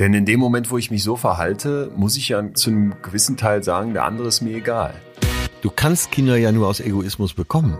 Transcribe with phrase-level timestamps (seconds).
[0.00, 3.36] Denn in dem Moment, wo ich mich so verhalte, muss ich ja zu einem gewissen
[3.36, 4.94] Teil sagen, der andere ist mir egal.
[5.60, 7.76] Du kannst Kinder ja nur aus Egoismus bekommen.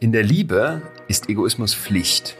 [0.00, 2.36] In der Liebe ist Egoismus Pflicht.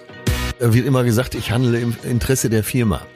[0.59, 3.07] Da wird immer gesagt, ich handle im Interesse der Firma.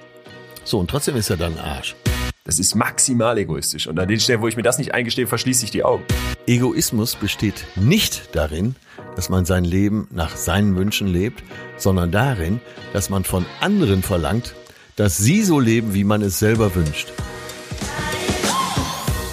[0.62, 1.96] So, und trotzdem ist er dann Arsch.
[2.44, 3.88] Das ist maximal egoistisch.
[3.88, 6.04] Und an den Stellen, wo ich mir das nicht eingestehe, verschließe ich die Augen.
[6.46, 8.76] Egoismus besteht nicht darin,
[9.16, 11.42] dass man sein Leben nach seinen Wünschen lebt,
[11.76, 12.60] sondern darin,
[12.92, 14.54] dass man von anderen verlangt,
[14.96, 17.08] dass sie so leben, wie man es selber wünscht.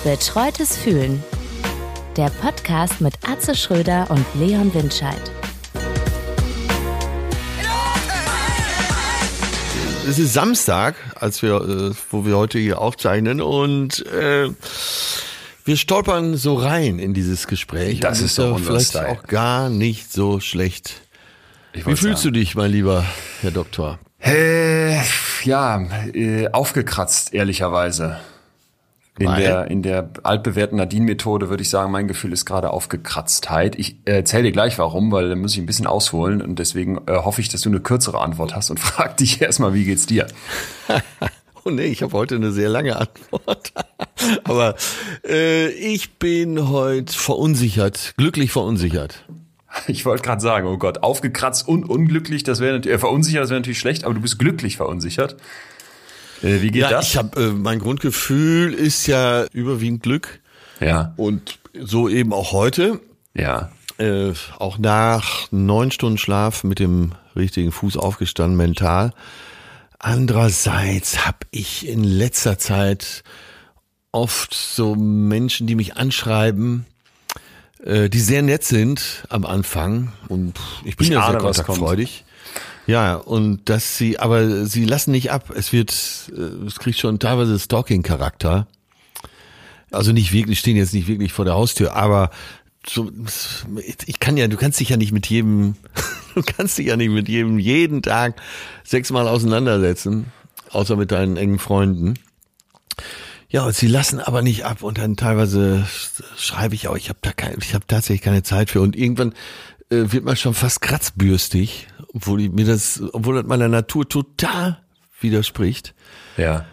[0.03, 1.23] Betreutes Fühlen.
[2.17, 5.21] Der Podcast mit Atze Schröder und Leon Windscheid.
[10.07, 14.49] Es ist Samstag, als wir, äh, wo wir heute hier aufzeichnen und äh,
[15.63, 17.99] wir stolpern so rein in dieses Gespräch.
[18.01, 19.07] Das ist doch vielleicht Style.
[19.09, 21.01] auch gar nicht so schlecht.
[21.73, 22.33] Ich Wie fühlst sagen.
[22.33, 23.05] du dich, mein lieber
[23.41, 23.99] Herr Doktor?
[24.21, 24.97] Äh,
[25.43, 28.19] ja, äh, aufgekratzt, ehrlicherweise.
[29.19, 29.41] In Weil?
[29.41, 33.77] der, in der altbewährten Nadine-Methode würde ich sagen, mein Gefühl ist gerade Aufgekratztheit.
[33.77, 36.97] Ich äh, erzähle dir gleich warum, weil da muss ich ein bisschen ausholen und deswegen
[37.07, 40.05] äh, hoffe ich, dass du eine kürzere Antwort hast und frag dich erstmal, wie geht's
[40.05, 40.27] dir?
[41.63, 43.71] Oh nee, ich habe heute eine sehr lange Antwort.
[44.45, 44.73] Aber
[45.23, 49.23] äh, ich bin heute verunsichert, glücklich verunsichert.
[49.87, 53.49] Ich wollte gerade sagen, oh Gott, aufgekratzt und unglücklich, das wäre natürlich, äh, verunsichert, das
[53.49, 55.37] wäre natürlich schlecht, aber du bist glücklich verunsichert.
[56.43, 57.07] Äh, wie geht Ja, das?
[57.09, 60.39] ich habe äh, mein Grundgefühl ist ja überwiegend Glück
[60.79, 62.99] ja, und so eben auch heute.
[63.33, 63.71] ja.
[63.97, 69.13] Äh, auch nach neun Stunden Schlaf mit dem richtigen Fuß aufgestanden mental.
[69.99, 73.23] Andererseits habe ich in letzter Zeit
[74.11, 76.87] oft so Menschen, die mich anschreiben,
[77.83, 82.23] die sehr nett sind am Anfang und ich bin Ich ja sehr ahne, was kontaktfreudig.
[82.87, 85.51] Ja, und dass sie, aber sie lassen nicht ab.
[85.55, 85.91] Es wird,
[86.35, 88.67] äh, es kriegt schon teilweise Stalking-Charakter.
[89.91, 92.31] Also nicht wirklich, stehen jetzt nicht wirklich vor der Haustür, aber
[92.87, 93.11] so,
[94.05, 95.75] ich kann ja, du kannst dich ja nicht mit jedem,
[96.35, 98.41] du kannst dich ja nicht mit jedem jeden Tag
[98.83, 100.27] sechsmal auseinandersetzen,
[100.71, 102.15] außer mit deinen engen Freunden.
[103.51, 105.85] Ja, und sie lassen aber nicht ab und dann teilweise
[106.37, 109.33] schreibe ich auch, ich habe da kein, ich habe tatsächlich keine Zeit für und irgendwann
[109.89, 114.79] äh, wird man schon fast kratzbürstig, obwohl mir das, obwohl das meiner Natur total
[115.19, 115.93] widerspricht.
[116.37, 116.65] Ja.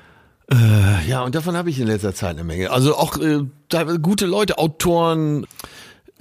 [0.51, 2.71] Äh, Ja, und davon habe ich in letzter Zeit eine Menge.
[2.71, 3.41] Also auch äh,
[4.01, 5.47] gute Leute, Autoren,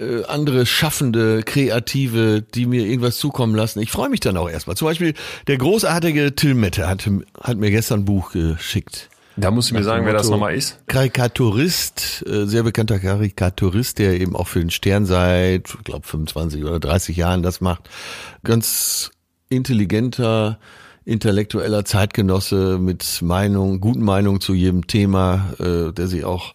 [0.00, 3.80] äh, andere Schaffende, Kreative, die mir irgendwas zukommen lassen.
[3.80, 4.76] Ich freue mich dann auch erstmal.
[4.76, 5.14] Zum Beispiel
[5.46, 7.08] der großartige Till Mette hat,
[7.40, 9.08] hat mir gestern ein Buch geschickt.
[9.38, 10.78] Da musst du mir sagen, wer das nochmal ist.
[10.88, 16.64] Karikaturist, äh, sehr bekannter Karikaturist, der eben auch für den Stern seit, ich glaube, 25
[16.64, 17.88] oder 30 Jahren das macht.
[18.42, 19.12] Ganz
[19.48, 20.58] intelligenter,
[21.04, 26.54] intellektueller Zeitgenosse mit Meinung, guten Meinungen zu jedem Thema, äh, der sich auch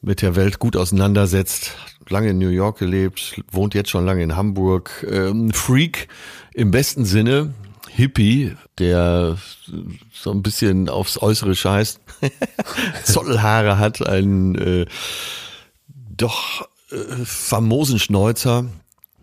[0.00, 1.76] mit der Welt gut auseinandersetzt.
[2.08, 5.06] Lange in New York gelebt, wohnt jetzt schon lange in Hamburg.
[5.10, 6.08] Ähm, Freak
[6.54, 7.52] im besten Sinne,
[7.88, 9.36] Hippie, der
[10.12, 12.00] so ein bisschen aufs Äußere scheißt,
[13.04, 14.86] Zottelhaare hat, einen äh,
[16.16, 18.66] doch äh, famosen Schnäuzer.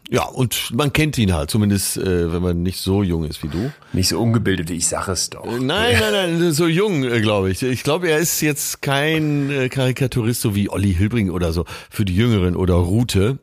[0.09, 3.47] Ja, und man kennt ihn halt, zumindest äh, wenn man nicht so jung ist wie
[3.47, 3.71] du.
[3.93, 5.45] Nicht so ungebildet, ich sag es doch.
[5.45, 7.63] Nein, nein, nein, so jung, äh, glaube ich.
[7.63, 12.05] Ich glaube, er ist jetzt kein äh, Karikaturist so wie Olli Hilbring oder so für
[12.05, 13.39] die Jüngeren oder Rute,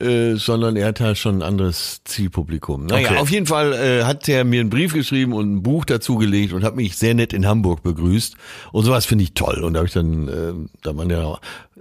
[0.00, 2.86] äh, sondern er hat da schon ein anderes Zielpublikum.
[2.86, 3.18] Naja, Okay.
[3.18, 6.52] auf jeden Fall äh, hat er mir einen Brief geschrieben und ein Buch dazu gelegt
[6.52, 8.34] und hat mich sehr nett in Hamburg begrüßt.
[8.72, 9.62] Und sowas finde ich toll.
[9.62, 10.52] Und da habe ich dann, äh,
[10.82, 11.38] da man ja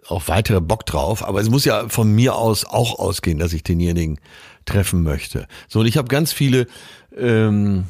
[0.08, 1.28] auch weitere Bock drauf.
[1.28, 4.20] Aber es muss ja von mir aus auch ausgehen, dass ich denjenigen
[4.66, 5.48] treffen möchte.
[5.68, 6.68] So, und ich habe ganz viele
[7.18, 7.86] ähm,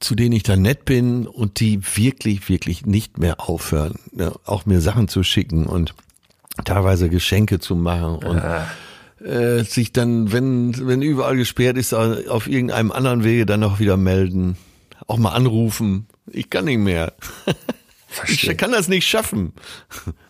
[0.00, 4.66] zu denen ich dann nett bin und die wirklich, wirklich nicht mehr aufhören, ne, auch
[4.66, 5.94] mir Sachen zu schicken und
[6.64, 8.42] teilweise Geschenke zu machen und
[9.24, 13.96] äh, sich dann, wenn, wenn überall gesperrt ist, auf irgendeinem anderen Wege dann auch wieder
[13.96, 14.56] melden,
[15.06, 16.06] auch mal anrufen.
[16.26, 17.12] Ich kann nicht mehr.
[18.08, 18.52] Verstehe.
[18.52, 19.52] Ich kann das nicht schaffen.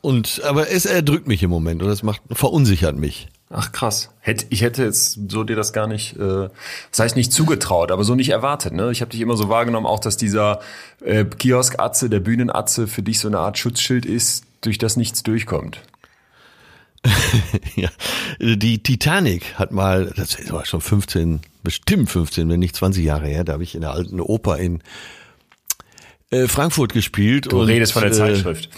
[0.00, 3.28] Und, aber es erdrückt mich im Moment und das macht, verunsichert mich.
[3.48, 4.10] Ach krass.
[4.20, 6.48] Hätt, ich hätte jetzt so dir das gar nicht, äh,
[6.90, 8.72] das heißt nicht zugetraut, aber so nicht erwartet.
[8.72, 8.90] Ne?
[8.90, 10.60] Ich habe dich immer so wahrgenommen, auch dass dieser
[11.04, 15.80] äh, Kiosk-Atze, der Bühnenatze für dich so eine Art Schutzschild ist, durch das nichts durchkommt.
[17.76, 17.88] ja,
[18.40, 23.26] die Titanic hat mal, das ist aber schon 15, bestimmt 15, wenn nicht 20 Jahre
[23.26, 24.82] her, da habe ich in der alten Oper in
[26.30, 27.52] äh, Frankfurt gespielt.
[27.52, 28.68] Du und, redest von der äh, Zeitschrift.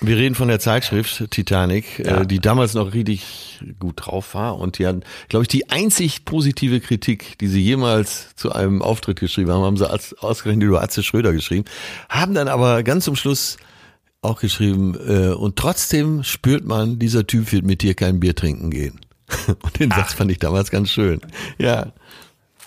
[0.00, 2.22] Wir reden von der Zeitschrift Titanic, Ja.
[2.22, 4.96] äh, die damals noch richtig gut drauf war und die hat,
[5.28, 9.76] glaube ich, die einzig positive Kritik, die sie jemals zu einem Auftritt geschrieben haben, haben
[9.76, 11.64] sie als, ausgerechnet über Atze Schröder geschrieben,
[12.08, 13.56] haben dann aber ganz zum Schluss
[14.24, 18.70] auch geschrieben, äh, und trotzdem spürt man, dieser Typ wird mit dir kein Bier trinken
[18.70, 19.00] gehen.
[19.46, 21.20] Und den Satz fand ich damals ganz schön.
[21.58, 21.92] Ja,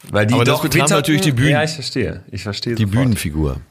[0.10, 2.24] Weil die Aber das betraf natürlich die Bühnen- Ja, ich verstehe.
[2.32, 2.96] Ich verstehe die sofort.
[3.04, 3.62] Bühnenfigur.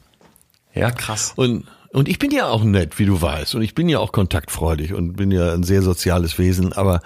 [0.73, 1.33] Ja, krass.
[1.35, 3.55] Und, und ich bin ja auch nett, wie du weißt.
[3.55, 6.71] Und ich bin ja auch kontaktfreudig und bin ja ein sehr soziales Wesen.
[6.73, 7.01] Aber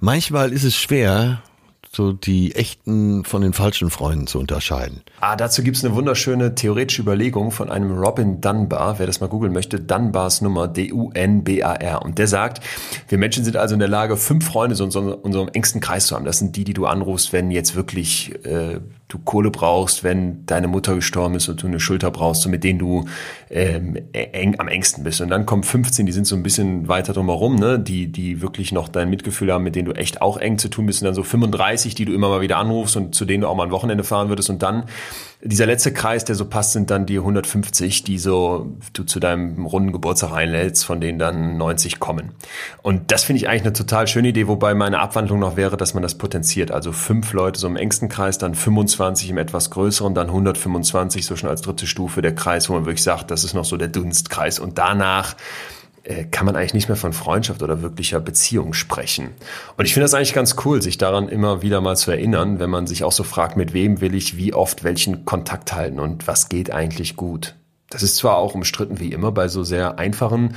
[0.00, 1.42] manchmal ist es schwer,
[1.94, 5.02] so die echten von den falschen Freunden zu unterscheiden.
[5.20, 9.52] Ah, dazu gibt's eine wunderschöne theoretische Überlegung von einem Robin Dunbar, wer das mal googeln
[9.52, 12.02] möchte, Dunbars Nummer, D-U-N-B-A-R.
[12.02, 12.62] Und der sagt,
[13.08, 16.16] wir Menschen sind also in der Lage, fünf Freunde so in unserem engsten Kreis zu
[16.16, 16.24] haben.
[16.24, 18.80] Das sind die, die du anrufst, wenn jetzt wirklich äh,
[19.12, 22.64] du Kohle brauchst, wenn deine Mutter gestorben ist und du eine Schulter brauchst, so mit
[22.64, 23.04] denen du
[23.50, 25.20] ähm, eng am engsten bist.
[25.20, 27.78] Und dann kommen 15, die sind so ein bisschen weiter drumherum, ne?
[27.78, 30.86] die, die wirklich noch dein Mitgefühl haben, mit denen du echt auch eng zu tun
[30.86, 31.02] bist.
[31.02, 33.54] Und dann so 35, die du immer mal wieder anrufst und zu denen du auch
[33.54, 34.48] mal ein Wochenende fahren würdest.
[34.48, 34.84] Und dann
[35.44, 39.66] dieser letzte Kreis, der so passt, sind dann die 150, die so du zu deinem
[39.66, 42.30] runden Geburtstag einlädst, von denen dann 90 kommen.
[42.82, 45.94] Und das finde ich eigentlich eine total schöne Idee, wobei meine Abwandlung noch wäre, dass
[45.94, 46.70] man das potenziert.
[46.70, 51.34] Also fünf Leute so im engsten Kreis, dann 25 im etwas größeren, dann 125 so
[51.34, 53.88] schon als dritte Stufe der Kreis, wo man wirklich sagt, das ist noch so der
[53.88, 54.60] Dunstkreis.
[54.60, 55.34] Und danach
[56.30, 59.30] kann man eigentlich nicht mehr von Freundschaft oder wirklicher Beziehung sprechen.
[59.76, 62.70] Und ich finde das eigentlich ganz cool, sich daran immer wieder mal zu erinnern, wenn
[62.70, 66.26] man sich auch so fragt, mit wem will ich wie oft welchen Kontakt halten und
[66.26, 67.54] was geht eigentlich gut.
[67.88, 70.54] Das ist zwar auch umstritten wie immer bei so sehr einfachen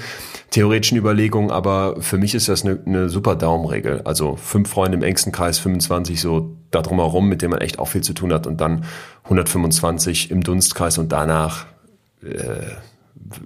[0.52, 4.02] theoretischen Überlegungen, aber für mich ist das eine, eine super Daumenregel.
[4.06, 7.90] Also fünf Freunde im engsten Kreis, 25 so da drumherum, mit denen man echt auch
[7.90, 8.86] viel zu tun hat und dann
[9.26, 11.66] 125 im Dunstkreis und danach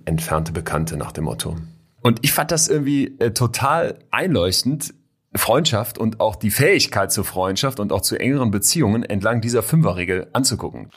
[0.05, 1.57] entfernte Bekannte nach dem Motto.
[2.01, 4.93] Und ich fand das irgendwie äh, total einleuchtend,
[5.35, 10.27] Freundschaft und auch die Fähigkeit zur Freundschaft und auch zu engeren Beziehungen entlang dieser Fünferregel
[10.33, 10.89] anzugucken.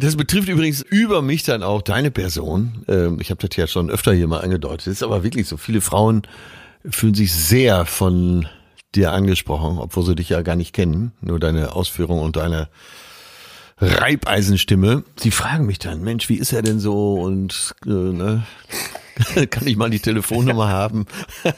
[0.00, 2.84] Das betrifft übrigens über mich dann auch deine Person.
[2.88, 4.88] Ähm, Ich habe das ja schon öfter hier mal angedeutet.
[4.88, 5.56] Es ist aber wirklich so.
[5.56, 6.22] Viele Frauen
[6.88, 8.46] fühlen sich sehr von
[8.94, 11.12] dir angesprochen, obwohl sie dich ja gar nicht kennen.
[11.20, 12.68] Nur deine Ausführung und deine
[13.78, 15.04] Reibeisenstimme.
[15.16, 17.14] Sie fragen mich dann, Mensch, wie ist er denn so?
[17.14, 18.42] Und äh, ne?
[19.50, 21.06] kann ich mal die Telefonnummer haben?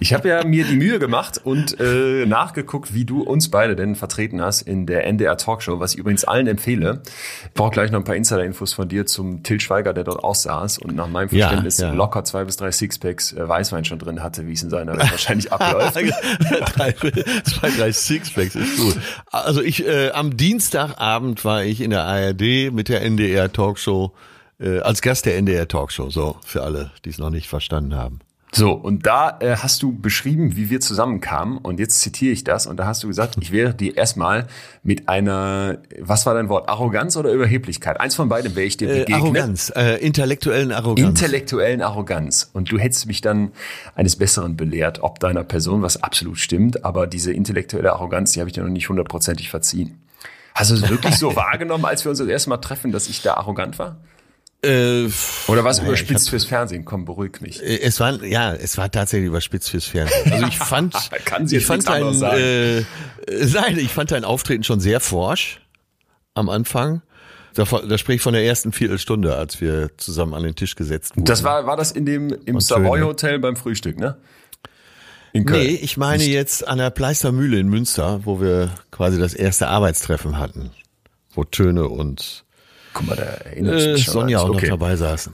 [0.00, 3.96] Ich habe ja mir die Mühe gemacht und äh, nachgeguckt, wie du uns beide denn
[3.96, 7.02] vertreten hast in der NDR Talkshow, was ich übrigens allen empfehle.
[7.46, 10.34] Ich brauche gleich noch ein paar Insider-Infos von dir zum Till Schweiger, der dort auch
[10.34, 11.92] saß und nach meinem Ja, Verständnis ja.
[11.92, 15.10] locker zwei bis drei Sixpacks äh, Weißwein schon drin hatte, wie es in seiner Welt
[15.10, 15.96] wahrscheinlich abläuft.
[15.96, 16.92] drei,
[17.44, 18.96] zwei, drei Sixpacks ist gut.
[19.26, 24.12] Also ich, äh, am Dienstagabend war ich in der ARD mit der NDR Talkshow,
[24.60, 28.20] äh, als Gast der NDR Talkshow, so, für alle, die es noch nicht verstanden haben.
[28.50, 31.58] So, und da äh, hast du beschrieben, wie wir zusammenkamen.
[31.58, 32.66] Und jetzt zitiere ich das.
[32.66, 34.46] Und da hast du gesagt, ich wäre dir erstmal
[34.82, 38.00] mit einer, was war dein Wort, Arroganz oder Überheblichkeit?
[38.00, 39.22] Eins von beidem wäre ich dir Äh, begegnet.
[39.22, 41.08] Arroganz, äh, intellektuellen Arroganz.
[41.08, 42.48] Intellektuellen Arroganz.
[42.54, 43.52] Und du hättest mich dann
[43.94, 46.86] eines Besseren belehrt, ob deiner Person, was absolut stimmt.
[46.86, 50.00] Aber diese intellektuelle Arroganz, die habe ich dir noch nicht hundertprozentig verziehen.
[50.54, 53.20] Hast du es wirklich so wahrgenommen, als wir uns das erste Mal treffen, dass ich
[53.20, 53.98] da arrogant war?
[54.62, 55.08] Äh,
[55.46, 56.84] Oder was naja, überspitzt fürs Fernsehen?
[56.84, 57.62] Komm, beruhig mich.
[57.62, 60.32] äh, es war, ja, es war tatsächlich überspitzt fürs Fernsehen.
[60.32, 60.94] Also ich fand,
[61.24, 62.38] Kann sie ich fand dein, sagen.
[62.38, 62.84] äh, äh,
[63.52, 65.60] nein, ich fand dein Auftreten schon sehr forsch
[66.34, 67.02] am Anfang.
[67.54, 71.16] Da, da spreche ich von der ersten Viertelstunde, als wir zusammen an den Tisch gesetzt
[71.16, 71.24] wurden.
[71.24, 73.00] Das war, war das in dem, im Und Savoy?
[73.00, 74.16] Hotel beim Frühstück, ne?
[75.32, 75.62] In Köln.
[75.66, 80.38] Nee, ich meine jetzt an der Pleistermühle in Münster, wo wir quasi das erste Arbeitstreffen
[80.38, 80.70] hatten,
[81.34, 82.44] wo Töne und
[82.98, 84.10] Guck mal, da erinnere ich äh.
[84.10, 84.70] Sonja auch okay.
[84.70, 85.32] noch dabei saßen.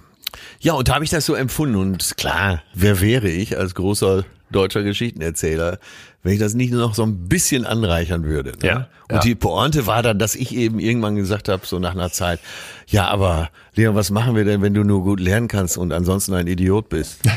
[0.60, 1.76] Ja, und da habe ich das so empfunden.
[1.76, 5.78] Und klar, wer wäre ich als großer deutscher Geschichtenerzähler,
[6.22, 8.50] wenn ich das nicht nur noch so ein bisschen anreichern würde.
[8.60, 8.68] Ne?
[8.68, 9.20] Ja, und ja.
[9.20, 12.38] die Pointe war dann, dass ich eben irgendwann gesagt habe, so nach einer Zeit,
[12.86, 16.34] ja, aber Leon, was machen wir denn, wenn du nur gut lernen kannst und ansonsten
[16.34, 17.20] ein Idiot bist?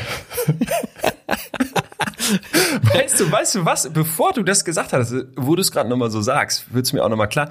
[2.82, 3.90] Weißt du, weißt du was?
[3.90, 7.02] Bevor du das gesagt hast, wo du es gerade nochmal so sagst, wird es mir
[7.02, 7.48] auch nochmal klar.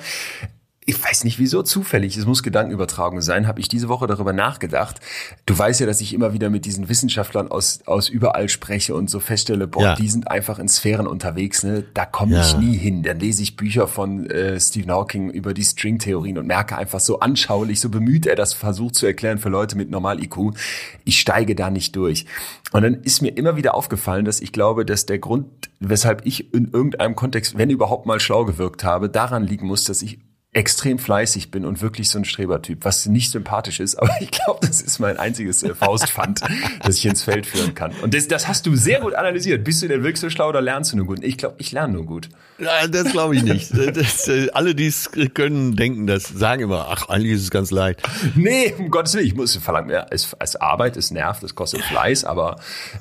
[0.89, 5.01] Ich weiß nicht, wieso zufällig, es muss Gedankenübertragung sein, habe ich diese Woche darüber nachgedacht.
[5.46, 9.10] Du weißt ja, dass ich immer wieder mit diesen Wissenschaftlern aus, aus überall spreche und
[9.10, 9.96] so feststelle, boah, Ja.
[9.96, 11.84] die sind einfach in Sphären unterwegs, ne?
[11.94, 12.41] Da komme Ja.
[12.41, 13.03] ich nie hin.
[13.03, 17.20] Dann lese ich Bücher von äh, Stephen Hawking über die Stringtheorien und merke einfach so
[17.20, 20.53] anschaulich, so bemüht er das versucht zu erklären für Leute mit Normal-IQ.
[21.03, 22.25] Ich steige da nicht durch.
[22.72, 25.48] Und dann ist mir immer wieder aufgefallen, dass ich glaube, dass der Grund,
[25.82, 30.01] weshalb ich in irgendeinem Kontext, wenn überhaupt mal schlau gewirkt habe, daran liegen muss, dass
[30.01, 30.20] ich
[30.58, 34.66] extrem fleißig bin und wirklich so ein Strebertyp, was nicht sympathisch ist, aber ich glaube,
[34.66, 36.42] das ist mein einziges äh, Faustpfand,
[36.84, 37.92] das ich ins Feld führen kann.
[38.02, 39.64] Und das, das hast du sehr gut analysiert.
[39.64, 41.20] Bist du denn wirklich so schlau oder lernst du nur gut?
[41.24, 42.30] Ich glaube, ich lerne nur gut.
[42.60, 43.72] Ja, das glaube ich nicht.
[43.98, 47.72] Das, äh, alle, die es können, denken das, sagen immer, ach, eigentlich ist es ganz
[47.72, 48.02] leicht.
[48.36, 51.82] Nee, um Gottes Willen, ich muss verlangen, ja, es, es Arbeit, es nervt, es kostet
[51.84, 52.58] Fleiß, aber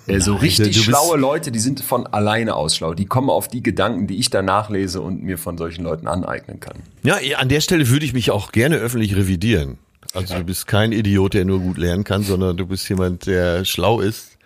[0.06, 2.94] äh, so Nein, richtig du bist- schlaue Leute, die sind von alleine aus schlau.
[2.94, 6.60] Die kommen auf die Gedanken, die ich da nachlese und mir von solchen Leuten aneignen
[6.60, 6.76] kann.
[7.02, 9.78] Ja, an der Stelle würde ich mich auch gerne öffentlich revidieren.
[10.12, 13.64] Also du bist kein Idiot, der nur gut lernen kann, sondern du bist jemand, der
[13.64, 14.36] schlau ist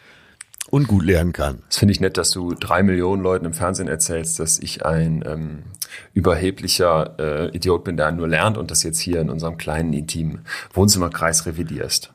[0.68, 1.62] und gut lernen kann.
[1.68, 5.24] Das finde ich nett, dass du drei Millionen Leuten im Fernsehen erzählst, dass ich ein
[5.26, 5.62] ähm,
[6.14, 10.44] überheblicher äh, Idiot bin, der nur lernt und das jetzt hier in unserem kleinen, intimen
[10.74, 12.12] Wohnzimmerkreis revidierst.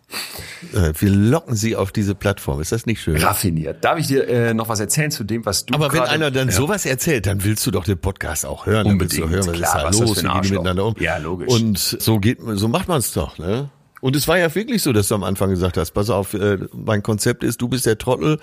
[0.74, 2.62] Äh, Wir locken sie auf diese Plattform.
[2.62, 3.18] Ist das nicht schön?
[3.18, 3.84] Raffiniert.
[3.84, 6.48] Darf ich dir äh, noch was erzählen zu dem, was du Aber wenn einer dann
[6.50, 6.54] Ja.
[6.54, 8.88] sowas erzählt, dann willst du doch den Podcast auch hören.
[8.88, 10.86] Dann willst du Unbedingt, hören, was klar, ist da was los, wie gehen die miteinander
[10.86, 10.96] um.
[11.00, 11.48] Ja, logisch.
[11.52, 13.70] Und so geht, so macht man es doch, ne?
[14.02, 16.60] Und es war ja wirklich so, dass du am Anfang gesagt hast, pass auf, äh,
[16.74, 18.38] mein Konzept ist, du bist der Trottel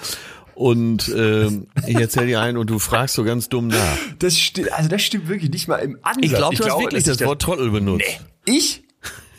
[0.54, 3.98] und ähm, ich erzähle dir ein und du fragst so ganz dumm nach.
[4.18, 6.24] Das stimmt, also das stimmt wirklich nicht mal im Ansatz.
[6.24, 8.04] Ich glaube, du hast glaube, wirklich das ich Wort Trottel benutzt.
[8.46, 8.84] Nee, ich?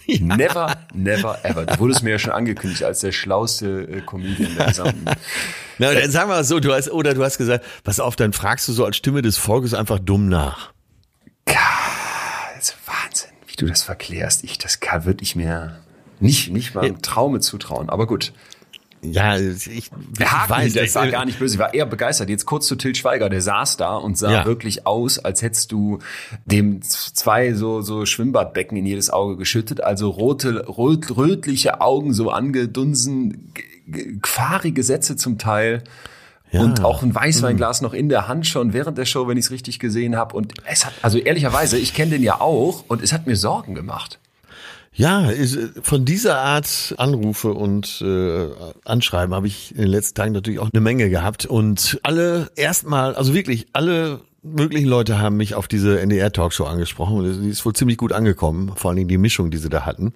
[0.19, 1.65] Never, never, ever.
[1.65, 5.05] Du wurdest mir ja schon angekündigt als der schlauste äh, Comedian der gesamten.
[5.77, 8.33] Na, dann sagen wir es so, du hast, oder du hast gesagt, pass auf, dann
[8.33, 10.73] fragst du so als Stimme des Volkes einfach dumm nach.
[11.45, 14.43] Das ist Wahnsinn, wie du das verklärst.
[14.43, 15.79] Ich, das kann wirklich mir
[16.19, 17.89] nicht, nicht mal im Traume zutrauen.
[17.89, 18.33] Aber gut.
[19.03, 21.73] Ja, ich, ich Der Haken weiß, hinter, das- ich war gar nicht böse, ich war
[21.73, 22.29] eher begeistert.
[22.29, 24.45] Jetzt kurz zu Till Schweiger, der saß da und sah Ja.
[24.45, 25.99] wirklich aus, als hättest du
[26.45, 32.29] dem zwei so, so Schwimmbadbecken in jedes Auge geschüttet, also rote, rot, rötliche Augen so
[32.29, 33.51] angedunsen,
[34.23, 35.83] fahrige Sätze zum Teil.
[36.51, 39.51] Und auch ein Weißweinglas noch in der Hand schon während der Show, wenn ich es
[39.51, 40.35] richtig gesehen habe.
[40.35, 43.73] Und es hat, also ehrlicherweise, ich kenne den ja auch und es hat mir Sorgen
[43.73, 44.19] gemacht.
[44.95, 45.31] Ja,
[45.81, 48.47] von dieser Art Anrufe und äh,
[48.85, 51.45] Anschreiben habe ich in den letzten Tagen natürlich auch eine Menge gehabt.
[51.47, 57.17] Und alle erstmal, also wirklich alle möglichen Leute haben mich auf diese NDR-Talkshow angesprochen.
[57.17, 59.85] Und die ist wohl ziemlich gut angekommen, vor allen Dingen die Mischung, die sie da
[59.85, 60.13] hatten.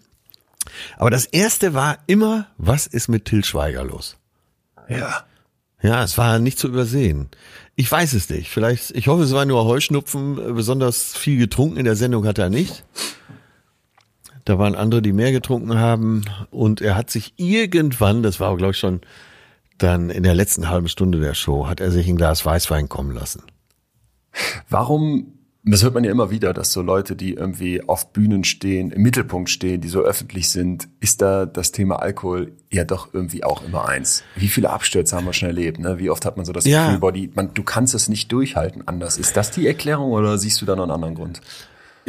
[0.98, 4.18] Aber das erste war immer, was ist mit Till Schweiger los?
[4.90, 5.26] Ja.
[5.82, 7.30] Ja, es war nicht zu übersehen.
[7.76, 8.50] Ich weiß es nicht.
[8.50, 10.56] Vielleicht, ich hoffe, es war nur Heuschnupfen.
[10.56, 12.84] Besonders viel getrunken in der Sendung hat er nicht.
[14.48, 16.24] Da waren andere, die mehr getrunken haben.
[16.52, 19.02] Und er hat sich irgendwann, das war glaube ich schon
[19.78, 23.14] dann in der letzten halben Stunde der Show, hat er sich ein Glas Weißwein kommen
[23.14, 23.44] lassen.
[24.70, 25.34] Warum,
[25.66, 29.02] das hört man ja immer wieder, dass so Leute, die irgendwie auf Bühnen stehen, im
[29.02, 33.62] Mittelpunkt stehen, die so öffentlich sind, ist da das Thema Alkohol ja doch irgendwie auch
[33.66, 34.24] immer eins.
[34.38, 35.78] Wie viele Abstürze haben wir schon erlebt?
[35.78, 36.00] Ne?
[36.00, 36.86] Wie oft hat man so das Ja.
[36.86, 39.18] Gefühl, Body, man, du kannst es nicht durchhalten anders.
[39.18, 41.42] Ist das die Erklärung oder siehst du da noch einen anderen Grund?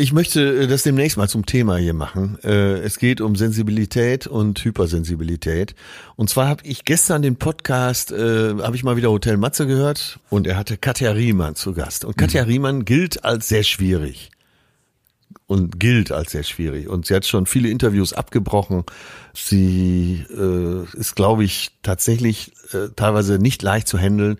[0.00, 2.38] Ich möchte äh, das demnächst mal zum Thema hier machen.
[2.45, 5.75] Äh, Es geht um Sensibilität und Hypersensibilität.
[6.14, 10.21] Und zwar habe ich gestern den Podcast, äh, habe ich mal wieder Hotel Matze gehört
[10.31, 12.05] und er hatte Katja Riemann zu Gast.
[12.05, 14.31] Und Katja Riemann gilt als sehr schwierig.
[15.49, 16.88] Und gilt als sehr schwierig.
[16.88, 18.85] Und sie hat schon viele Interviews abgebrochen.
[19.35, 24.38] Sie äh, ist, glaube ich, tatsächlich äh, teilweise nicht leicht zu handeln.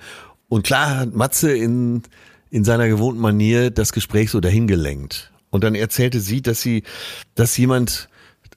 [0.49, 2.05] Und klar hat Matze in,
[2.49, 5.33] in seiner gewohnten Manier das Gespräch so dahin gelenkt.
[5.51, 6.83] Und dann erzählte sie, dass sie,
[7.35, 8.09] dass jemand,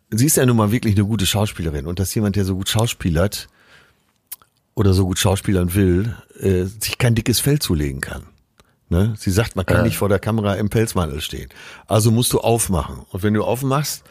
[0.10, 2.70] sie ist ja nun mal wirklich eine gute Schauspielerin und dass jemand, der so gut
[2.70, 3.48] schauspielert
[4.76, 8.24] oder so gut schauspielern will, äh, sich kein dickes Fell zulegen kann.
[8.90, 9.14] Ne?
[9.18, 9.84] Sie sagt, man kann Ja.
[9.84, 11.50] nicht vor der Kamera im Pelzmantel stehen.
[11.88, 13.06] Also musst du aufmachen.
[13.10, 14.04] Und wenn du aufmachst,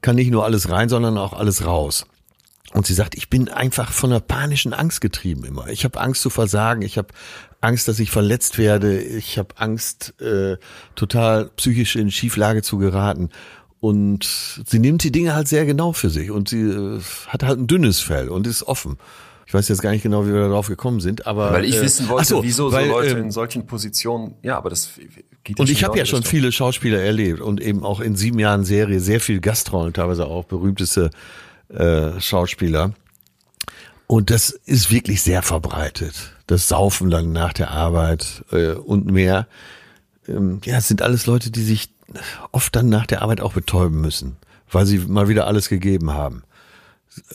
[0.00, 2.04] kann nicht nur alles rein, sondern auch alles raus.
[2.74, 5.68] Und sie sagt, ich bin einfach von einer panischen Angst getrieben immer.
[5.68, 7.08] Ich habe Angst zu versagen, ich habe
[7.60, 10.56] Angst, dass ich verletzt werde, ich habe Angst, äh,
[10.96, 13.30] total psychisch in Schieflage zu geraten.
[13.78, 14.24] Und
[14.66, 17.68] sie nimmt die Dinge halt sehr genau für sich und sie äh, hat halt ein
[17.68, 18.98] dünnes Fell und ist offen.
[19.46, 21.82] Ich weiß jetzt gar nicht genau, wie wir darauf gekommen sind, aber Weil ich äh,
[21.82, 24.90] wissen wollte, so, wieso weil, so Leute ähm, in solchen Positionen, ja, aber das
[25.44, 26.30] geht und ich habe ja schon Richtung.
[26.30, 30.44] viele Schauspieler erlebt und eben auch in sieben Jahren Serie sehr viel Gastrollen, teilweise auch
[30.44, 31.10] berühmteste
[31.74, 32.92] äh, Schauspieler.
[34.06, 36.32] Und das ist wirklich sehr verbreitet.
[36.46, 39.46] Das Saufen dann nach der Arbeit äh, und mehr.
[40.28, 41.88] Ähm, ja, es sind alles Leute, die sich
[42.52, 44.36] oft dann nach der Arbeit auch betäuben müssen,
[44.70, 46.44] weil sie mal wieder alles gegeben haben.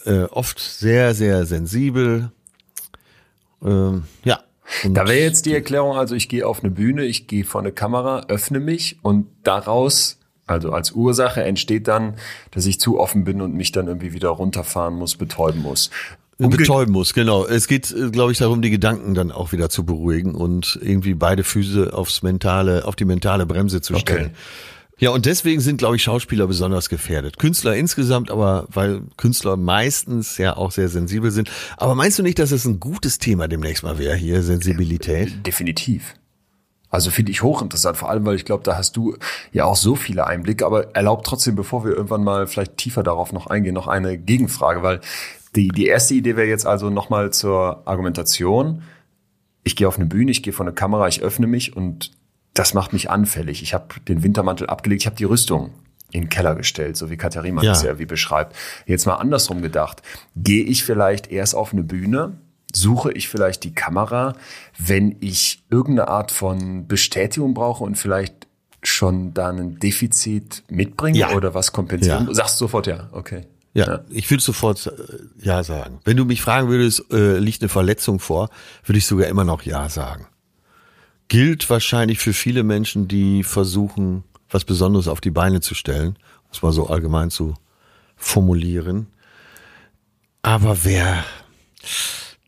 [0.06, 2.32] Äh, oft sehr, sehr sensibel.
[3.64, 4.42] Ähm, ja.
[4.84, 7.62] Und Da wäre jetzt die Erklärung, also ich gehe auf eine Bühne, ich gehe vor
[7.62, 10.19] eine Kamera, öffne mich und daraus,
[10.50, 12.16] also als Ursache entsteht dann,
[12.52, 15.90] dass ich zu offen bin und mich dann irgendwie wieder runterfahren muss, betäuben muss.
[16.40, 17.46] Umge- betäuben muss, genau.
[17.46, 21.14] Es geht, äh, glaube ich, darum, die Gedanken dann auch wieder zu beruhigen und irgendwie
[21.14, 24.32] beide Füße aufs mentale, auf die mentale Bremse zu stellen.
[25.00, 27.40] Ja, und deswegen sind, glaube ich, Schauspieler besonders gefährdet.
[27.40, 31.50] Künstler insgesamt, aber weil Künstler meistens ja auch sehr sensibel sind.
[31.78, 35.46] Aber meinst du nicht, dass es ein gutes Thema demnächst mal wäre hier, Sensibilität?
[35.46, 36.16] Definitiv.
[36.90, 39.16] Also finde ich hochinteressant, vor allem, weil ich glaube, da hast du
[39.52, 43.32] ja auch so viele Einblicke, aber erlaubt trotzdem, bevor wir irgendwann mal vielleicht tiefer darauf
[43.32, 45.00] noch eingehen, noch eine Gegenfrage, weil
[45.56, 48.84] die, die erste Idee wäre jetzt also nochmal zur Argumentation.
[49.64, 52.12] Ich gehe auf eine Bühne, ich gehe vor eine Kamera, ich öffne mich und
[52.54, 53.62] das macht mich anfällig.
[53.62, 55.72] Ich habe den Wintermantel abgelegt, ich habe die Rüstung
[56.12, 57.72] in den Keller gestellt, so wie Katharina ja.
[57.72, 58.56] das ja wie beschreibt.
[58.88, 60.02] Jetzt mal andersrum gedacht.
[60.36, 62.38] Gehe ich vielleicht erst auf eine Bühne,
[62.74, 64.36] suche ich vielleicht die Kamera,
[64.78, 68.48] wenn ich irgendeine Art von Bestätigung brauche und vielleicht
[68.84, 71.32] schon da ein Defizit mitbringe ja.
[71.34, 72.28] oder was kompensieren?
[72.28, 72.34] Ja.
[72.34, 73.42] Sagst sofort ja, okay.
[73.74, 76.00] Ja, ja, ich würde sofort äh, ja sagen.
[76.04, 78.50] Wenn du mich fragen würdest, äh, liegt eine Verletzung vor,
[78.84, 80.26] würde ich sogar immer noch ja sagen
[81.30, 86.50] gilt wahrscheinlich für viele Menschen, die versuchen, was Besonderes auf die Beine zu stellen, um
[86.52, 87.54] es mal so allgemein zu
[88.18, 89.08] formulieren.
[90.42, 91.24] Aber wer,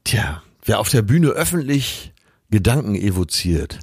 [0.04, 2.14] tja, wer auf der Bühne öffentlich
[2.50, 3.80] Gedanken evoziert,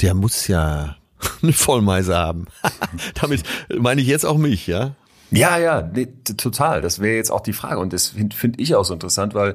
[0.00, 0.96] der muss ja
[1.42, 2.46] eine Vollmeise haben.
[3.20, 3.42] Damit
[3.76, 4.94] meine ich jetzt auch mich, ja?
[5.30, 6.82] Ja, ja, nee, total.
[6.82, 7.80] Das wäre jetzt auch die Frage.
[7.80, 9.54] Und das finde find ich auch so interessant, weil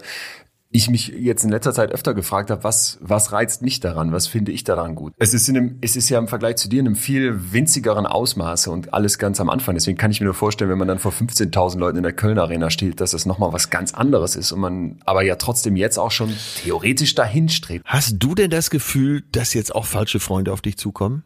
[0.74, 4.14] ich mich jetzt in letzter Zeit öfter gefragt habe, was, was reizt mich daran?
[4.14, 5.14] Was finde ich daran gut?
[5.18, 8.06] Es ist, in einem, es ist ja im Vergleich zu dir in einem viel winzigeren
[8.06, 9.76] Ausmaße und alles ganz am Anfang.
[9.76, 12.40] Deswegen kann ich mir nur vorstellen, wenn man dann vor 15.000 Leuten in der Köln
[12.40, 15.98] Arena steht, dass das nochmal was ganz anderes ist und man aber ja trotzdem jetzt
[15.98, 17.86] auch schon theoretisch dahin strebt.
[17.86, 21.24] Hast du denn das Gefühl, dass jetzt auch falsche Freunde auf dich zukommen?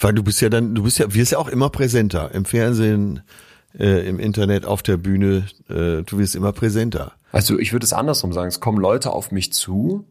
[0.00, 3.22] Weil du bist ja dann, du bist ja, wirst ja auch immer präsenter im Fernsehen,
[3.78, 5.46] äh, im Internet, auf der Bühne.
[5.68, 7.12] Äh, du wirst immer präsenter.
[7.32, 8.48] Also ich würde es andersrum sagen.
[8.48, 10.06] Es kommen Leute auf mich zu,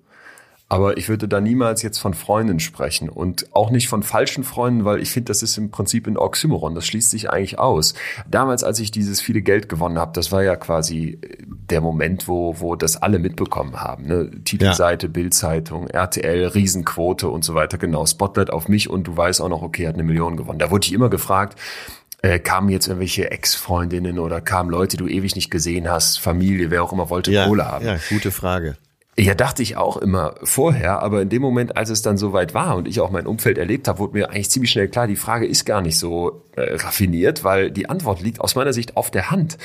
[0.69, 4.83] aber ich würde da niemals jetzt von Freunden sprechen und auch nicht von falschen Freunden,
[4.83, 6.75] weil ich finde, das ist im Prinzip ein Oxymoron.
[6.75, 7.93] Das schließt sich eigentlich aus.
[8.29, 12.59] Damals, als ich dieses viele Geld gewonnen habe, das war ja quasi der Moment, wo,
[12.59, 14.07] wo das alle mitbekommen haben.
[14.07, 14.31] Ne?
[14.43, 15.11] Titelseite, ja.
[15.13, 17.77] Bildzeitung, RTL, Riesenquote und so weiter.
[17.77, 20.59] Genau, Spotlight auf mich und du weißt auch noch, okay, hat eine Million gewonnen.
[20.59, 21.57] Da wurde ich immer gefragt,
[22.21, 26.71] äh, kamen jetzt irgendwelche Ex-Freundinnen oder kamen Leute, die du ewig nicht gesehen hast, Familie,
[26.71, 27.85] wer auch immer wollte ja, Kohle haben.
[27.85, 28.77] Ja, gute Frage.
[29.19, 32.75] Ja, dachte ich auch immer vorher, aber in dem Moment, als es dann soweit war
[32.75, 35.47] und ich auch mein Umfeld erlebt habe, wurde mir eigentlich ziemlich schnell klar, die Frage
[35.47, 39.31] ist gar nicht so äh, raffiniert, weil die Antwort liegt aus meiner Sicht auf der
[39.31, 39.57] Hand.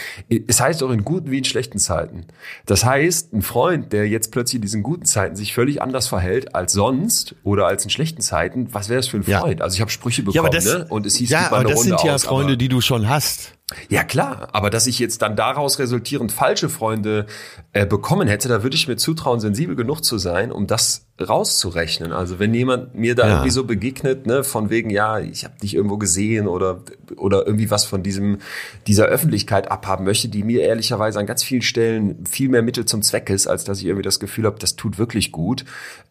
[0.47, 2.25] Es heißt auch in guten wie in schlechten Zeiten.
[2.65, 6.55] Das heißt, ein Freund, der jetzt plötzlich in diesen guten Zeiten sich völlig anders verhält
[6.55, 9.59] als sonst oder als in schlechten Zeiten, was wäre das für ein Freund?
[9.59, 9.65] Ja.
[9.65, 10.87] Also ich habe Sprüche bekommen, ja, das, ne?
[10.89, 13.53] Und es hieß, ja, aber das Runde sind ja aus, Freunde, die du schon hast.
[13.89, 17.27] Ja klar, aber dass ich jetzt dann daraus resultierend falsche Freunde
[17.73, 22.13] äh, bekommen hätte, da würde ich mir zutrauen, sensibel genug zu sein, um das rauszurechnen.
[22.13, 23.33] Also wenn jemand mir da ja.
[23.35, 26.81] irgendwie so begegnet, ne, von wegen, ja, ich habe dich irgendwo gesehen oder
[27.17, 28.39] oder irgendwie was von diesem
[28.87, 33.03] dieser Öffentlichkeit abhaben möchte, die mir ehrlicherweise an ganz vielen Stellen viel mehr Mittel zum
[33.03, 35.65] Zweck ist, als dass ich irgendwie das Gefühl habe, das tut wirklich gut.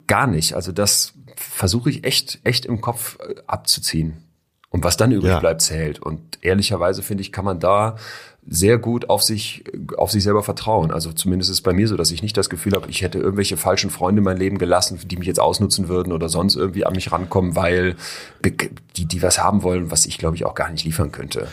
[0.08, 0.54] Gar nicht.
[0.54, 4.31] Also das versuche ich echt echt im Kopf äh, abzuziehen.
[4.71, 5.39] Und was dann übrig ja.
[5.39, 5.99] bleibt, zählt.
[5.99, 7.97] Und ehrlicherweise finde ich, kann man da
[8.47, 9.63] sehr gut auf sich,
[9.97, 10.91] auf sich selber vertrauen.
[10.91, 13.19] Also zumindest ist es bei mir so, dass ich nicht das Gefühl habe, ich hätte
[13.19, 16.86] irgendwelche falschen Freunde in mein Leben gelassen, die mich jetzt ausnutzen würden oder sonst irgendwie
[16.86, 17.95] an mich rankommen, weil
[18.43, 21.47] die, die was haben wollen, was ich glaube ich auch gar nicht liefern könnte.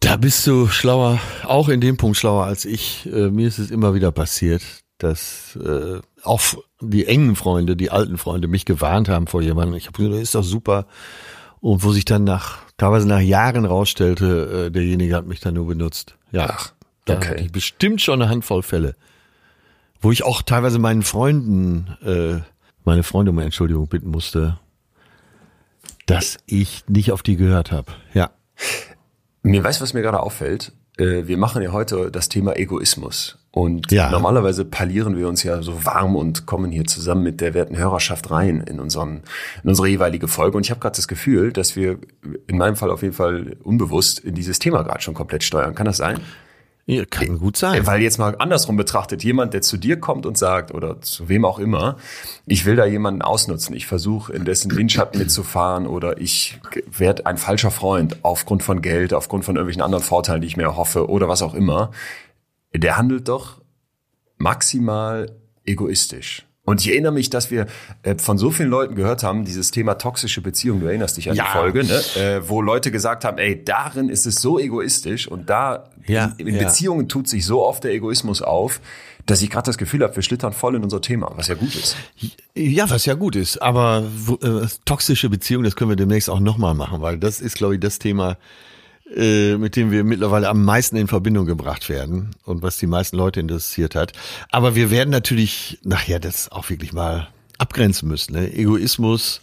[0.00, 3.06] Da bist du schlauer, auch in dem Punkt schlauer als ich.
[3.12, 4.62] Äh, mir ist es immer wieder passiert,
[4.98, 6.40] dass äh, auch
[6.80, 9.76] die engen Freunde, die alten Freunde mich gewarnt haben vor jemandem.
[9.76, 10.86] Ich habe gesagt, ist doch super
[11.60, 15.66] und wo sich dann nach, teilweise nach Jahren rausstellte, äh, derjenige hat mich dann nur
[15.66, 16.16] benutzt.
[16.32, 16.72] Ja, Ach,
[17.04, 17.28] da okay.
[17.28, 18.96] hatte ich bestimmt schon eine Handvoll Fälle.
[20.00, 22.40] Wo ich auch teilweise meinen Freunden, äh,
[22.84, 24.58] meine Freunde um Entschuldigung bitten musste,
[26.06, 27.92] dass ich nicht auf die gehört habe.
[28.14, 28.30] Ja.
[29.42, 30.72] Mir weiß, was mir gerade auffällt.
[31.00, 33.38] Äh, wir machen ja heute das Thema Egoismus.
[33.52, 34.10] Und ja.
[34.10, 38.30] normalerweise parlieren wir uns ja so warm und kommen hier zusammen mit der werten Hörerschaft
[38.30, 39.22] rein in, unseren,
[39.64, 40.56] in unsere jeweilige Folge.
[40.56, 41.98] Und ich habe gerade das Gefühl, dass wir
[42.46, 45.74] in meinem Fall auf jeden Fall unbewusst in dieses Thema gerade schon komplett steuern.
[45.74, 46.20] Kann das sein?
[46.90, 47.86] Ja, kann gut sein.
[47.86, 51.44] Weil jetzt mal andersrum betrachtet, jemand, der zu dir kommt und sagt, oder zu wem
[51.44, 51.96] auch immer,
[52.46, 56.58] ich will da jemanden ausnutzen, ich versuche in dessen Windschatten mitzufahren oder ich
[56.90, 60.64] werde ein falscher Freund aufgrund von Geld, aufgrund von irgendwelchen anderen Vorteilen, die ich mir
[60.64, 61.90] erhoffe oder was auch immer
[62.74, 63.60] der handelt doch
[64.36, 66.46] maximal egoistisch.
[66.64, 67.66] Und ich erinnere mich, dass wir
[68.02, 71.36] äh, von so vielen Leuten gehört haben, dieses Thema toxische Beziehung, du erinnerst dich an
[71.36, 71.44] Ja.
[71.46, 72.00] die Folge, ne?
[72.16, 76.46] äh, wo Leute gesagt haben, ey, darin ist es so egoistisch und da Ja, in,
[76.48, 76.64] in ja.
[76.64, 78.80] Beziehungen tut sich so oft der Egoismus auf,
[79.26, 81.74] dass ich gerade das Gefühl habe, wir schlittern voll in unser Thema, was ja gut
[81.74, 81.96] ist.
[82.54, 84.04] Ja, was ja gut ist, aber
[84.42, 87.80] äh, toxische Beziehungen, das können wir demnächst auch nochmal machen, weil das ist, glaube ich,
[87.80, 88.36] das Thema,
[89.16, 93.40] mit dem wir mittlerweile am meisten in Verbindung gebracht werden und was die meisten Leute
[93.40, 94.12] interessiert hat.
[94.50, 98.34] Aber wir werden natürlich nachher das auch wirklich mal abgrenzen müssen.
[98.34, 98.52] Ne?
[98.52, 99.40] Egoismus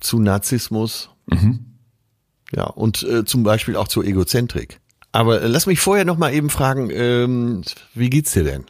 [0.00, 1.08] zu Narzissmus.
[2.52, 4.80] Ja, und äh, zum Beispiel auch zur Egozentrik.
[5.12, 7.62] Aber äh, lass mich vorher noch mal eben fragen, ähm,
[7.94, 8.64] wie geht's dir denn?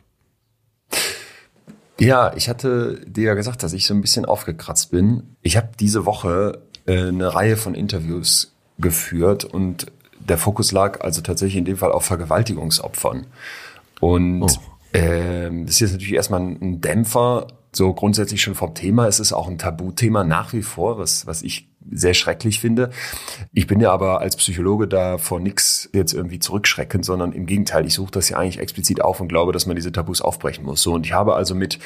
[1.98, 5.36] Ja, ich hatte dir ja gesagt, dass ich so ein bisschen aufgekratzt bin.
[5.42, 9.86] Ich habe diese Woche äh, eine Reihe von Interviews geführt und
[10.30, 13.26] der Fokus lag also tatsächlich in dem Fall auf Vergewaltigungsopfern.
[14.00, 14.58] Und
[14.94, 19.06] ähm, das ist jetzt natürlich erstmal ein Dämpfer, so grundsätzlich schon vom Thema.
[19.06, 22.90] Es ist auch ein Tabuthema nach wie vor, was, was ich sehr schrecklich finde.
[23.52, 27.86] Ich bin ja aber als Psychologe da vor nix jetzt irgendwie zurückschreckend, sondern im Gegenteil,
[27.86, 30.82] ich suche das ja eigentlich explizit auf und glaube, dass man diese Tabus aufbrechen muss.
[30.82, 31.78] So, und ich habe also mit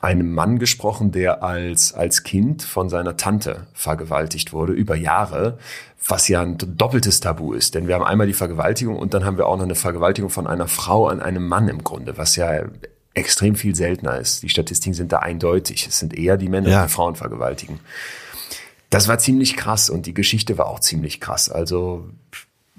[0.00, 5.58] einem Mann gesprochen, der als, als Kind von seiner Tante vergewaltigt wurde, über Jahre,
[6.06, 7.74] was ja ein doppeltes Tabu ist.
[7.74, 10.46] Denn wir haben einmal die Vergewaltigung und dann haben wir auch noch eine Vergewaltigung von
[10.46, 12.62] einer Frau an einem Mann im Grunde, was ja
[13.14, 14.42] extrem viel seltener ist.
[14.44, 15.86] Die Statistiken sind da eindeutig.
[15.88, 16.82] Es sind eher die Männer, Ja.
[16.86, 17.80] die Frauen vergewaltigen.
[18.90, 21.50] Das war ziemlich krass und die Geschichte war auch ziemlich krass.
[21.50, 22.08] Also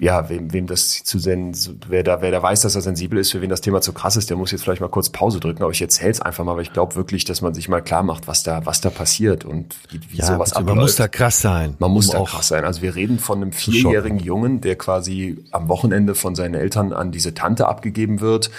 [0.00, 1.54] ja, wem, wem das zu sen
[1.86, 4.16] wer da, wer da weiß, dass er sensibel ist, für wen das Thema zu krass
[4.16, 5.62] ist, der muss jetzt vielleicht mal kurz Pause drücken.
[5.62, 8.02] Aber ich erzähle es einfach mal, weil ich glaube wirklich, dass man sich mal klar
[8.02, 10.66] macht, was da, was da passiert und wie, wie sowas bitte, abläuft.
[10.66, 11.74] man muss da krass sein.
[11.78, 12.64] Man muss um da krass sein.
[12.64, 17.12] Also wir reden von einem vierjährigen Jungen, der quasi am Wochenende von seinen Eltern an
[17.12, 18.50] diese Tante abgegeben wird.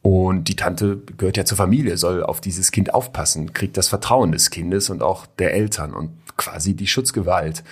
[0.00, 4.32] Und die Tante gehört ja zur Familie, soll auf dieses Kind aufpassen, kriegt das Vertrauen
[4.32, 7.62] des Kindes und auch der Eltern und quasi die Schutzgewalt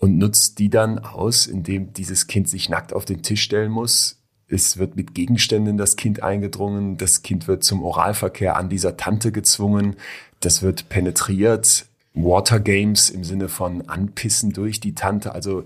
[0.00, 4.16] und nutzt die dann aus, indem dieses Kind sich nackt auf den Tisch stellen muss.
[4.48, 6.96] Es wird mit Gegenständen das Kind eingedrungen.
[6.96, 9.96] Das Kind wird zum Oralverkehr an dieser Tante gezwungen.
[10.40, 11.86] Das wird penetriert.
[12.14, 15.32] Water Games im Sinne von Anpissen durch die Tante.
[15.32, 15.64] Also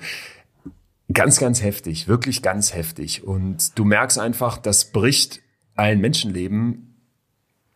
[1.12, 3.24] ganz, ganz heftig, wirklich ganz heftig.
[3.24, 5.40] Und du merkst einfach, das bricht
[5.76, 6.93] ein Menschenleben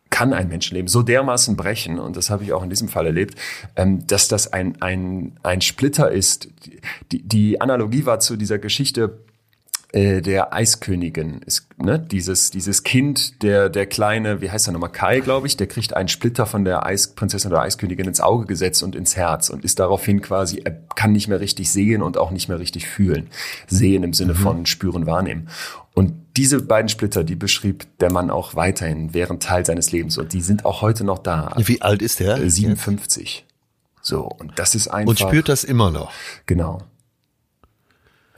[0.09, 3.39] kann ein Menschenleben so dermaßen brechen, und das habe ich auch in diesem Fall erlebt,
[3.75, 6.49] ähm, dass das ein, ein, ein Splitter ist.
[7.11, 9.19] Die, die Analogie war zu dieser Geschichte
[9.91, 11.41] äh, der Eiskönigin.
[11.45, 11.99] Ist, ne?
[11.99, 15.95] dieses, dieses Kind, der, der kleine, wie heißt er nochmal, Kai, glaube ich, der kriegt
[15.95, 19.79] einen Splitter von der Eisprinzessin oder Eiskönigin ins Auge gesetzt und ins Herz und ist
[19.79, 23.29] daraufhin quasi, er kann nicht mehr richtig sehen und auch nicht mehr richtig fühlen.
[23.67, 25.49] Sehen im Sinne von spüren, wahrnehmen.
[25.99, 30.31] Und diese beiden Splitter, die beschrieb der Mann auch weiterhin während Teil seines Lebens und
[30.31, 31.51] die sind auch heute noch da.
[31.57, 32.37] Wie alt ist der?
[32.37, 33.45] Äh, 57.
[34.01, 35.09] So, und das ist einfach.
[35.09, 36.13] Und spürt das immer noch.
[36.45, 36.83] Genau.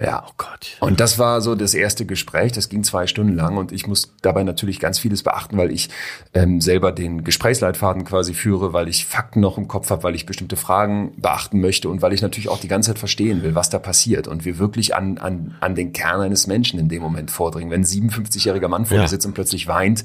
[0.03, 0.25] Ja.
[0.27, 0.77] Oh Gott.
[0.79, 2.51] Und das war so das erste Gespräch.
[2.53, 5.89] Das ging zwei Stunden lang und ich muss dabei natürlich ganz vieles beachten, weil ich
[6.33, 10.25] ähm, selber den Gesprächsleitfaden quasi führe, weil ich Fakten noch im Kopf habe, weil ich
[10.25, 13.69] bestimmte Fragen beachten möchte und weil ich natürlich auch die ganze Zeit verstehen will, was
[13.69, 17.29] da passiert und wir wirklich an, an, an den Kern eines Menschen in dem Moment
[17.29, 17.69] vordringen.
[17.69, 19.03] Wenn ein 57-jähriger Mann vor Ja.
[19.03, 20.03] dir sitzt und plötzlich weint,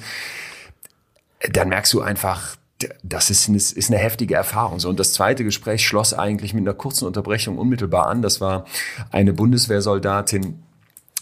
[1.53, 2.57] dann merkst du einfach,
[3.03, 4.81] das ist eine, ist eine heftige Erfahrung.
[4.81, 8.23] So und das zweite Gespräch schloss eigentlich mit einer kurzen Unterbrechung unmittelbar an.
[8.23, 8.65] Das war
[9.11, 10.63] eine Bundeswehrsoldatin,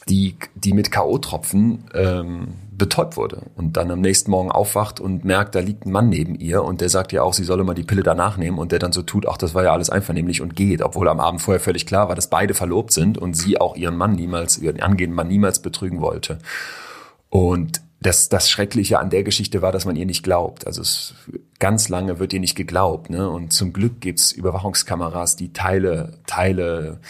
[0.08, 5.54] die die mit KO-Tropfen ähm, betäubt wurde und dann am nächsten Morgen aufwacht und merkt,
[5.54, 7.84] da liegt ein Mann neben ihr und der sagt ihr auch, sie solle mal die
[7.84, 10.56] Pille danach nehmen und der dann so tut, ach, das war ja alles einvernehmlich und
[10.56, 13.76] geht, obwohl am Abend vorher völlig klar war, dass beide verlobt sind und sie auch
[13.76, 16.38] ihren Mann niemals, ihren angehenden Mann niemals betrügen wollte.
[17.30, 20.66] Und das, das Schreckliche an der Geschichte war, dass man ihr nicht glaubt.
[20.66, 21.14] Also es,
[21.58, 23.08] ganz lange wird ihr nicht geglaubt.
[23.08, 23.28] Ne?
[23.30, 27.00] Und zum Glück gibt's Überwachungskameras, die Teile, Teile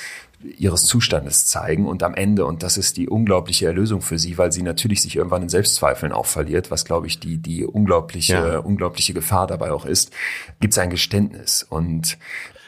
[0.59, 4.53] ihres Zustandes zeigen und am Ende, und das ist die unglaubliche Erlösung für sie, weil
[4.53, 8.59] sie natürlich sich irgendwann in Selbstzweifeln auch verliert, was glaube ich die, die unglaubliche, Ja.
[8.59, 10.13] unglaubliche Gefahr dabei auch ist,
[10.61, 11.67] gibt's ein Geständnis.
[11.69, 12.19] Und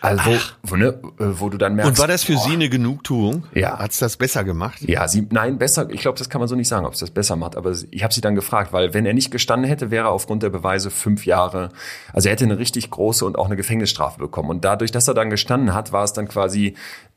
[0.07, 0.31] also,
[0.62, 1.90] wo, ne, wo du dann merkst.
[1.90, 3.45] Und war das für boah, Sie eine Genugtuung?
[3.55, 3.79] Ja.
[3.79, 4.81] Hat's das besser gemacht?
[4.83, 7.11] ja, sie, nein, besser, ich glaube, das kann man so nicht sagen, ob es das
[7.11, 10.07] besser macht, aber ich habe sie dann gefragt, weil wenn er nicht gestanden hätte, wäre
[10.07, 11.71] er aufgrund der Beweise fünf Jahre,
[12.12, 14.51] also er hätte eine richtig große und auch eine Gefängnisstrafe bekommen.
[14.51, 16.75] Und dadurch, dass er dann gestanden hat, war es dann quasi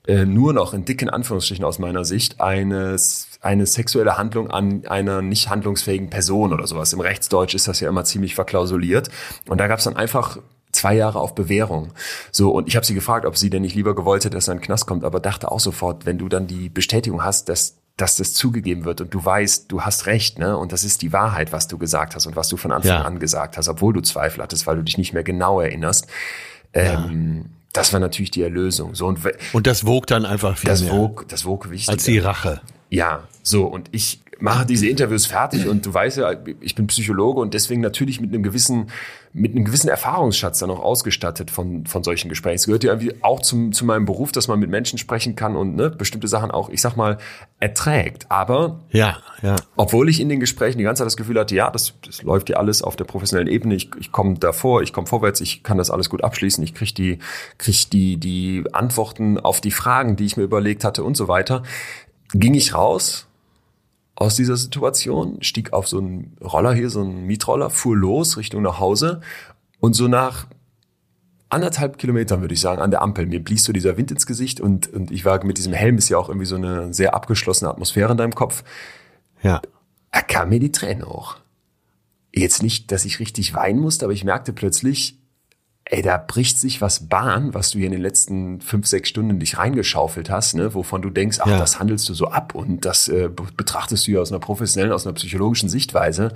[0.07, 5.21] äh, nur noch in dicken Anführungsstrichen aus meiner Sicht eines, eine sexuelle Handlung an einer
[5.21, 6.93] nicht handlungsfähigen Person oder sowas.
[6.93, 9.09] Im Rechtsdeutsch ist das ja immer ziemlich verklausuliert.
[9.47, 10.39] Und da gab es dann einfach
[10.79, 11.89] zwei Jahre auf Bewährung.
[12.31, 14.53] So, und ich habe sie gefragt, ob sie denn nicht lieber gewollt hätte, dass er
[14.53, 17.75] in den Knast kommt, aber dachte auch sofort, wenn du dann die Bestätigung hast, dass
[17.97, 20.55] dass das zugegeben wird und du weißt, du hast recht, ne?
[20.57, 23.01] Und das ist die Wahrheit, was du gesagt hast und was du von Anfang ja.
[23.01, 26.07] an gesagt hast, obwohl du Zweifel hattest, weil du dich nicht mehr genau erinnerst.
[26.71, 27.49] Ähm, ja.
[27.73, 28.95] Das war natürlich die Erlösung.
[28.95, 29.19] So und,
[29.51, 30.93] und das wog dann einfach viel das mehr.
[30.93, 31.89] Wog, das wog wichtig.
[31.89, 32.61] Als die Rache.
[32.89, 37.41] Ja, so und ich mache diese Interviews fertig und du weißt ja, ich bin Psychologe
[37.41, 38.89] und deswegen natürlich mit einem gewissen,
[39.33, 42.55] mit einem gewissen Erfahrungsschatz dann auch ausgestattet von, von solchen Gesprächen.
[42.55, 45.55] Es gehört ja irgendwie auch zum, zu meinem Beruf, dass man mit Menschen sprechen kann
[45.55, 47.17] und ne, bestimmte Sachen auch, ich sag mal,
[47.59, 48.31] erträgt.
[48.31, 49.55] Aber ja, ja.
[49.75, 52.49] obwohl ich in den Gesprächen die ganze Zeit das Gefühl hatte, ja, das, das läuft
[52.49, 55.77] ja alles auf der professionellen Ebene, ich, ich komme davor, ich komme vorwärts, ich kann
[55.77, 57.19] das alles gut abschließen, ich kriege die,
[57.57, 61.63] krieg die, die Antworten auf die Fragen, die ich mir überlegt hatte und so weiter,
[62.33, 63.28] ging ich raus
[64.19, 68.61] aus dieser Situation, stieg auf so einen Roller hier, so einen Mietroller, fuhr los Richtung
[68.61, 69.21] nach Hause
[69.79, 70.47] und so nach
[71.47, 73.25] anderthalb Kilometern, würde ich sagen, an der Ampel.
[73.25, 76.09] Mir blies so dieser Wind ins Gesicht und, und ich war mit diesem Helm ist
[76.09, 78.65] ja auch irgendwie so eine sehr abgeschlossene Atmosphäre in deinem Kopf.
[79.41, 79.61] Ja.
[80.11, 81.37] Da kam mir die Träne hoch.
[82.35, 85.17] Jetzt nicht, dass ich richtig weinen musste, aber ich merkte plötzlich,
[85.91, 89.39] ey, da bricht sich was Bahn, was du hier in den letzten fünf, sechs Stunden
[89.39, 91.57] dich reingeschaufelt hast, ne, wovon du denkst, ach, ja.
[91.57, 95.07] das handelst du so ab und das äh, betrachtest du ja aus einer professionellen, aus
[95.07, 96.33] einer psychologischen Sichtweise.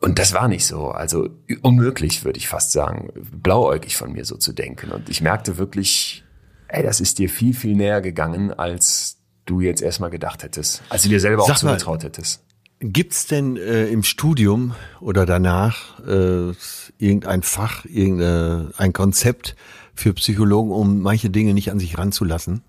[0.00, 0.90] Und das war nicht so.
[0.90, 1.28] Also
[1.62, 4.92] unmöglich, würde ich fast sagen, blauäugig von mir so zu denken.
[4.92, 6.22] Und ich merkte wirklich,
[6.68, 11.02] ey, das ist dir viel, viel näher gegangen, als du jetzt erstmal gedacht hättest, als
[11.02, 12.44] du dir selber Sag auch zugetraut hättest.
[12.80, 16.52] Gibt's denn äh, im Studium oder danach äh,
[16.98, 19.56] irgendein Fach, irgendein Konzept
[19.94, 22.62] für Psychologen, um manche Dinge nicht an sich ranzulassen?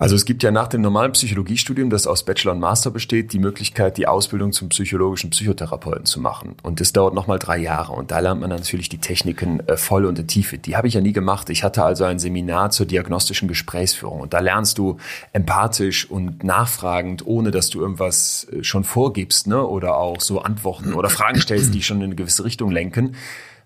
[0.00, 3.40] Also es gibt ja nach dem normalen Psychologiestudium, das aus Bachelor und Master besteht, die
[3.40, 6.54] Möglichkeit, die Ausbildung zum psychologischen Psychotherapeuten zu machen.
[6.62, 7.94] Und das dauert nochmal drei Jahre.
[7.94, 10.56] Und da lernt man natürlich die Techniken äh, voll und in Tiefe.
[10.56, 11.50] Die habe ich ja nie gemacht.
[11.50, 14.20] Ich hatte also ein Seminar zur diagnostischen Gesprächsführung.
[14.20, 14.98] Und da lernst du
[15.32, 19.66] empathisch und nachfragend, ohne dass du irgendwas äh, schon vorgibst, ne?
[19.66, 23.16] oder auch so Antworten oder Fragen stellst, die schon in eine gewisse Richtung lenken,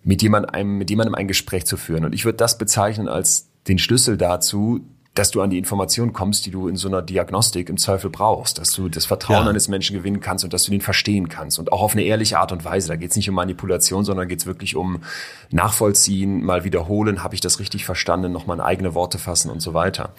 [0.02, 2.06] mit jemandem, mit jemandem ein Gespräch zu führen.
[2.06, 4.80] Und ich würde das bezeichnen als den Schlüssel dazu,
[5.14, 8.58] dass du an die Informationen kommst, die du in so einer Diagnostik im Zweifel brauchst,
[8.58, 9.50] dass du das Vertrauen ja.
[9.50, 12.38] eines Menschen gewinnen kannst und dass du den verstehen kannst und auch auf eine ehrliche
[12.38, 12.88] Art und Weise.
[12.88, 15.02] Da geht es nicht um Manipulation, sondern geht es wirklich um
[15.50, 19.74] Nachvollziehen, mal wiederholen, habe ich das richtig verstanden, nochmal in eigene Worte fassen und so
[19.74, 20.14] weiter.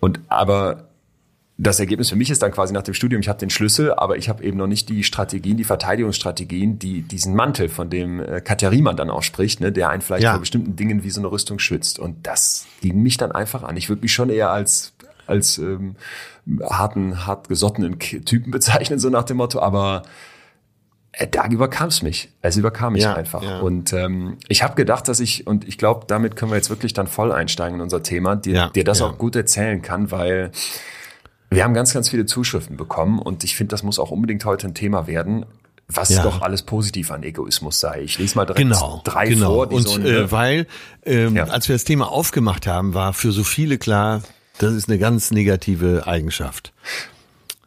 [0.00, 0.89] Und aber
[1.62, 4.16] das Ergebnis für mich ist dann quasi nach dem Studium, ich habe den Schlüssel, aber
[4.16, 8.40] ich habe eben noch nicht die Strategien, die Verteidigungsstrategien, die diesen Mantel, von dem äh,
[8.40, 10.32] Katja Riemann dann auch spricht, ne, der einen vielleicht ja.
[10.32, 11.98] vor bestimmten Dingen wie so eine Rüstung schützt.
[11.98, 13.76] Und das ging mich dann einfach an.
[13.76, 14.94] Ich würde mich schon eher als
[15.26, 15.94] als ähm,
[16.62, 20.02] harten, hart gesottenen Typen bezeichnen, so nach dem Motto, aber
[21.12, 22.32] äh, da überkam es mich.
[22.42, 23.42] Es überkam mich ja, einfach.
[23.42, 23.60] Ja.
[23.60, 26.94] Und ähm, ich habe gedacht, dass ich, und ich glaube, damit können wir jetzt wirklich
[26.94, 30.50] dann voll einsteigen in unser Thema, dir, dir das auch gut erzählen kann, weil
[31.50, 34.68] wir haben ganz, ganz viele Zuschriften bekommen und ich finde, das muss auch unbedingt heute
[34.68, 35.44] ein Thema werden,
[35.88, 36.22] was ja.
[36.22, 38.02] doch alles positiv an Egoismus sei.
[38.02, 39.54] Ich lese mal direkt genau, drei genau.
[39.54, 39.68] vor.
[39.68, 40.66] Die und so äh, weil,
[41.04, 41.44] ähm, ja.
[41.44, 44.22] als wir das Thema aufgemacht haben, war für so viele klar,
[44.58, 46.72] das ist eine ganz negative Eigenschaft.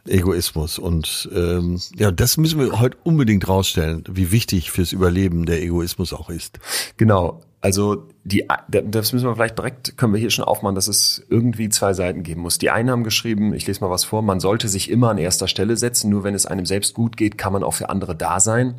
[0.07, 0.79] Egoismus.
[0.79, 6.13] Und ähm, ja, das müssen wir heute unbedingt rausstellen, wie wichtig fürs Überleben der Egoismus
[6.13, 6.59] auch ist.
[6.97, 7.41] Genau.
[7.63, 11.69] Also die, das müssen wir vielleicht direkt, können wir hier schon aufmachen, dass es irgendwie
[11.69, 12.57] zwei Seiten geben muss.
[12.57, 15.47] Die einen haben geschrieben, ich lese mal was vor, man sollte sich immer an erster
[15.47, 18.41] Stelle setzen, nur wenn es einem selbst gut geht, kann man auch für andere da
[18.41, 18.75] sein.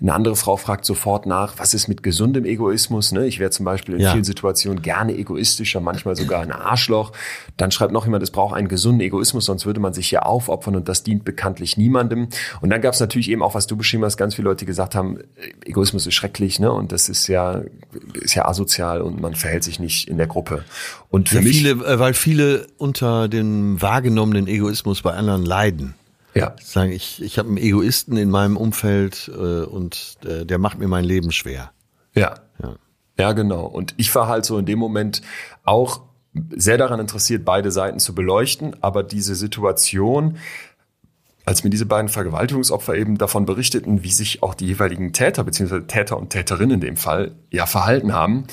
[0.00, 3.10] Eine andere Frau fragt sofort nach, was ist mit gesundem Egoismus?
[3.10, 3.26] Ne?
[3.26, 4.12] Ich wäre zum Beispiel in ja.
[4.12, 7.12] vielen Situationen gerne egoistischer, manchmal sogar ein Arschloch.
[7.56, 10.76] Dann schreibt noch jemand, es braucht einen gesunden Egoismus, sonst würde man sich hier aufopfern
[10.76, 12.28] und das dient bekanntlich niemandem.
[12.60, 14.66] Und dann gab es natürlich eben auch, was du beschrieben hast, ganz viele Leute, die
[14.66, 15.18] gesagt haben,
[15.64, 16.70] Egoismus ist schrecklich, ne?
[16.70, 17.62] Und das ist ja,
[18.14, 20.64] ist ja asozial und man verhält sich nicht in der Gruppe.
[21.10, 25.94] Und für ja, mich, viele, äh, weil viele unter dem wahrgenommenen Egoismus bei anderen leiden.
[26.38, 26.56] Ja.
[26.62, 30.88] Sagen, ich, ich habe einen Egoisten in meinem Umfeld äh, und äh, der macht mir
[30.88, 31.72] mein Leben schwer.
[32.14, 32.36] Ja.
[32.62, 32.74] ja.
[33.18, 33.66] Ja, genau.
[33.66, 35.22] Und ich war halt so in dem Moment
[35.64, 36.02] auch
[36.54, 40.36] sehr daran interessiert, beide Seiten zu beleuchten, aber diese Situation,
[41.44, 45.86] als mir diese beiden Vergewaltigungsopfer eben davon berichteten, wie sich auch die jeweiligen Täter beziehungsweise
[45.86, 48.44] Täter und Täterinnen in dem Fall ja verhalten haben,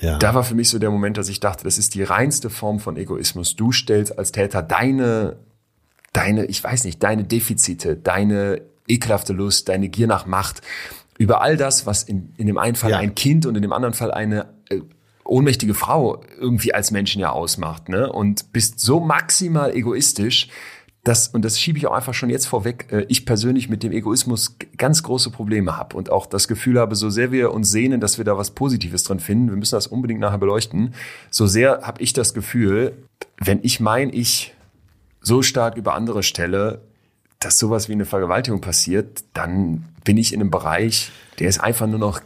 [0.00, 0.18] ja.
[0.18, 2.80] da war für mich so der Moment, dass ich dachte, das ist die reinste Form
[2.80, 3.56] von Egoismus.
[3.56, 5.36] Du stellst als Täter deine
[6.12, 10.62] deine, ich weiß nicht, deine Defizite, deine ekelhafte Lust, deine Gier nach Macht,
[11.18, 12.98] über all das, was in, in dem einen Fall ja.
[12.98, 14.80] ein Kind und in dem anderen Fall eine äh,
[15.24, 18.12] ohnmächtige Frau irgendwie als Menschen ja ausmacht, ne?
[18.12, 20.48] Und bist so maximal egoistisch,
[21.04, 23.92] dass, und das schiebe ich auch einfach schon jetzt vorweg, äh, ich persönlich mit dem
[23.92, 28.00] Egoismus ganz große Probleme habe und auch das Gefühl habe, so sehr wir uns sehnen,
[28.00, 30.94] dass wir da was Positives drin finden, wir müssen das unbedingt nachher beleuchten,
[31.30, 32.96] so sehr habe ich das Gefühl,
[33.38, 34.54] wenn ich mein Ich
[35.22, 36.82] so stark über andere stelle,
[37.38, 41.86] dass sowas wie eine Vergewaltigung passiert, dann bin ich in einem Bereich, der ist einfach
[41.86, 42.20] nur noch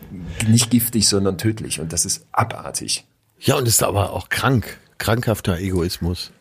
[0.48, 1.80] nicht giftig, sondern tödlich.
[1.80, 3.06] Und das ist abartig.
[3.38, 4.78] Ja, und ist aber auch krank.
[4.98, 6.32] Krankhafter Egoismus.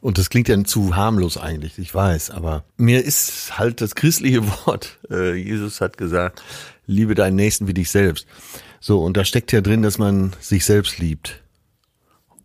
[0.00, 4.46] Und das klingt ja zu harmlos eigentlich, ich weiß, aber mir ist halt das christliche
[4.66, 6.42] Wort, äh, Jesus hat gesagt,
[6.86, 8.26] liebe deinen Nächsten wie dich selbst.
[8.80, 11.42] So, und da steckt ja drin, dass man sich selbst liebt.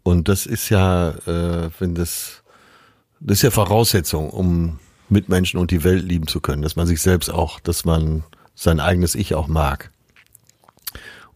[0.01, 2.42] Und das ist ja, äh, wenn das,
[3.23, 7.01] das ist ja Voraussetzung, um Mitmenschen und die Welt lieben zu können, dass man sich
[7.01, 8.23] selbst auch, dass man
[8.55, 9.91] sein eigenes Ich auch mag.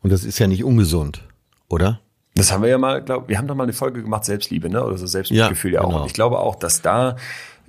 [0.01, 1.23] Und das ist ja nicht ungesund,
[1.69, 1.99] oder?
[2.35, 4.83] Das haben wir ja mal, glaube wir haben doch mal eine Folge gemacht, Selbstliebe, ne?
[4.83, 5.89] Oder so Selbstmitgefühl ja, ja auch.
[5.89, 6.01] Genau.
[6.01, 7.15] Und ich glaube auch, dass da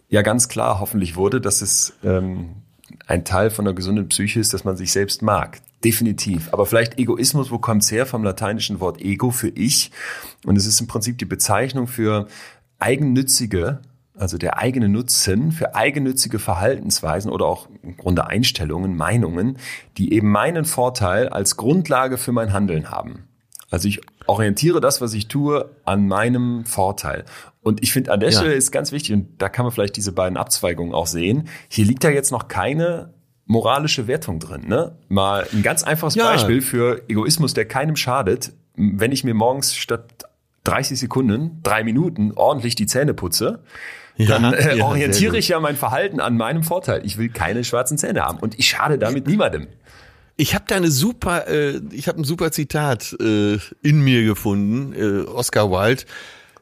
[0.09, 2.57] ja ganz klar hoffentlich wurde, dass es ähm,
[3.07, 5.61] ein Teil von einer gesunden Psyche ist, dass man sich selbst mag.
[5.85, 6.53] Definitiv.
[6.53, 8.05] Aber vielleicht Egoismus, wo kommt's her?
[8.05, 9.91] Vom lateinischen Wort ego für ich.
[10.45, 12.27] Und es ist im Prinzip die Bezeichnung für
[12.79, 13.81] eigennützige,
[14.19, 19.59] also der eigene Nutzen für eigennützige Verhaltensweisen oder auch im Grunde Einstellungen, Meinungen,
[19.97, 23.29] die eben meinen Vorteil als Grundlage für mein Handeln haben.
[23.71, 27.25] Also ich orientiere das, was ich tue, an meinem Vorteil.
[27.63, 28.39] Und ich finde, an der ja.
[28.39, 31.85] Stelle ist ganz wichtig, und da kann man vielleicht diese beiden Abzweigungen auch sehen, hier
[31.85, 33.13] liegt ja jetzt noch keine
[33.45, 34.69] moralische Wertung drin.
[34.69, 34.97] Ne?
[35.09, 36.25] Mal ein ganz einfaches ja.
[36.25, 38.53] Beispiel für Egoismus, der keinem schadet.
[38.75, 40.25] Wenn ich mir morgens statt
[40.65, 43.63] 30 Sekunden, drei Minuten ordentlich die Zähne putze,
[44.19, 47.03] ja, dann äh, orientiere ich ja mein Verhalten an meinem Vorteil.
[47.05, 49.69] Ich will keine schwarzen Zähne haben und ich schade damit niemandem.
[50.37, 54.93] Ich habe da eine super, äh, ich habe ein super Zitat äh, in mir gefunden.
[54.93, 56.05] Äh, Oscar Wilde,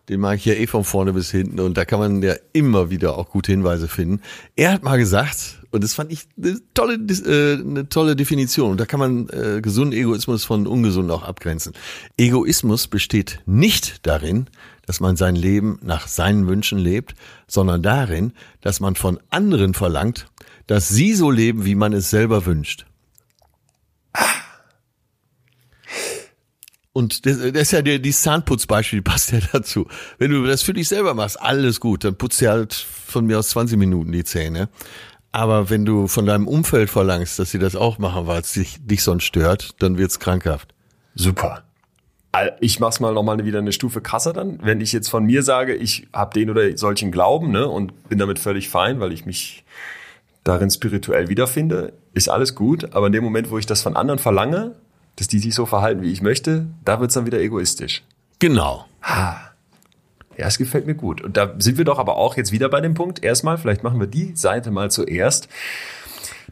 [0.08, 2.90] den mag ich ja eh von vorne bis hinten und da kann man ja immer
[2.90, 4.22] wieder auch gute Hinweise finden.
[4.54, 8.70] Er hat mal gesagt, und das fand ich eine tolle, äh, eine tolle Definition.
[8.70, 11.74] Und da kann man äh, gesunden Egoismus von ungesund auch abgrenzen.
[12.16, 14.46] Egoismus besteht nicht darin,
[14.86, 17.14] dass man sein Leben nach seinen Wünschen lebt,
[17.46, 20.26] sondern darin, dass man von anderen verlangt,
[20.66, 22.86] dass sie so leben, wie man es selber wünscht.
[26.92, 29.86] Und das, das ist ja der, die Zahnputzbeispiel passt ja dazu.
[30.16, 33.38] Wenn du das für dich selber machst, alles gut, dann putzt dir halt von mir
[33.38, 34.70] aus 20 Minuten die Zähne.
[35.30, 38.78] Aber wenn du von deinem Umfeld verlangst, dass sie das auch machen, weil es dich,
[38.80, 40.72] dich sonst stört, dann wird's krankhaft.
[41.14, 41.65] Super.
[42.60, 44.58] Ich mach's mal nochmal wieder eine Stufe krasser dann.
[44.62, 48.18] Wenn ich jetzt von mir sage, ich habe den oder solchen Glauben ne, und bin
[48.18, 49.64] damit völlig fein, weil ich mich
[50.44, 52.94] darin spirituell wiederfinde, ist alles gut.
[52.94, 54.74] Aber in dem Moment, wo ich das von anderen verlange,
[55.16, 58.02] dass die sich so verhalten, wie ich möchte, da wird's dann wieder egoistisch.
[58.38, 58.86] Genau.
[59.02, 59.52] Ha.
[60.36, 61.22] Ja, es gefällt mir gut.
[61.22, 63.24] Und da sind wir doch aber auch jetzt wieder bei dem Punkt.
[63.24, 65.48] Erstmal, vielleicht machen wir die Seite mal zuerst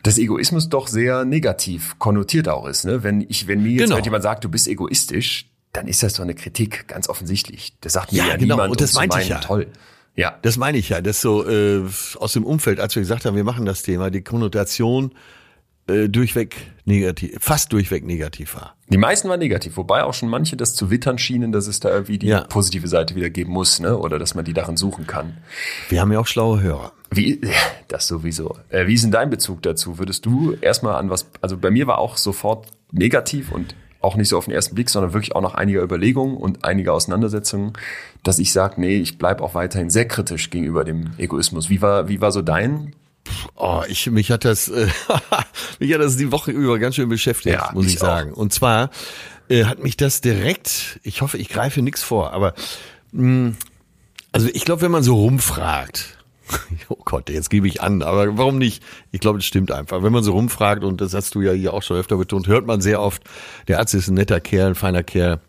[0.03, 2.85] dass Egoismus doch sehr negativ konnotiert auch ist.
[2.85, 3.03] Ne?
[3.03, 3.99] Wenn ich, wenn mir jetzt genau.
[3.99, 7.75] jemand sagt, du bist egoistisch, dann ist das doch eine Kritik, ganz offensichtlich.
[7.81, 8.55] Das sagt mir ja, ja genau.
[8.55, 8.71] niemand.
[8.71, 9.41] Und das meinte ich ja.
[9.41, 9.67] Toll.
[10.15, 10.39] Ja.
[10.43, 11.01] Das meine ich ja.
[11.01, 11.83] Das so äh,
[12.17, 15.13] aus dem Umfeld, als wir gesagt haben, wir machen das Thema, die Konnotation
[15.89, 18.77] äh, durchweg negativ, fast durchweg negativ war.
[18.89, 21.91] Die meisten waren negativ, wobei auch schon manche das zu wittern schienen, dass es da
[21.91, 22.43] irgendwie die ja.
[22.43, 23.99] positive Seite wieder geben muss, ne?
[23.99, 25.39] Oder dass man die darin suchen kann.
[25.89, 26.93] Wir haben ja auch schlaue Hörer.
[27.11, 27.41] Wie,
[27.89, 28.57] das sowieso.
[28.69, 29.99] Äh, wie ist denn dein Bezug dazu?
[29.99, 34.29] Würdest du erstmal an was, also bei mir war auch sofort negativ und auch nicht
[34.29, 37.73] so auf den ersten Blick, sondern wirklich auch nach einiger Überlegung und einiger Auseinandersetzungen,
[38.23, 41.71] dass ich sage, nee, ich bleib auch weiterhin sehr kritisch gegenüber dem Egoismus.
[41.71, 42.95] Wie war, wie war so dein
[43.57, 44.87] Oh, ich, mich hat das, äh,
[45.79, 48.33] mich hat das die Woche über ganz schön beschäftigt, ja, muss ich sagen.
[48.33, 48.37] Auch.
[48.37, 48.91] Und zwar
[49.49, 52.55] äh, hat mich das direkt, ich hoffe, ich greife nichts vor, aber
[53.13, 53.57] mh, mm,
[54.33, 56.14] also ich glaube, wenn man so rumfragt,
[56.89, 58.83] oh Gott, jetzt gebe ich an, aber warum nicht?
[59.11, 60.03] Ich glaube, das stimmt einfach.
[60.03, 62.67] Wenn man so rumfragt, und das hast du ja hier auch schon öfter betont, hört
[62.67, 63.23] man sehr oft,
[63.69, 65.41] der Arzt ist ein netter Kerl, ein feiner Kerl,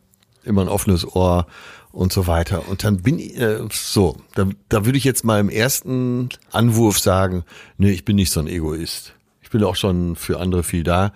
[0.43, 1.47] immer ein offenes Ohr
[1.91, 2.67] und so weiter.
[2.67, 6.99] Und dann bin ich äh, so, da, da würde ich jetzt mal im ersten Anwurf
[6.99, 7.43] sagen,
[7.77, 9.13] nee, ich bin nicht so ein Egoist.
[9.41, 11.13] Ich bin auch schon für andere viel da.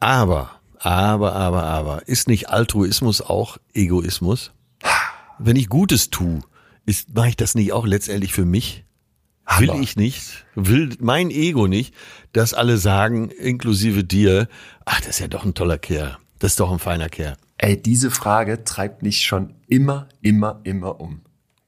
[0.00, 4.52] Aber, aber, aber, aber, ist nicht Altruismus auch Egoismus?
[5.38, 6.40] Wenn ich Gutes tue,
[6.84, 8.84] ist, mache ich das nicht auch letztendlich für mich?
[9.56, 11.94] Will ich nicht, will mein Ego nicht,
[12.32, 14.48] dass alle sagen, inklusive dir,
[14.84, 17.36] ach, das ist ja doch ein toller Kerl, das ist doch ein feiner Kerl.
[17.56, 21.22] Ey, diese Frage treibt mich schon immer, immer, immer um.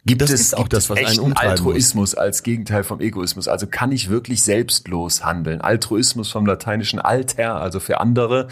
[0.06, 2.14] Gibt das es ist auch das, was einen umtreiben Altruismus muss.
[2.14, 3.48] als Gegenteil vom Egoismus?
[3.48, 5.60] Also kann ich wirklich selbstlos handeln?
[5.60, 8.48] Altruismus vom lateinischen alter, also für andere,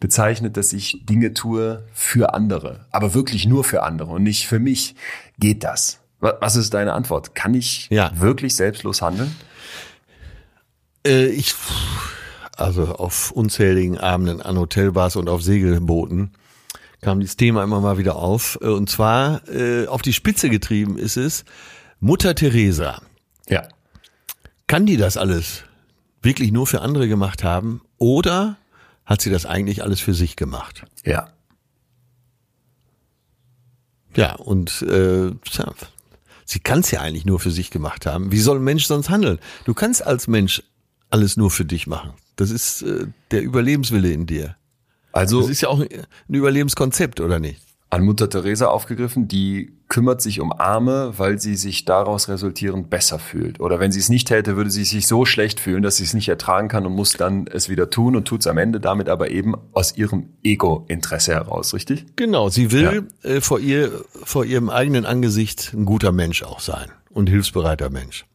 [0.00, 4.58] bezeichnet, dass ich Dinge tue für andere, aber wirklich nur für andere und nicht für
[4.58, 4.94] mich.
[5.38, 6.00] Geht das?
[6.20, 7.34] Was ist deine Antwort?
[7.34, 8.10] Kann ich ja.
[8.18, 9.34] wirklich selbstlos handeln?
[11.06, 11.54] Äh, ich,
[12.56, 16.32] also auf unzähligen Abenden an Hotelbars und auf Segelbooten
[17.02, 18.58] kam dieses Thema immer mal wieder auf.
[18.62, 21.44] Äh, und zwar äh, auf die Spitze getrieben ist es,
[22.00, 23.00] Mutter Teresa,
[23.48, 23.68] Ja.
[24.66, 25.64] kann die das alles
[26.22, 28.56] wirklich nur für andere gemacht haben oder
[29.04, 30.82] hat sie das eigentlich alles für sich gemacht?
[31.04, 31.28] Ja.
[34.16, 35.30] Ja, und äh,
[36.46, 38.32] sie kann es ja eigentlich nur für sich gemacht haben.
[38.32, 39.38] Wie soll ein Mensch sonst handeln?
[39.64, 40.62] Du kannst als Mensch
[41.10, 42.14] alles nur für dich machen.
[42.36, 44.56] Das ist äh, der Überlebenswille in dir.
[45.12, 45.88] Also Das ist ja auch ein
[46.28, 47.60] Überlebenskonzept, oder nicht?
[47.90, 53.18] An Mutter Teresa aufgegriffen, die kümmert sich um Arme, weil sie sich daraus resultierend besser
[53.20, 53.60] fühlt.
[53.60, 56.12] Oder wenn sie es nicht täte, würde sie sich so schlecht fühlen, dass sie es
[56.12, 59.08] nicht ertragen kann und muss dann es wieder tun und tut es am Ende damit
[59.08, 62.06] aber eben aus ihrem Ego-Interesse heraus, richtig?
[62.16, 63.92] Genau, sie will äh, vor ihr,
[64.24, 68.26] vor ihrem eigenen Angesicht ein guter Mensch auch sein und hilfsbereiter Mensch.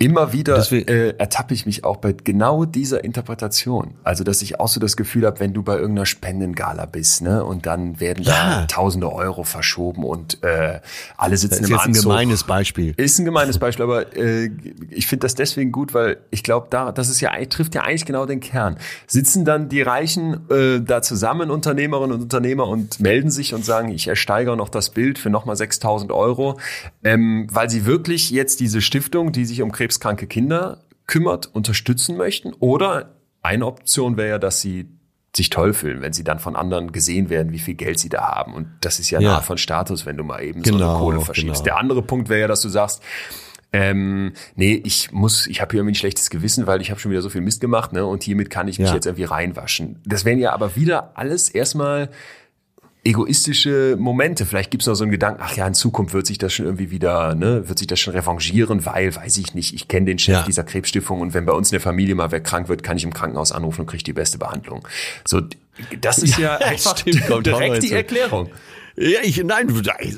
[0.00, 3.94] Immer wieder Deswegen- äh, ertappe ich mich auch bei genau dieser Interpretation.
[4.04, 7.44] Also, dass ich auch so das Gefühl habe, wenn du bei irgendeiner Spendengala bist, ne,
[7.44, 8.66] und dann werden da Ja.
[8.66, 10.78] tausende Euro verschoben und äh,
[11.16, 12.02] alle Das sitzen ist im jetzt ein Anzug.
[12.04, 12.94] gemeines Beispiel.
[12.96, 14.50] Ist ein gemeines Beispiel, aber äh,
[14.90, 18.06] ich finde das deswegen gut, weil ich glaube, da das ist ja trifft ja eigentlich
[18.06, 18.76] genau den Kern.
[19.08, 23.88] Sitzen dann die Reichen äh, da zusammen, Unternehmerinnen und Unternehmer, und melden sich und sagen,
[23.90, 26.58] ich ersteigere noch das Bild für nochmal 6.000 Euro,
[27.02, 32.52] ähm, weil sie wirklich jetzt diese Stiftung, die sich um krebskranke Kinder kümmert, unterstützen möchten.
[32.60, 34.86] Oder eine Option wäre ja, dass sie
[35.34, 38.20] sich toll fühlen, wenn sie dann von anderen gesehen werden, wie viel Geld sie da
[38.34, 38.52] haben.
[38.54, 39.32] Und das ist ja, Ja.
[39.34, 41.64] nahe von Status, wenn du mal eben so Genau, eine Kohle verschiebst.
[41.64, 41.64] genau.
[41.64, 43.02] Der andere Punkt wäre ja, dass du sagst,
[43.72, 47.10] ähm, nee, ich muss, ich habe hier irgendwie ein schlechtes Gewissen, weil ich habe schon
[47.10, 48.04] wieder so viel Mist gemacht, ne?
[48.06, 48.94] Und hiermit kann ich mich Ja.
[48.94, 50.00] jetzt irgendwie reinwaschen.
[50.06, 52.08] Das wären ja aber wieder alles erstmal
[53.08, 54.44] egoistische Momente.
[54.46, 56.90] Vielleicht gibt's noch so einen Gedanken, ach ja, in Zukunft wird sich das schon irgendwie
[56.90, 60.34] wieder, ne, wird sich das schon revanchieren, weil, weiß ich nicht, ich kenne den Chef
[60.34, 60.42] Ja.
[60.42, 63.04] dieser Krebsstiftung und wenn bei uns in der Familie mal wer krank wird, kann ich
[63.04, 64.86] im Krankenhaus anrufen und kriege die beste Behandlung.
[65.26, 65.40] So,
[66.00, 67.92] das ist ja, Ja, einfach stimmt, direkt die.
[67.92, 68.50] Erklärung.
[68.96, 69.72] Ja, ich, nein,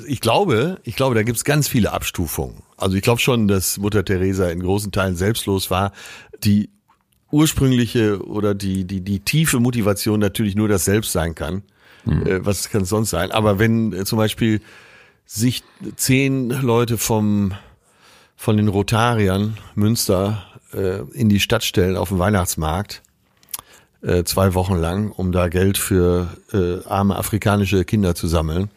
[0.07, 2.63] ich glaube, ich glaube, da gibt's ganz viele Abstufungen.
[2.77, 5.91] Also ich glaube schon, dass Mutter Teresa in großen Teilen selbstlos war.
[6.43, 6.69] Die
[7.29, 11.61] ursprüngliche oder die, die, die tiefe Motivation natürlich nur das Selbst sein kann.
[12.05, 13.31] Äh, was kann es sonst sein?
[13.31, 14.61] Aber wenn äh, zum Beispiel
[15.25, 15.63] sich
[15.95, 17.53] zehn Leute vom,
[18.35, 23.01] von den Rotariern Münster äh, in die Stadt stellen auf dem Weihnachtsmarkt,
[24.01, 28.69] äh, zwei Wochen lang, um da Geld für äh, arme afrikanische Kinder zu sammeln,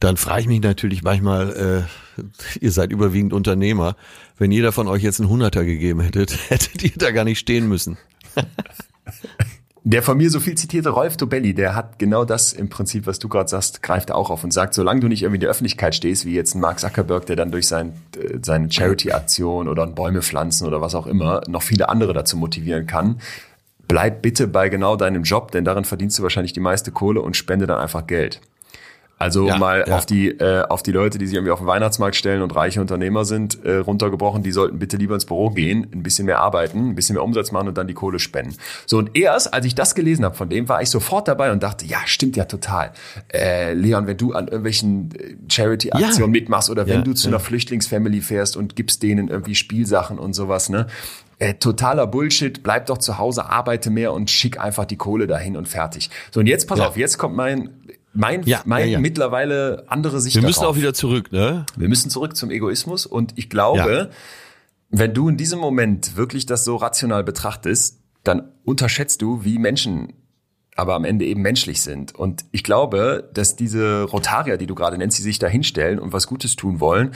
[0.00, 1.86] dann frage ich mich natürlich manchmal,
[2.18, 2.22] äh,
[2.60, 3.96] ihr seid überwiegend Unternehmer,
[4.38, 7.68] wenn jeder von euch jetzt einen Hunderter gegeben hättet, hättet ihr da gar nicht stehen
[7.68, 7.98] müssen.
[9.86, 13.18] Der von mir so viel zitierte Rolf Dobelli, der hat genau das im Prinzip, was
[13.18, 15.94] du gerade sagst, greift auch auf und sagt, solange du nicht irgendwie in der Öffentlichkeit
[15.94, 19.94] stehst, wie jetzt ein Mark Zuckerberg, der dann durch sein, äh, seine Charity-Aktion oder ein
[19.94, 23.20] Bäume pflanzen oder was auch immer noch viele andere dazu motivieren kann,
[23.86, 27.36] bleib bitte bei genau deinem Job, denn darin verdienst du wahrscheinlich die meiste Kohle und
[27.36, 28.40] spende dann einfach Geld.
[29.16, 29.96] Also Ja, mal ja.
[29.96, 32.80] auf die äh, auf die Leute, die sich irgendwie auf den Weihnachtsmarkt stellen und reiche
[32.80, 36.90] Unternehmer sind, äh, runtergebrochen, die sollten bitte lieber ins Büro gehen, ein bisschen mehr arbeiten,
[36.90, 38.56] ein bisschen mehr Umsatz machen und dann die Kohle spenden.
[38.86, 41.62] So und erst, als ich das gelesen habe von dem, war ich sofort dabei und
[41.62, 42.92] dachte, ja, stimmt ja total.
[43.32, 46.40] Äh, Leon, wenn du an irgendwelchen äh, Charity-Aktionen Ja.
[46.40, 50.68] mitmachst oder wenn du zu einer Flüchtlingsfamily fährst und gibst denen irgendwie Spielsachen und sowas,
[50.68, 50.88] ne?
[51.38, 55.56] Äh, totaler Bullshit, bleib doch zu Hause, arbeite mehr und schick einfach die Kohle dahin
[55.56, 56.10] und fertig.
[56.30, 57.70] So, und jetzt pass auf, jetzt kommt mein,
[58.14, 58.98] mein, Ja, mein ja, ja.
[59.00, 60.56] mittlerweile andere Sicht Wir darauf.
[60.56, 61.66] müssen auch wieder zurück, ne?
[61.76, 64.10] Wir müssen zurück zum Egoismus und ich glaube,
[64.90, 70.12] wenn du in diesem Moment wirklich das so rational betrachtest, dann unterschätzt du, wie Menschen
[70.76, 72.14] aber am Ende eben menschlich sind.
[72.16, 76.12] Und ich glaube, dass diese Rotarier, die du gerade nennst, die sich da hinstellen und
[76.12, 77.14] was Gutes tun wollen,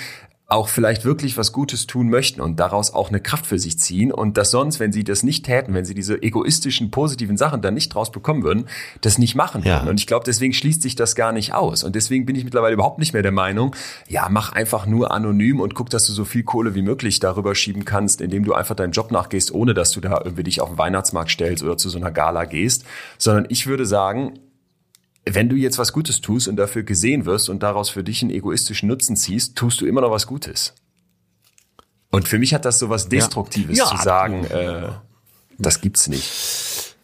[0.51, 4.11] auch vielleicht wirklich was Gutes tun möchten und daraus auch eine Kraft für sich ziehen
[4.11, 7.75] und dass sonst, wenn sie das nicht täten, wenn sie diese egoistischen, positiven Sachen dann
[7.75, 8.65] nicht draus bekommen würden,
[9.03, 9.81] das nicht machen Ja.
[9.81, 9.91] würden.
[9.91, 11.85] Und ich glaube, deswegen schließt sich das gar nicht aus.
[11.85, 13.77] Und deswegen bin ich mittlerweile überhaupt nicht mehr der Meinung,
[14.09, 17.55] ja, mach einfach nur anonym und guck, dass du so viel Kohle wie möglich darüber
[17.55, 20.71] schieben kannst, indem du einfach deinem Job nachgehst, ohne dass du da irgendwie dich auf
[20.71, 22.87] den Weihnachtsmarkt stellst oder zu so einer Gala gehst.
[23.19, 24.39] Sondern ich würde sagen,
[25.25, 28.31] wenn du jetzt was Gutes tust und dafür gesehen wirst und daraus für dich einen
[28.31, 30.75] egoistischen Nutzen ziehst, tust du immer noch was Gutes.
[32.11, 33.85] Und für mich hat das so was Destruktives Ja.
[33.87, 34.89] zu sagen, äh,
[35.59, 36.97] das gibt's nicht.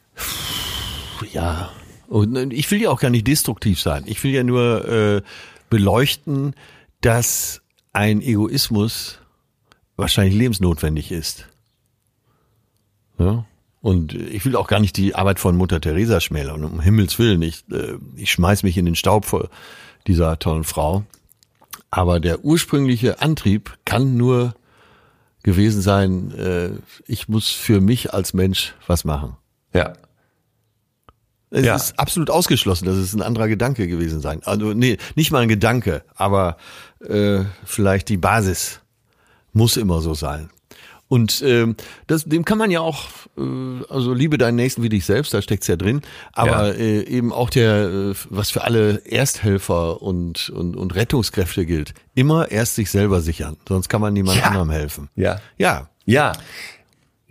[1.32, 1.70] Ja.
[2.08, 4.04] Und ich will ja auch gar nicht destruktiv sein.
[4.06, 5.22] Ich will ja nur äh,
[5.70, 6.54] beleuchten,
[7.00, 7.60] dass
[7.92, 9.18] ein Egoismus
[9.96, 11.46] wahrscheinlich lebensnotwendig ist.
[13.18, 13.44] Ja?
[13.84, 17.42] Und ich will auch gar nicht die Arbeit von Mutter Teresa schmälern, um Himmels Willen.
[17.42, 19.50] Ich, äh, ich schmeiß mich in den Staub vor
[20.06, 21.04] dieser tollen Frau.
[21.90, 24.54] Aber der ursprüngliche Antrieb kann nur
[25.42, 26.70] gewesen sein, äh,
[27.06, 29.36] ich muss für mich als Mensch was machen.
[29.74, 29.92] Ja.
[31.50, 31.76] Es Ja.
[31.76, 34.40] ist absolut ausgeschlossen, dass es ein anderer Gedanke gewesen sein.
[34.44, 36.56] Also nee, nicht mal ein Gedanke, aber
[37.06, 38.80] äh, vielleicht die Basis
[39.52, 40.48] Muss immer so sein.
[41.06, 41.76] Und ähm,
[42.06, 43.04] das, dem kann man ja auch,
[43.36, 46.74] also liebe deinen Nächsten wie dich selbst, da steckt's ja drin, aber ja.
[46.74, 52.50] äh, eben auch der, äh, was für alle Ersthelfer und, und, und Rettungskräfte gilt, immer
[52.50, 54.44] erst sich selber sichern, sonst kann man niemand ja.
[54.44, 55.08] anderem helfen.
[55.16, 55.40] Ja.
[55.58, 55.88] Ja.
[56.06, 56.32] Ja.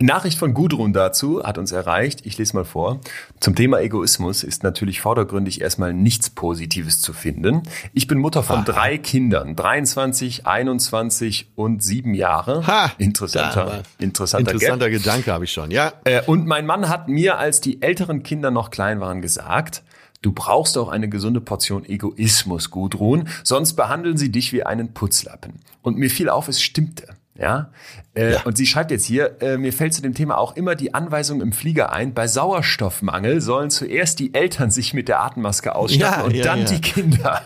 [0.00, 2.26] Nachricht von Gudrun dazu hat uns erreicht.
[2.26, 3.00] Ich lese mal vor.
[3.38, 7.62] Zum Thema Egoismus ist natürlich vordergründig erstmal nichts Positives zu finden.
[7.92, 8.64] Ich bin Mutter von Aha.
[8.64, 12.66] drei Kindern, 23, 21 und sieben Jahre.
[12.66, 15.70] Ha, interessanter, interessanter, interessanter Gedanke habe ich schon.
[15.70, 15.92] Ja.
[16.02, 19.82] Äh, und mein Mann hat mir, als die älteren Kinder noch klein waren, gesagt,
[20.22, 25.60] Du brauchst auch eine gesunde Portion Egoismus, Gudrun, sonst behandeln sie dich wie einen Putzlappen.
[25.82, 27.08] Und mir fiel auf, es stimmte.
[27.36, 27.70] Ja?
[28.14, 28.42] Äh, ja.
[28.42, 31.40] Und sie schreibt jetzt hier, äh, mir fällt zu dem Thema auch immer die Anweisung
[31.40, 36.24] im Flieger ein, bei Sauerstoffmangel sollen zuerst die Eltern sich mit der Atemmaske ausstatten ja,
[36.24, 37.42] und ja, dann die Kinder.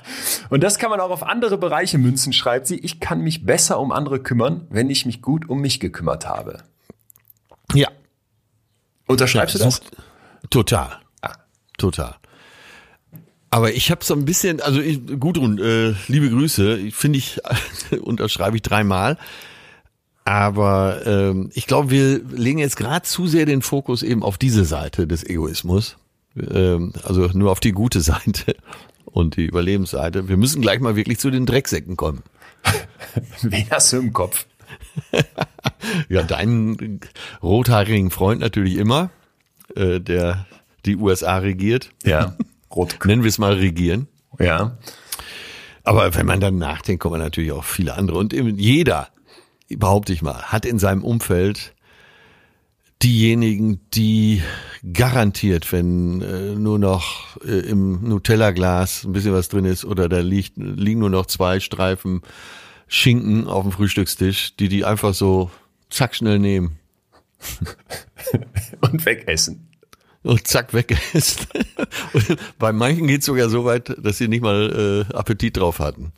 [0.51, 2.79] Und das kann man auch auf andere Bereiche münzen, schreibt sie.
[2.79, 6.63] Ich kann mich besser um andere kümmern, wenn ich mich gut um mich gekümmert habe.
[7.73, 7.89] Ja.
[9.07, 9.81] Unterschreibst du das?
[10.51, 10.99] Total.
[11.23, 11.33] Ah.
[11.79, 12.15] Total.
[13.51, 17.41] Aber ich habe so ein bisschen, also ich, Gudrun, äh, liebe Grüße, finde ich,
[18.03, 19.17] unterschreibe ich dreimal.
[20.29, 24.67] Aber ähm, ich glaube, wir legen jetzt gerade zu sehr den Fokus eben auf diese
[24.67, 25.97] Seite des Egoismus.
[26.37, 28.55] Ähm, also nur auf die gute Seite
[29.07, 30.29] und die Überlebensseite.
[30.29, 32.23] Wir müssen gleich mal wirklich zu den Drecksäcken kommen.
[33.41, 34.45] Wen hast du im Kopf?
[36.11, 37.01] ja, deinen
[37.43, 39.09] rothaarigen Freund natürlich immer,
[39.77, 40.45] äh, der
[40.85, 41.89] die USA regiert.
[42.05, 42.37] Ja,
[42.71, 42.99] rot.
[43.07, 44.09] Nennen wir es mal regieren.
[44.39, 44.77] Ja.
[45.85, 48.19] Aber wenn man dann nachdenkt, kommen natürlich auch viele andere.
[48.19, 49.09] Und eben jeder
[49.69, 51.75] behaupte ich mal, hat in seinem Umfeld
[53.03, 54.43] diejenigen, die
[54.93, 60.19] garantiert, wenn äh, nur noch äh, im Nutella-Glas ein bisschen was drin ist oder da
[60.19, 62.23] liegt, liegen nur noch zwei Streifen
[62.89, 65.51] Schinken auf dem Frühstückstisch, die die einfach so
[65.91, 66.79] zack schnell nehmen.
[68.81, 69.69] Und wegessen.
[70.23, 71.47] Und zack, wegessen.
[72.13, 75.79] Und bei manchen geht es sogar so weit, dass sie nicht mal äh, Appetit drauf
[75.79, 76.13] hatten.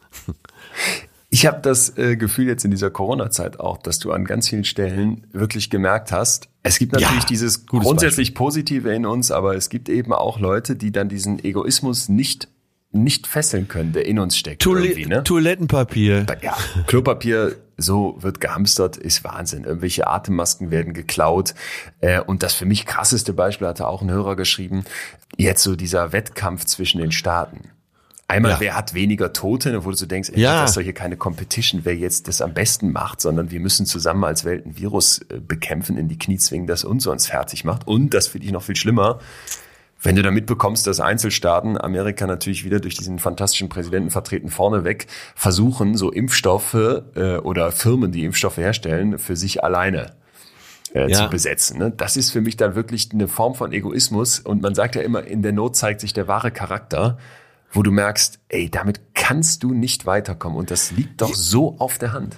[1.32, 4.64] Ich habe das äh, Gefühl jetzt in dieser Corona-Zeit auch, dass du an ganz vielen
[4.64, 8.34] Stellen wirklich gemerkt hast, es gibt natürlich ja, dieses grundsätzlich Beispiel.
[8.34, 12.48] Positive in uns, aber es gibt eben auch Leute, die dann diesen Egoismus nicht
[12.92, 14.62] nicht fesseln können, der in uns steckt.
[14.62, 15.22] Toil ne?
[15.22, 16.26] Toilettenpapier.
[16.42, 16.56] Ja,
[16.88, 19.62] Klopapier, so wird gehamstert, ist Wahnsinn.
[19.62, 21.54] Irgendwelche Atemmasken werden geklaut.
[22.00, 24.84] Äh, und das für mich krasseste Beispiel hatte auch ein Hörer geschrieben.
[25.36, 27.70] Jetzt so dieser Wettkampf zwischen den Staaten.
[28.30, 28.60] Einmal, ja.
[28.60, 30.62] wer hat weniger Tote, wo du so denkst, ey, ja.
[30.62, 33.86] das ist doch hier keine Competition, wer jetzt das am besten macht, sondern wir müssen
[33.86, 37.64] zusammen als Welt ein Virus äh, bekämpfen, in die Knie zwingen, das uns sonst fertig
[37.64, 37.86] macht.
[37.86, 39.18] Und das finde ich noch viel schlimmer,
[40.02, 45.06] wenn du da mitbekommst, dass Einzelstaaten, Amerika natürlich wieder durch diesen fantastischen Präsidenten vertreten vorneweg,
[45.34, 50.12] versuchen, so Impfstoffe äh, oder Firmen, die Impfstoffe herstellen, für sich alleine
[50.94, 51.24] äh, ja.
[51.24, 51.78] zu besetzen.
[51.78, 51.92] Ne?
[51.94, 54.40] Das ist für mich dann wirklich eine Form von Egoismus.
[54.40, 57.18] Und man sagt ja immer, in der Not zeigt sich der wahre Charakter
[57.72, 61.98] wo du merkst, ey, damit kannst du nicht weiterkommen und das liegt doch so auf
[61.98, 62.36] der Hand.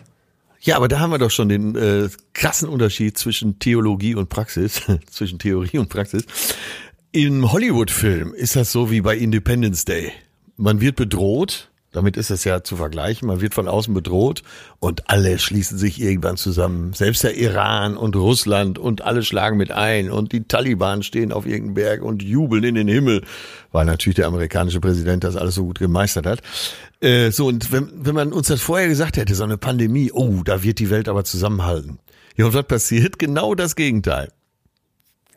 [0.60, 4.82] Ja, aber da haben wir doch schon den äh, krassen Unterschied zwischen Theologie und Praxis,
[5.10, 6.24] zwischen Theorie und Praxis.
[7.10, 10.12] Im Hollywood-Film ist das so wie bei Independence Day.
[10.56, 13.28] Man wird bedroht damit ist es ja zu vergleichen.
[13.28, 14.42] Man wird von außen bedroht
[14.80, 16.94] und alle schließen sich irgendwann zusammen.
[16.94, 21.46] Selbst der Iran und Russland und alle schlagen mit ein und die Taliban stehen auf
[21.46, 23.22] irgendeinem Berg und jubeln in den Himmel,
[23.70, 26.40] weil natürlich der amerikanische Präsident das alles so gut gemeistert hat.
[27.00, 30.42] Äh, so, und wenn, wenn man uns das vorher gesagt hätte, so eine Pandemie, oh,
[30.44, 31.98] da wird die Welt aber zusammenhalten.
[32.36, 33.18] Ja, und was passiert?
[33.18, 34.32] Genau das Gegenteil.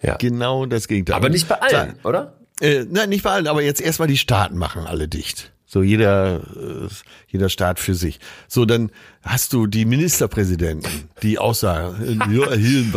[0.02, 0.16] Ja.
[0.16, 1.16] Genau das Gegenteil.
[1.16, 2.38] Aber nicht bei allen, oder?
[2.62, 5.52] Äh, nein, nicht bei allen, aber jetzt erstmal die Staaten machen alle dicht.
[5.76, 6.88] So jeder, äh,
[7.28, 8.22] jeder Staat für sich.
[8.48, 8.92] So, dann
[9.26, 12.94] hast du die Ministerpräsidenten, die aussagen, hier, in,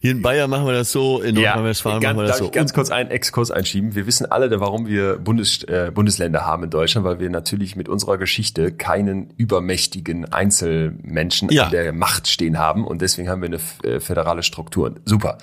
[0.00, 2.46] hier in Bayern machen wir das so, in Nordrhein-Westfalen ja, machen wir das so.
[2.46, 3.94] Ich ganz kurz einen Exkurs einschieben.
[3.94, 7.88] Wir wissen alle, warum wir Bundes, äh, Bundesländer haben in Deutschland, weil wir natürlich mit
[7.90, 11.64] unserer Geschichte keinen übermächtigen Einzelmenschen ja.
[11.64, 14.94] an der Macht stehen haben und deswegen haben wir eine äh, föderale Struktur.
[15.04, 15.36] Super.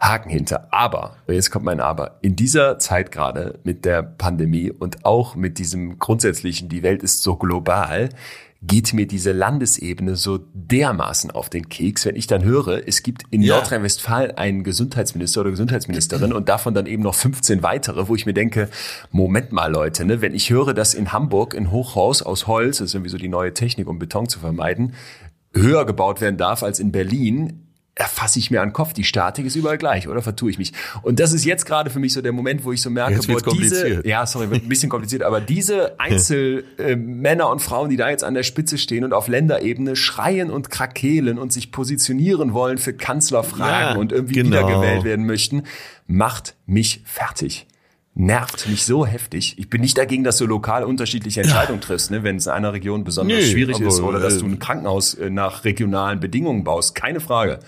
[0.00, 0.68] Haken hinter.
[0.70, 5.58] Aber, jetzt kommt mein Aber, in dieser Zeit gerade mit der Pandemie und auch mit
[5.58, 8.10] diesem grundsätzlichen, die Welt ist so global,
[8.60, 13.22] geht mir diese Landesebene so dermaßen auf den Keks, wenn ich dann höre, es gibt
[13.30, 13.54] in ja.
[13.54, 18.34] Nordrhein-Westfalen einen Gesundheitsminister oder Gesundheitsministerin und davon dann eben noch 15 weitere, wo ich mir
[18.34, 18.68] denke,
[19.12, 22.86] Moment mal Leute, ne, wenn ich höre, dass in Hamburg ein Hochhaus aus Holz, das
[22.88, 24.94] ist irgendwie so die neue Technik, um Beton zu vermeiden,
[25.52, 27.67] höher gebaut werden darf als in Berlin,
[27.98, 28.92] erfasse ich mir an den Kopf.
[28.92, 30.72] Die Statik ist überall gleich, oder vertue ich mich?
[31.02, 33.22] Und das ist jetzt gerade für mich so der Moment, wo ich so merke, boah,
[33.26, 34.06] diese, kompliziert.
[34.06, 38.22] ja, sorry, wird ein bisschen kompliziert, aber diese Einzelmänner äh, und Frauen, die da jetzt
[38.22, 42.92] an der Spitze stehen und auf Länderebene schreien und krakehlen und sich positionieren wollen für
[42.92, 44.50] Kanzlerfragen Ja, und irgendwie genau.
[44.58, 45.64] wiedergewählt werden möchten,
[46.06, 47.66] macht mich fertig.
[48.20, 49.54] Nervt mich so heftig.
[49.58, 52.24] Ich bin nicht dagegen, dass du lokal unterschiedliche Entscheidungen triffst, ne?
[52.24, 54.58] wenn es in einer Region besonders Nee, schwierig aber, ist oder dass äh, du ein
[54.58, 57.60] Krankenhaus äh, nach regionalen Bedingungen baust, keine Frage.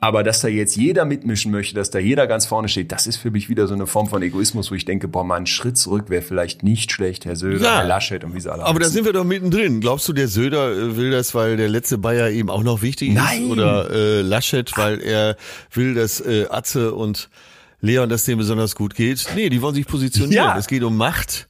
[0.00, 3.18] Aber dass da jetzt jeder mitmischen möchte, dass da jeder ganz vorne steht, das ist
[3.18, 5.78] für mich wieder so eine Form von Egoismus, wo ich denke, boah, mal einen Schritt
[5.78, 7.76] zurück wäre vielleicht nicht schlecht, Herr Söder, Ja.
[7.78, 8.94] Herr Laschet und wie sie alle Aber da heißen.
[8.96, 9.80] sind wir doch mittendrin.
[9.80, 13.14] Glaubst du, der Söder äh, will das, weil der letzte Bayer ihm auch noch wichtig
[13.14, 13.44] Nein.
[13.44, 13.50] ist?
[13.52, 15.36] Oder äh, Laschet, weil er
[15.72, 17.30] will, dass äh, Atze und
[17.84, 19.26] Leon, dass denen besonders gut geht?
[19.34, 20.46] Nee, die wollen sich positionieren.
[20.46, 20.58] Ja.
[20.58, 21.48] Es geht um Macht,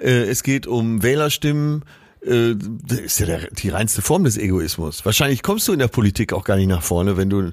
[0.00, 1.84] äh, es geht um Wählerstimmen.
[2.24, 2.54] Äh,
[2.86, 5.04] Das ist ja der, die reinste Form des Egoismus.
[5.04, 7.52] Wahrscheinlich kommst du in der Politik auch gar nicht nach vorne, wenn du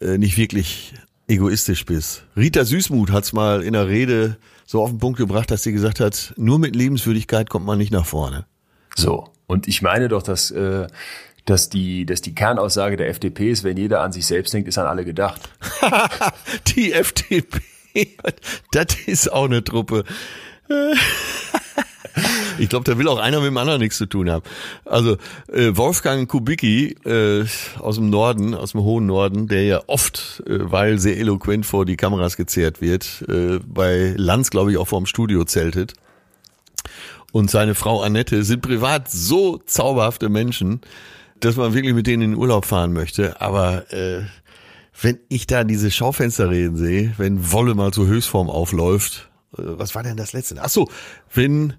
[0.00, 0.94] äh, nicht wirklich
[1.26, 2.24] egoistisch bist.
[2.36, 5.98] Rita Süßmuth hat's mal in der Rede so auf den Punkt gebracht, dass sie gesagt
[6.00, 8.46] hat, nur mit Liebenswürdigkeit kommt man nicht nach vorne.
[8.94, 9.30] So.
[9.46, 10.86] Und ich meine doch, dass, äh,
[11.44, 14.78] dass, die, dass die Kernaussage der FDP ist, wenn jeder an sich selbst denkt, ist
[14.78, 15.42] an alle gedacht.
[16.68, 17.60] Die FDP,
[18.72, 20.04] das ist auch eine Truppe.
[22.58, 24.44] Ich glaube, da will auch einer mit dem anderen nichts zu tun haben.
[24.84, 25.16] Also
[25.52, 27.44] äh, Wolfgang Kubicki äh,
[27.80, 31.84] aus dem Norden, aus dem hohen Norden, der ja oft, äh, weil sehr eloquent vor
[31.84, 35.94] die Kameras gezerrt wird, äh, bei Lanz, glaube ich, auch vor dem Studio zeltet.
[37.32, 40.80] Und seine Frau Annette sind privat so zauberhafte Menschen,
[41.44, 43.40] dass man wirklich mit denen in den Urlaub fahren möchte.
[43.40, 44.22] Aber äh,
[45.00, 50.02] wenn ich da diese Schaufensterreden sehe, wenn Wolle mal zur Höchstform aufläuft, äh, was war
[50.02, 50.56] denn das letzte?
[50.60, 50.88] Ach so,
[51.32, 51.74] wenn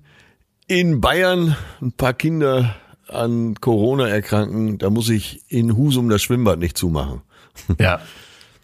[0.68, 2.76] in Bayern ein paar Kinder
[3.08, 7.22] an Corona erkranken, da muss ich in Husum das Schwimmbad nicht zumachen.
[7.80, 8.02] Ja.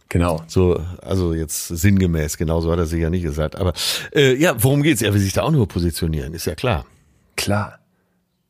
[0.09, 0.43] Genau.
[0.47, 3.55] So, also jetzt sinngemäß, genauso hat er sich ja nicht gesagt.
[3.55, 3.71] Aber
[4.13, 5.01] äh, ja, worum geht's?
[5.01, 6.85] Er will sich da auch nur positionieren, ist ja klar.
[7.37, 7.79] Klar.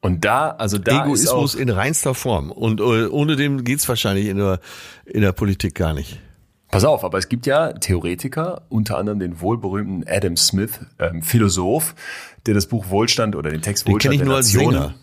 [0.02, 2.52] Und da, also da Egoismus in reinster Form.
[2.52, 4.60] Und äh, ohne dem geht's wahrscheinlich in der,
[5.06, 6.20] in der Politik gar nicht.
[6.72, 11.96] Pass auf, aber es gibt ja Theoretiker, unter anderem den wohlberühmten Adam Smith, ähm, Philosoph,
[12.46, 14.94] der das Buch Wohlstand oder den Text Den kenne Wohlstand ich der nur als Sänger.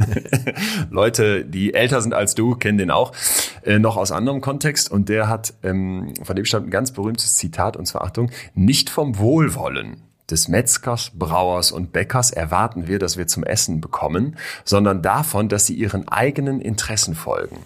[0.90, 3.12] Leute, die älter sind als du, kennen den auch,
[3.64, 4.90] äh, noch aus anderem Kontext.
[4.90, 8.90] Und der hat, ähm, von dem stammt ein ganz berühmtes Zitat, und zwar Achtung, nicht
[8.90, 15.02] vom Wohlwollen des Metzgers, Brauers und Bäckers erwarten wir, dass wir zum Essen bekommen, sondern
[15.02, 17.58] davon, dass sie ihren eigenen Interessen folgen.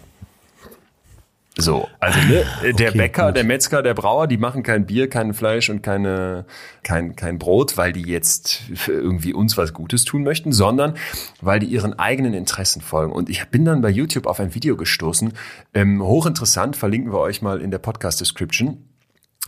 [1.59, 3.35] So, also ne, der Okay, Bäcker, gut.
[3.35, 6.45] der Metzger, der Brauer, die machen kein Bier, kein Fleisch und keine,
[6.83, 10.93] kein, kein Brot, weil die jetzt irgendwie uns was Gutes tun möchten, sondern
[11.41, 13.11] weil die ihren eigenen Interessen folgen.
[13.11, 15.33] Und ich bin dann bei YouTube auf ein Video gestoßen,
[15.73, 18.85] ähm, hochinteressant, verlinken wir euch mal in der Podcast-Description,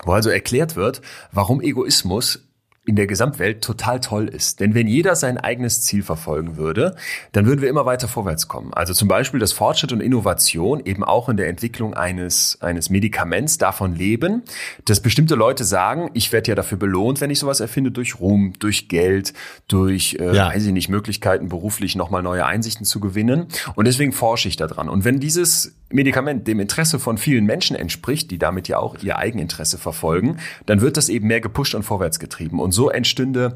[0.03, 1.01] wo also erklärt wird,
[1.32, 2.49] warum Egoismus
[2.90, 4.60] in der Gesamtwelt total toll ist.
[4.60, 6.96] Denn wenn jeder sein eigenes Ziel verfolgen würde,
[7.32, 8.74] dann würden wir immer weiter vorwärts kommen.
[8.74, 13.58] Also zum Beispiel, dass Fortschritt und Innovation eben auch in der Entwicklung eines, eines Medikaments
[13.58, 14.44] davon leben,
[14.86, 18.54] dass bestimmte Leute sagen, ich werde ja dafür belohnt, wenn ich sowas erfinde, durch Ruhm,
[18.60, 19.34] durch Geld,
[19.68, 20.48] durch, äh, Ja.
[20.50, 23.48] weiß ich nicht, Möglichkeiten beruflich nochmal neue Einsichten zu gewinnen.
[23.76, 24.90] Und deswegen forsche ich daran.
[24.90, 29.18] Und wenn dieses Medikament dem Interesse von vielen Menschen entspricht, die damit ja auch ihr
[29.18, 32.60] Eigeninteresse verfolgen, dann wird das eben mehr gepusht und vorwärts getrieben.
[32.60, 33.56] Und so entstünde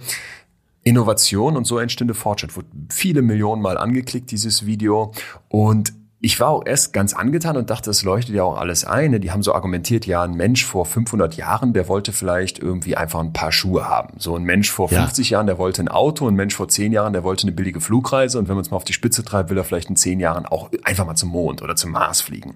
[0.84, 2.56] Innovation und so entstünde Fortschritt.
[2.56, 5.14] Wurde viele Millionen Mal angeklickt, dieses Video.
[5.48, 5.94] Und
[6.26, 9.12] ich war auch erst ganz angetan und dachte, das leuchtet ja auch alles ein.
[9.12, 9.20] ne?
[9.20, 13.20] Die haben so argumentiert, ja, ein Mensch vor 500 Jahren, der wollte vielleicht irgendwie einfach
[13.20, 14.14] ein paar Schuhe haben.
[14.20, 15.02] So ein Mensch vor Ja.
[15.02, 16.26] 50 Jahren, der wollte ein Auto.
[16.30, 18.40] Ein Mensch vor 10 Jahren, der wollte eine billige Flugreise.
[18.40, 20.46] Und wenn man es mal auf die Spitze treibt, will er vielleicht in 10 Jahren
[20.46, 22.56] auch einfach mal zum Mond oder zum Mars fliegen.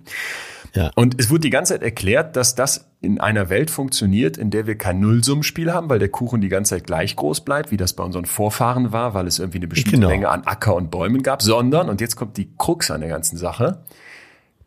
[0.74, 0.91] Ja.
[0.95, 4.68] Und es wurde die ganze Zeit erklärt, dass das in einer Welt funktioniert, in der
[4.68, 7.93] wir kein Nullsummenspiel haben, weil der Kuchen die ganze Zeit gleich groß bleibt, wie das
[7.93, 10.09] bei unseren Vorfahren war, weil es irgendwie eine bestimmte Genau.
[10.09, 13.38] Menge an Acker und Bäumen gab, sondern, und jetzt kommt die Krux an der ganzen
[13.38, 13.84] Sache,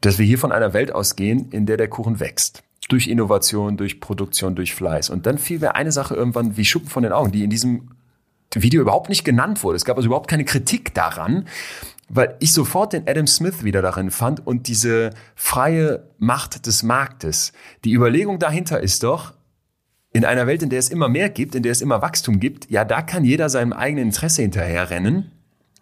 [0.00, 2.62] dass wir hier von einer Welt ausgehen, in der der Kuchen wächst.
[2.88, 5.10] Durch Innovation, durch Produktion, durch Fleiß.
[5.10, 7.90] Und dann fiel mir eine Sache irgendwann wie Schuppen von den Augen, die in diesem
[8.54, 9.76] Video überhaupt nicht genannt wurde.
[9.76, 11.46] Es gab also überhaupt keine Kritik daran,
[12.10, 17.52] weil ich sofort den Adam Smith wieder darin fand und diese freie Macht des Marktes.
[17.84, 19.32] Die Überlegung dahinter ist doch,
[20.12, 22.68] in einer Welt, in der es immer mehr gibt, in der es immer Wachstum gibt,
[22.68, 25.30] ja, da kann jeder seinem eigenen Interesse hinterherrennen.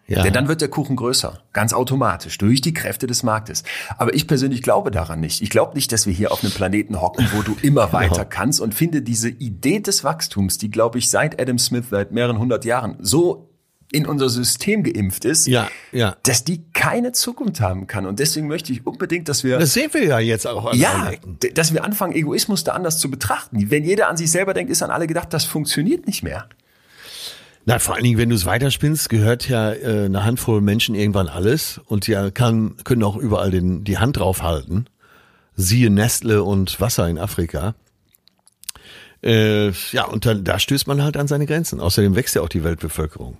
[0.05, 0.23] Ja.
[0.23, 3.63] Denn dann wird der Kuchen größer, ganz automatisch, durch die Kräfte des Marktes.
[3.97, 5.41] Aber ich persönlich glaube daran nicht.
[5.43, 8.59] Ich glaube nicht, dass wir hier auf einem Planeten hocken, wo du immer weiter kannst
[8.59, 12.65] und finde diese Idee des Wachstums, die, glaube ich, seit Adam Smith, seit mehreren hundert
[12.65, 13.48] Jahren so
[13.91, 16.15] in unser System geimpft ist, Ja, ja.
[16.23, 18.05] dass die keine Zukunft haben kann.
[18.05, 21.11] Und deswegen möchte ich unbedingt, dass wir Das sehen wir ja jetzt auch an ja,
[21.55, 23.71] dass wir anfangen, Egoismus da anders zu betrachten.
[23.71, 26.47] Wenn jeder an sich selber denkt, ist an alle gedacht, das funktioniert nicht mehr.
[27.65, 31.27] Na, vor allen Dingen, wenn du es weiterspinnst, gehört ja äh, eine Handvoll Menschen irgendwann
[31.27, 34.87] alles und ja kann, können auch überall den, die Hand draufhalten.
[35.55, 37.75] Siehe Nestle und Wasser in Afrika.
[39.21, 41.79] Äh, ja, und dann, da stößt man halt an seine Grenzen.
[41.79, 43.37] Außerdem wächst ja auch die Weltbevölkerung.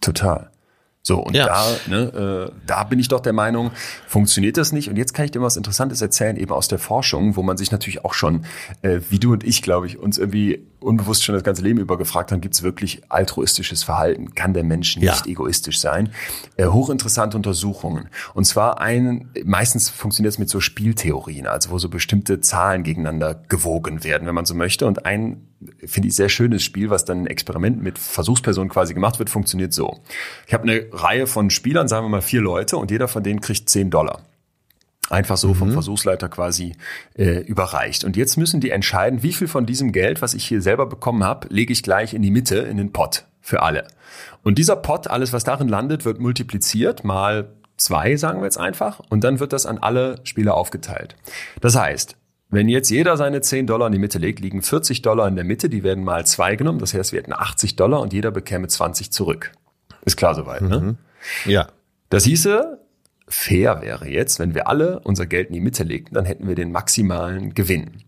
[0.00, 0.50] Total.
[1.00, 1.46] So, und Ja.
[1.46, 3.70] da, ne, äh, da bin ich doch der Meinung,
[4.06, 4.90] funktioniert das nicht.
[4.90, 7.70] Und jetzt kann ich dir was Interessantes erzählen, eben aus der Forschung, wo man sich
[7.70, 8.44] natürlich auch schon,
[8.82, 11.96] äh, wie du und ich, glaube ich, uns irgendwie unbewusst schon das ganze Leben über
[11.96, 14.34] gefragt haben, gibt es wirklich altruistisches Verhalten?
[14.34, 15.32] Kann der Mensch nicht Ja.
[15.32, 16.10] egoistisch sein?
[16.56, 18.10] Äh, hochinteressante Untersuchungen.
[18.34, 23.34] Und zwar ein, meistens funktioniert es mit so Spieltheorien, also wo so bestimmte Zahlen gegeneinander
[23.48, 24.86] gewogen werden, wenn man so möchte.
[24.86, 25.47] Und ein,
[25.86, 29.72] finde ich, sehr schönes Spiel, was dann ein Experiment mit Versuchspersonen quasi gemacht wird, funktioniert
[29.72, 30.00] so.
[30.46, 33.40] Ich habe eine Reihe von Spielern, sagen wir mal vier Leute, und jeder von denen
[33.40, 34.22] kriegt 10 Dollar.
[35.10, 36.74] Einfach so vom Versuchsleiter quasi
[37.14, 38.04] äh, überreicht.
[38.04, 41.24] Und jetzt müssen die entscheiden, wie viel von diesem Geld, was ich hier selber bekommen
[41.24, 43.88] habe, lege ich gleich in die Mitte, in den Pot für alle.
[44.42, 49.00] Und dieser Pot, alles was darin landet, wird multipliziert mal zwei, sagen wir jetzt einfach,
[49.08, 51.16] und dann wird das an alle Spieler aufgeteilt.
[51.62, 52.16] Das heißt,
[52.50, 55.44] wenn jetzt jeder seine 10 Dollar in die Mitte legt, liegen 40 Dollar in der
[55.44, 58.68] Mitte, die werden mal zwei genommen, das heißt, wir hätten 80 Dollar und jeder bekäme
[58.68, 59.52] 20 zurück.
[60.04, 60.96] Ist klar soweit, ne?
[61.44, 61.68] Ja.
[62.08, 62.80] Das hieße,
[63.26, 66.54] fair wäre jetzt, wenn wir alle unser Geld in die Mitte legten, dann hätten wir
[66.54, 68.02] den maximalen Gewinn.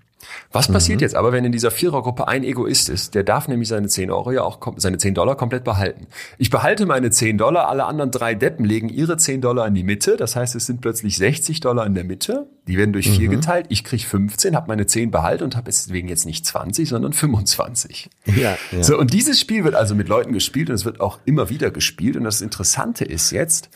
[0.53, 3.14] Was passiert jetzt aber, wenn in dieser Vierergruppe ein Egoist ist?
[3.14, 6.07] Der darf nämlich seine 10 Euro ja auch, seine 10 Dollar komplett behalten.
[6.39, 9.85] Ich behalte meine 10 Dollar, alle anderen drei Deppen legen ihre 10 Dollar in die
[9.85, 10.16] Mitte.
[10.16, 12.47] Das heißt, es sind plötzlich 60 Dollar in der Mitte.
[12.66, 13.66] Die werden durch vier geteilt.
[13.68, 18.11] Ich krieg 15, habe meine 10 behalten und habe deswegen jetzt nicht 20, sondern 25.
[18.27, 18.83] Ja, ja.
[18.83, 21.71] So, und dieses Spiel wird also mit Leuten gespielt und es wird auch immer wieder
[21.71, 22.16] gespielt.
[22.16, 23.71] Und das Interessante ist jetzt,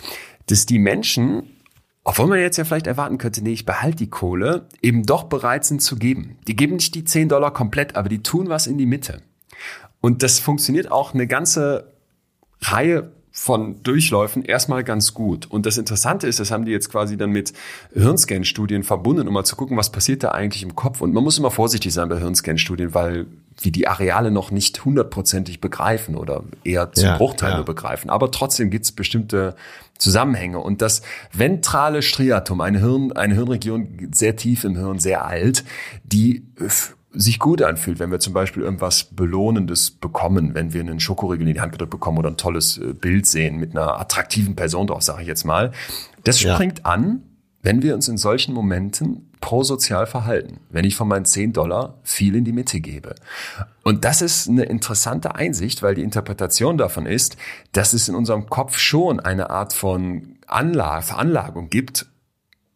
[0.47, 1.54] dass die Menschen,
[2.05, 5.65] obwohl man jetzt ja vielleicht erwarten könnte, nee, ich behalte die Kohle, eben doch bereit
[5.65, 6.37] sind zu geben.
[6.47, 9.23] Die geben nicht die 10 Dollar komplett, aber die tun was in die Mitte.
[10.01, 11.95] Und das funktioniert auch eine ganze
[12.61, 15.47] Reihe von Durchläufen erstmal ganz gut.
[15.47, 17.53] Und das Interessante ist, das haben die jetzt quasi dann mit
[17.93, 21.01] Hirnscan-Studien verbunden, um mal zu gucken, was passiert da eigentlich im Kopf.
[21.01, 23.27] Und man muss immer vorsichtig sein bei Hirnscan-Studien, weil
[23.61, 27.57] wir die Areale noch nicht hundertprozentig begreifen oder eher zum Ja, Bruchteil ja.
[27.57, 28.11] nur begreifen.
[28.11, 29.55] Aber trotzdem gibt es bestimmte
[29.99, 30.59] Zusammenhänge.
[30.59, 31.03] Und das
[31.33, 35.65] ventrale Striatum, eine, Hirn, eine Hirnregion sehr tief im Hirn, sehr alt,
[36.03, 40.99] die f- sich gut anfühlt, wenn wir zum Beispiel irgendwas Belohnendes bekommen, wenn wir einen
[40.99, 44.57] Schokoriegel in die Hand gedrückt bekommen oder ein tolles äh, Bild sehen mit einer attraktiven
[44.57, 45.71] Person drauf, sage ich jetzt mal.
[46.25, 46.55] Das Ja.
[46.55, 47.23] springt an,
[47.63, 50.61] wenn wir uns in solchen Momenten prosozial verhalten.
[50.71, 53.15] Wenn ich von meinen 10 Dollar viel in die Mitte gebe.
[53.83, 57.37] Und das ist eine interessante Einsicht, weil die Interpretation davon ist,
[57.73, 62.07] dass es in unserem Kopf schon eine Art von Anlage, Veranlagung gibt,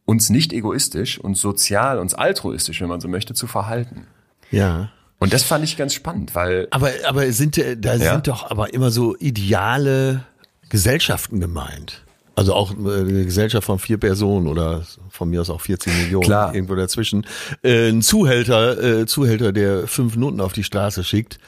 [0.05, 4.07] uns nicht egoistisch und sozial, uns altruistisch, wenn man so möchte, zu verhalten.
[4.51, 4.91] Ja.
[5.19, 8.13] Und das fand ich ganz spannend, weil Aber, aber sind, äh, da Ja.
[8.13, 10.25] sind doch aber immer so ideale
[10.69, 12.05] Gesellschaften gemeint.
[12.39, 16.25] Also auch äh, eine Gesellschaft von vier Personen oder von mir aus auch 14 Millionen,
[16.25, 16.55] Klar.
[16.55, 17.27] irgendwo dazwischen.
[17.65, 21.41] Äh, ein Zuhälter, äh, Zuhälter, der fünf Noten auf die Straße schickt,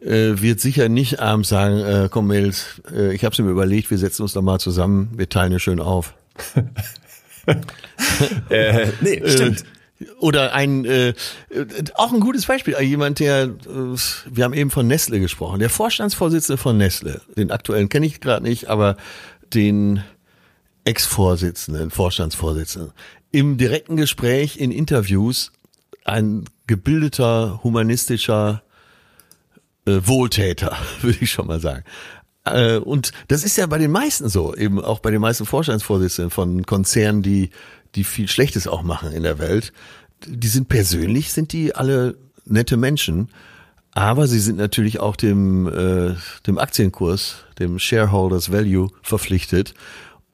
[0.00, 3.98] äh, wird sicher nicht abends sagen, äh, komm Mädels, äh, ich hab's mir überlegt, wir
[3.98, 6.14] setzen uns doch mal zusammen, wir teilen es schön auf.
[8.50, 9.60] äh, nee, stimmt.
[9.60, 11.14] Äh, Oder ein äh,
[11.94, 13.96] auch ein gutes Beispiel, jemand, der äh,
[14.30, 18.42] wir haben eben von Nestle gesprochen, der Vorstandsvorsitzende von Nestle, den aktuellen kenne ich gerade
[18.42, 18.96] nicht, aber
[19.54, 20.02] den
[20.84, 22.92] Ex-Vorsitzenden, Vorstandsvorsitzenden,
[23.30, 25.52] im direkten Gespräch in Interviews
[26.04, 28.62] ein gebildeter, humanistischer
[29.86, 31.84] äh, Wohltäter, würde ich schon mal sagen.
[32.44, 36.30] Äh, Und das ist ja bei den meisten so, eben auch bei den meisten Vorstandsvorsitzenden
[36.30, 37.50] von Konzernen, die,
[37.94, 39.72] die viel Schlechtes auch machen in der Welt.
[40.26, 43.28] Die sind persönlich, sind die alle nette Menschen,
[43.92, 46.14] aber sie sind natürlich auch dem, äh,
[46.46, 49.74] dem Aktienkurs, dem Shareholders Value verpflichtet.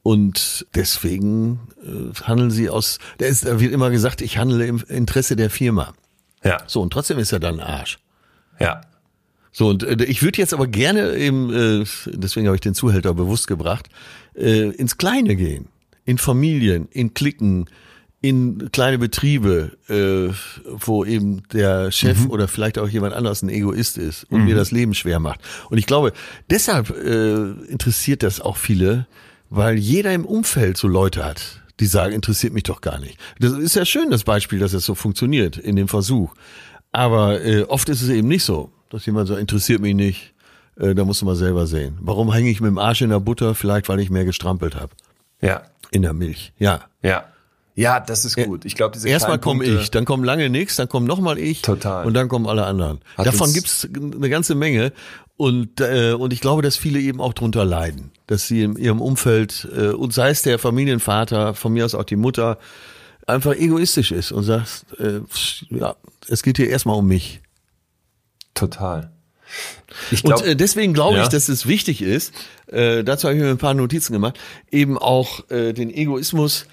[0.03, 4.83] Und deswegen äh, handeln sie aus, da, ist, da wird immer gesagt, ich handle im
[4.89, 5.95] Interesse der Firma.
[6.45, 7.99] Ja, So, und trotzdem ist er dann ein Arsch.
[8.61, 8.83] ja.
[9.57, 13.15] So, und äh, ich würde jetzt aber gerne eben, äh, deswegen habe ich den Zuhälter
[13.15, 13.89] bewusst gebracht,
[14.35, 15.69] äh, ins Kleine gehen.
[16.05, 17.71] In Familien, in Cliquen,
[18.25, 23.99] in kleine Betriebe, äh, wo eben der Chef oder vielleicht auch jemand anderes ein Egoist
[23.99, 25.41] ist und mir das Leben schwer macht.
[25.68, 26.14] Und ich glaube,
[26.49, 29.07] deshalb äh, interessiert das auch viele,
[29.51, 33.18] weil jeder im Umfeld so Leute hat, die sagen, interessiert mich doch gar nicht.
[33.41, 36.33] Das ist ja schön, das Beispiel, dass es so funktioniert in dem Versuch.
[36.93, 40.33] Aber äh, oft ist es eben nicht so, dass jemand so interessiert mich nicht,
[40.77, 41.99] äh, da musst du mal selber sehen.
[42.01, 43.55] Warum hänge ich mit dem Arsch in der Butter?
[43.55, 44.95] Vielleicht, weil ich mehr gestrampelt habe.
[45.43, 45.64] Ja.
[45.91, 46.55] In der Milch.
[46.59, 46.87] Ja.
[47.03, 47.27] Ja.
[47.77, 48.64] Ja, das ist gut.
[48.64, 51.62] Ich glaube, diese Erstmal komme ich, dann kommen lange nichts, dann kommt nochmal ich.
[51.62, 52.07] Total.
[52.07, 53.01] Und dann kommen alle anderen.
[53.16, 54.93] Hat Davon gibt's eine ganze Menge.
[55.37, 58.12] Und, äh, und ich glaube, dass viele eben auch drunter leiden.
[58.29, 62.05] Dass sie in ihrem Umfeld, äh, und sei es der Familienvater, von mir aus auch
[62.05, 62.59] die Mutter,
[63.27, 65.20] einfach egoistisch ist und sagt, äh,
[65.70, 65.97] ja,
[66.29, 67.41] es geht hier erstmal um mich.
[68.55, 69.11] Total.
[70.11, 71.22] Ich glaub, und äh, deswegen glaube Ja.
[71.25, 72.33] ich, dass es wichtig ist,
[72.68, 74.39] äh, dazu habe ich mir ein paar Notizen gemacht,
[74.70, 76.66] eben auch äh, den Egoismus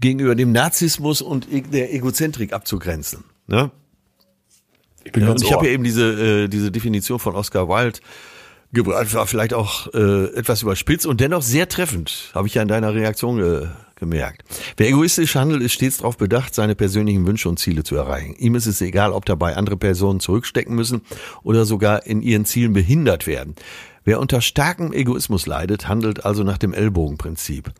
[0.00, 3.24] gegenüber dem Narzissmus und e der Egozentrik abzugrenzen.
[3.46, 3.70] Ne?
[5.06, 7.68] ich bin Ja, ganz und ich habe ja eben diese, äh, diese Definition von Oscar
[7.68, 8.00] Wilde
[8.72, 12.68] gebracht, war vielleicht auch äh, etwas überspitzt und dennoch sehr treffend, habe ich ja in
[12.68, 14.42] deiner Reaktion äh, gemerkt.
[14.76, 18.34] Wer egoistisch handelt, ist stets darauf bedacht, seine persönlichen Wünsche und Ziele zu erreichen.
[18.36, 21.02] Ihm ist es egal, ob dabei andere Personen zurückstecken müssen
[21.42, 23.54] oder sogar in ihren Zielen behindert werden.
[24.04, 27.72] Wer unter starkem Egoismus leidet, handelt also nach dem Ellbogenprinzip.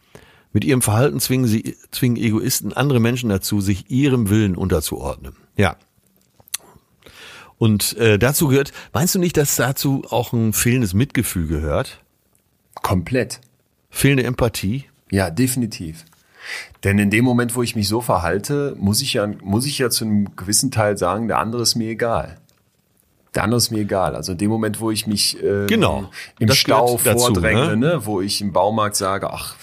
[0.56, 5.36] Mit ihrem Verhalten zwingen sie, zwingen Egoisten andere Menschen dazu, sich ihrem Willen unterzuordnen.
[5.58, 5.76] Ja,
[7.58, 12.00] und äh, dazu gehört, meinst du nicht, dass dazu auch ein fehlendes Mitgefühl gehört?
[12.82, 13.40] komplett.
[13.90, 14.84] Fehlende Empathie?
[15.10, 16.06] Ja, definitiv.
[16.84, 19.90] Denn in dem Moment, wo ich mich so verhalte, muss ich ja, muss ich ja
[19.90, 22.38] zu einem gewissen Teil sagen, der andere ist mir egal.
[23.34, 24.16] Der andere ist mir egal.
[24.16, 26.10] Also in dem Moment, wo ich mich ähm, Genau.
[26.38, 27.76] im Stau gehört dazu, vordränge, ne?
[27.76, 28.06] ne?
[28.06, 29.56] wo ich im Baumarkt sage, ach,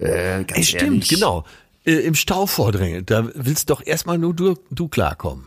[0.00, 1.44] äh, ganz Ey, stimmt, ehrlich, genau.
[1.84, 5.46] Äh, Im Stau vordrängen, da willst doch erstmal nur du, du klarkommen.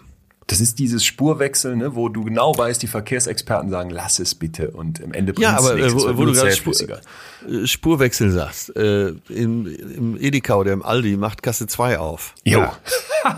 [0.54, 4.70] Das ist dieses Spurwechsel, ne, wo du genau weißt, die Verkehrsexperten sagen, lass es bitte
[4.72, 8.30] und im Ende Ja, bringt's aber nichts, äh, wo, wo du gerade Spur, äh, Spurwechsel
[8.30, 12.36] sagst, äh, im, im Edeka oder im Aldi macht Kasse 2 auf.
[12.44, 12.60] Jo.
[12.60, 12.78] Ja.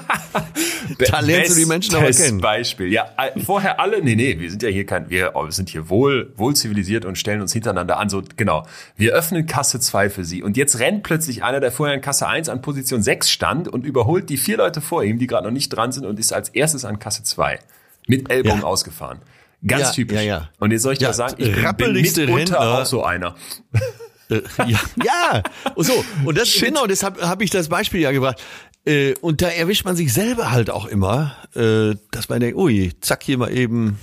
[0.98, 2.40] Da lernst du die Menschen aber kennen.
[2.40, 2.92] Beispiel.
[2.92, 5.90] Ja, äh, vorher alle, nee, nee, wir sind ja hier kein, wir wir sind hier
[5.90, 8.10] wohl, wohl zivilisiert und stellen uns hintereinander an.
[8.10, 8.66] So, genau.
[8.96, 10.44] Wir öffnen Kasse 2 für sie.
[10.44, 13.86] Und jetzt rennt plötzlich einer, der vorher in Kasse 1 an Position 6 stand und
[13.86, 16.50] überholt die vier Leute vor ihm, die gerade noch nicht dran sind und ist als
[16.50, 17.60] erstes an Kasse 2.
[18.08, 18.66] Mit Ellbogen Ja.
[18.66, 19.20] ausgefahren.
[19.66, 20.22] Ganz Ja, typisch.
[20.22, 20.50] ja.
[20.60, 22.60] Und jetzt soll ich Ja, sagen, ich bin, mitunter Rentner.
[22.60, 23.36] auch so einer.
[24.28, 25.44] Äh, ja, ja.
[25.76, 26.04] Und so.
[26.26, 28.42] Und das genau, deshalb habe ich das Beispiel ja gebracht.
[28.84, 32.92] Äh, und da erwischt man sich selber halt auch immer, äh, dass man denkt, ui,
[33.02, 34.00] zack, hier mal eben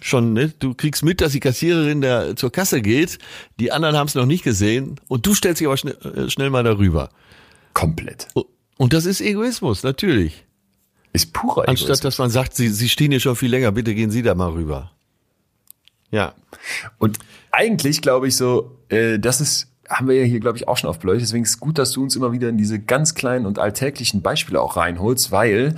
[0.00, 0.52] schon, ne?
[0.58, 3.18] Du kriegst mit, dass die Kassiererin da zur Kasse geht,
[3.60, 6.50] die anderen haben es noch nicht gesehen und du stellst dich aber schnell, äh, schnell
[6.50, 7.10] mal darüber.
[7.72, 8.26] Komplett.
[8.76, 10.46] Und das ist Egoismus, natürlich.
[11.12, 12.00] Ist purer Anstatt Egoismus.
[12.00, 14.50] dass man sagt, sie, sie stehen hier schon viel länger, bitte gehen Sie da mal
[14.50, 14.92] rüber.
[16.10, 16.34] Ja.
[16.98, 17.18] Und
[17.50, 20.88] eigentlich glaube ich so, äh, das ist, haben wir ja hier, glaube ich, auch schon
[20.88, 21.22] oft beleuchtet.
[21.22, 24.22] Deswegen ist es gut, dass du uns immer wieder in diese ganz kleinen und alltäglichen
[24.22, 25.74] Beispiele auch reinholst, weil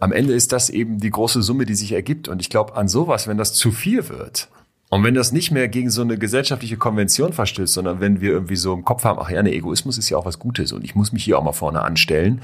[0.00, 2.26] am Ende ist das eben die große Summe, die sich ergibt.
[2.26, 4.48] Und ich glaube, an sowas, wenn das zu viel wird,
[4.92, 8.56] und wenn das nicht mehr gegen so eine gesellschaftliche Konvention verstößt, sondern wenn wir irgendwie
[8.56, 10.94] so im Kopf haben, ach ja, ne, Egoismus ist ja auch was Gutes und ich
[10.94, 12.42] muss mich hier auch mal vorne anstellen,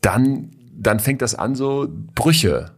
[0.00, 2.72] dann, dann fängt das an, so Brüche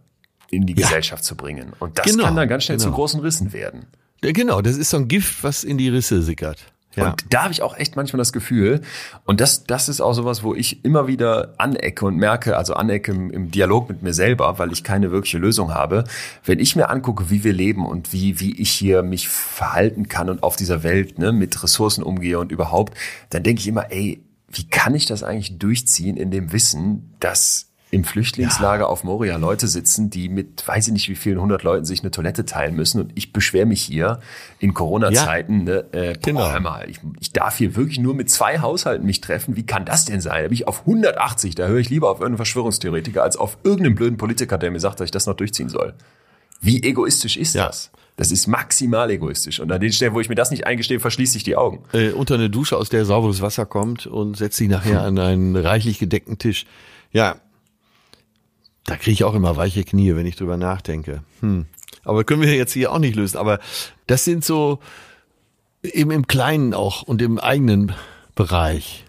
[0.51, 0.87] in die Ja.
[0.87, 1.73] Gesellschaft zu bringen.
[1.79, 2.97] Und das Genau, kann dann ganz schnell zu genau.
[2.97, 3.87] großen Rissen werden.
[4.25, 6.59] Ja, Genau, das ist so ein Gift, was in die Risse sickert.
[6.97, 7.11] Ja.
[7.11, 8.81] Und da habe ich auch echt manchmal das Gefühl,
[9.25, 13.13] und das, das ist auch sowas, wo ich immer wieder anecke und merke, also anecke
[13.13, 16.05] im, im Dialog mit mir selber, weil ich keine wirkliche Lösung habe.
[16.45, 20.29] Wenn ich mir angucke, wie wir leben und wie, wie ich hier mich verhalten kann
[20.31, 22.95] und auf dieser Welt ne, mit Ressourcen umgehe und überhaupt,
[23.31, 27.68] dann denke ich immer, ey, wie kann ich das eigentlich durchziehen in dem Wissen, dass
[27.91, 31.87] im Flüchtlingslager auf Moria Leute sitzen, die mit weiß ich nicht wie vielen hundert Leuten
[31.87, 34.21] sich eine Toilette teilen müssen und ich beschwere mich hier
[34.59, 36.53] in Corona-Zeiten, ne, äh, boah, Genau.
[36.53, 39.57] hör mal, ich, ich darf hier wirklich nur mit zwei Haushalten mich treffen.
[39.57, 40.43] Wie kann das denn sein?
[40.43, 43.95] Da bin ich auf 180, da höre ich lieber auf irgendeinen Verschwörungstheoretiker als auf irgendeinen
[43.95, 45.95] blöden Politiker, der mir sagt, dass ich das noch durchziehen soll.
[46.61, 47.69] Wie egoistisch ist Ja.
[47.69, 47.91] das?
[48.17, 49.61] Das ist maximal egoistisch.
[49.61, 51.85] Und an den Stellen, wo ich mir das nicht eingestehe, verschließe ich die Augen.
[51.93, 55.55] äh, unter eine Dusche, aus der sauberes Wasser kommt und setzt sich nachher an einen
[55.57, 56.67] reichlich gedeckten Tisch.
[57.13, 57.37] Ja,
[58.89, 61.23] da kriege ich auch immer weiche Knie, wenn ich drüber nachdenke.
[61.41, 61.67] Hm.
[62.05, 63.37] Aber können wir jetzt hier auch nicht lösen.
[63.37, 63.61] Aber
[64.07, 64.79] das sind so
[65.83, 67.93] eben im Kleinen auch und im eigenen
[68.35, 69.05] Bereich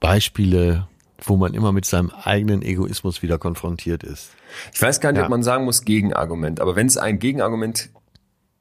[0.00, 0.88] Beispiele,
[1.22, 4.30] wo man immer mit seinem eigenen Egoismus wieder konfrontiert ist.
[4.72, 5.24] Ich weiß gar nicht, Ja.
[5.24, 7.90] ob man sagen muss Gegenargument, aber wenn es ein Gegenargument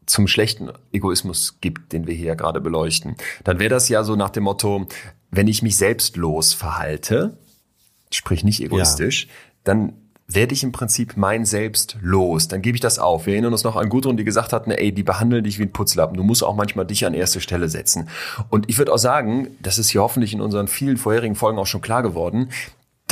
[0.05, 4.15] zum schlechten Egoismus gibt, den wir hier ja gerade beleuchten, dann wäre das ja so
[4.15, 4.87] nach dem Motto,
[5.31, 7.37] wenn ich mich selbstlos verhalte,
[8.11, 9.27] sprich nicht egoistisch,
[9.63, 9.93] dann
[10.27, 12.47] werde ich im Prinzip mein Selbst los.
[12.47, 13.25] Dann gebe ich das auf.
[13.25, 15.63] Wir erinnern uns noch an Gudrun, die gesagt hat, ne, ey, die behandeln dich wie
[15.63, 16.17] ein Putzlappen.
[16.17, 18.09] Du musst auch manchmal dich an erste Stelle setzen.
[18.49, 21.67] Und ich würde auch sagen, das ist hier hoffentlich in unseren vielen vorherigen Folgen auch
[21.67, 22.49] schon klar geworden,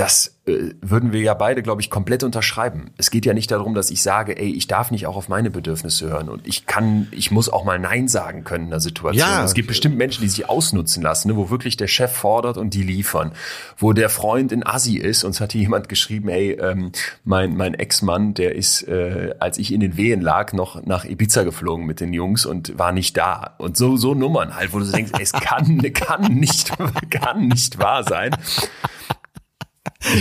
[0.02, 2.90] das äh, würden wir ja beide, glaube ich, komplett unterschreiben.
[2.98, 5.52] Es geht ja nicht darum, dass ich sage, ey, ich darf nicht auch auf meine
[5.52, 9.20] Bedürfnisse hören und ich kann, ich muss auch mal Nein sagen können in der Situation.
[9.20, 9.44] Ja.
[9.44, 12.74] Es gibt bestimmt Menschen, die sich ausnutzen lassen, ne, wo wirklich der Chef fordert und
[12.74, 13.34] die liefern.
[13.78, 16.92] Wo der Freund in Assi ist, uns hat hier jemand geschrieben, ey, ähm,
[17.24, 21.44] mein, mein Ex-Mann, der ist, äh, als ich in den Wehen lag, noch nach Ibiza
[21.44, 23.54] geflogen mit den Jungs und war nicht da.
[23.60, 26.72] Und so, so Nummern halt, wo du denkst, ey, es kann, kann nicht,
[27.12, 28.36] kann nicht wahr sein.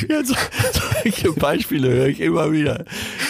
[0.08, 0.34] Ja, so,
[1.02, 2.84] solche Beispiele höre ich immer wieder.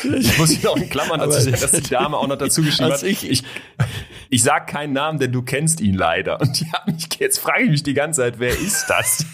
[0.05, 2.93] Ich muss hier auch in Klammern dazu sagen, dass die Dame auch noch dazu geschrieben
[2.93, 3.03] hat.
[3.03, 3.45] Ich, ich,
[4.29, 6.41] ich sag keinen Namen, denn du kennst ihn leider.
[6.41, 9.27] Und ja, mich, jetzt frage ich mich die ganze Zeit, wer ist das?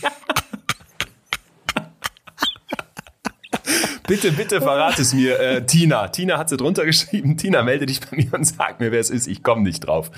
[4.06, 5.38] bitte, bitte verrat es mir.
[5.38, 6.08] Äh, Tina.
[6.08, 7.36] Tina hat sie drunter geschrieben.
[7.36, 9.26] Tina, melde dich bei mir und sag mir, wer es ist.
[9.26, 10.10] Ich komme nicht drauf.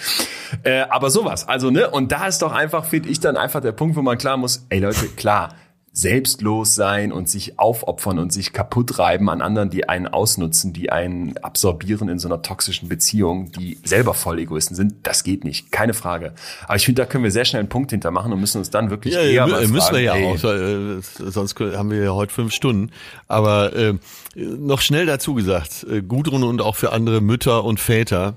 [0.62, 1.48] Äh, aber sowas.
[1.48, 1.90] Also, ne?
[1.90, 4.66] Und da ist doch einfach, finde ich, dann einfach der Punkt, wo man klar muss,
[4.68, 5.54] ey Leute, klar,
[6.00, 10.90] selbstlos sein und sich aufopfern und sich kaputt reiben an anderen, die einen ausnutzen, die
[10.90, 15.72] einen absorbieren in so einer toxischen Beziehung, die selber voll Egoisten sind, das geht nicht,
[15.72, 16.34] keine Frage.
[16.66, 18.90] Aber ich finde, da können wir sehr schnell einen Punkt hintermachen und müssen uns dann
[18.90, 22.12] wirklich ja, eher mal müssen fragen, wir ja ey, auch, äh, sonst haben wir ja
[22.12, 22.92] heute fünf Stunden.
[23.26, 23.94] Aber äh,
[24.36, 28.36] noch schnell dazu gesagt, äh, Gudrun und auch für andere Mütter und Väter,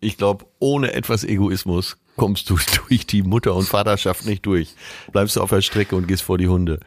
[0.00, 2.56] ich glaube, ohne etwas Egoismus kommst du
[2.88, 4.74] durch die Mutter- und Vaterschaft nicht durch.
[5.12, 6.80] Bleibst du auf der Strecke und gehst vor die Hunde.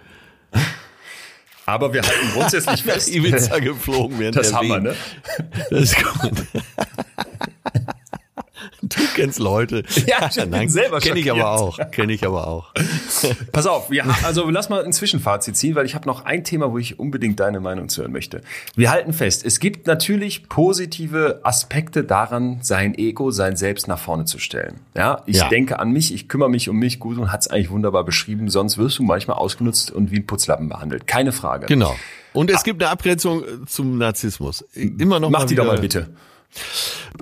[1.68, 3.08] Aber wir halten grundsätzlich fest.
[3.10, 4.96] Ibiza geflogen während Das haben wir, ne?
[5.70, 6.32] Das ist gut.
[8.90, 9.84] Du kennst Leute.
[10.06, 11.80] Ja, ich Nein, selber Kenne ich aber auch.
[11.92, 12.74] Kenne ich aber auch.
[13.52, 16.72] Pass auf, ja, also lass mal ein Zwischenfazit ziehen, weil ich habe noch ein Thema,
[16.72, 18.42] wo ich unbedingt deine Meinung zu hören möchte.
[18.76, 24.26] Wir halten fest, es gibt natürlich positive Aspekte daran, sein Ego, sein Selbst nach vorne
[24.26, 24.80] zu stellen.
[24.96, 25.50] Ja, ich ja.
[25.50, 28.50] denke an mich, ich kümmere mich um mich gut und hat es eigentlich wunderbar beschrieben.
[28.50, 31.08] Sonst wirst du manchmal ausgenutzt und wie ein Putzlappen behandelt.
[31.08, 31.66] Keine Frage.
[31.66, 31.96] Genau.
[32.34, 32.62] Und es ah.
[32.64, 34.66] gibt eine Abgrenzung zum Narzissmus.
[34.74, 36.10] Immer noch Mach mal die doch mal bitte.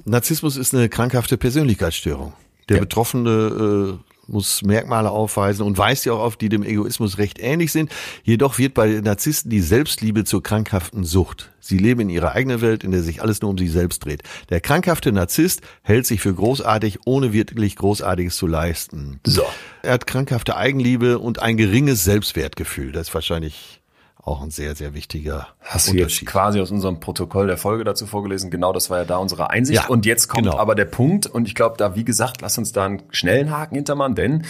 [0.05, 2.33] Narzissmus ist eine krankhafte Persönlichkeitsstörung.
[2.69, 2.81] Der ja.
[2.81, 7.71] Betroffene äh, muss Merkmale aufweisen und weist ja auch auf, die dem Egoismus recht ähnlich
[7.71, 7.91] sind.
[8.23, 11.51] Jedoch wird bei Narzissten die Selbstliebe zur krankhaften Sucht.
[11.59, 14.23] Sie leben in ihrer eigenen Welt, in der sich alles nur um sich selbst dreht.
[14.49, 19.19] Der krankhafte Narzisst hält sich für großartig, ohne wirklich Großartiges zu leisten.
[19.25, 19.43] So.
[19.81, 22.91] Er hat krankhafte Eigenliebe und ein geringes Selbstwertgefühl.
[22.91, 23.81] Das ist wahrscheinlich
[24.25, 28.05] auch ein sehr, sehr wichtiger Hast du jetzt quasi aus unserem Protokoll der Folge dazu
[28.05, 28.49] vorgelesen?
[28.51, 29.83] Genau, das war ja da unsere Einsicht.
[29.83, 30.57] Ja, und jetzt kommt genau.
[30.57, 33.75] aber der Punkt, und ich glaube, da, wie gesagt, lass uns da einen schnellen Haken
[33.75, 34.45] hintermachen, denn,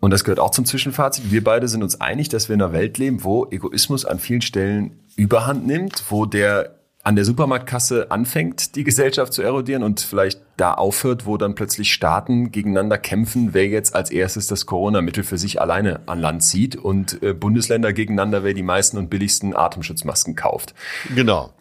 [0.00, 2.72] und das gehört auch zum Zwischenfazit, wir beide sind uns einig, dass wir in einer
[2.72, 8.76] Welt leben, wo Egoismus an vielen Stellen überhand nimmt, wo der an der Supermarktkasse anfängt,
[8.76, 13.66] die Gesellschaft zu erodieren und vielleicht da aufhört, wo dann plötzlich Staaten gegeneinander kämpfen, wer
[13.66, 18.44] jetzt als erstes das Corona-Mittel für sich alleine an Land zieht und äh, Bundesländer gegeneinander,
[18.44, 20.74] wer die meisten und billigsten Atemschutzmasken kauft.
[21.14, 21.54] Genau.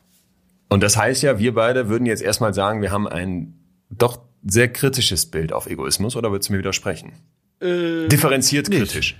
[0.68, 3.54] Und das heißt ja, wir beide würden jetzt erstmal sagen, wir haben ein
[3.90, 7.14] doch sehr kritisches Bild auf Egoismus, oder würdest du mir widersprechen?
[7.62, 8.80] Äh, Differenziert nicht.
[8.80, 9.18] kritisch.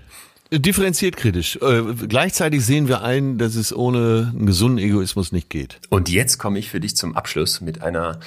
[0.52, 1.60] Differenziert kritisch.
[1.62, 5.80] Äh, gleichzeitig sehen wir ein, dass es ohne einen gesunden Egoismus nicht geht.
[5.90, 8.20] Und jetzt komme ich für dich zum Abschluss mit einer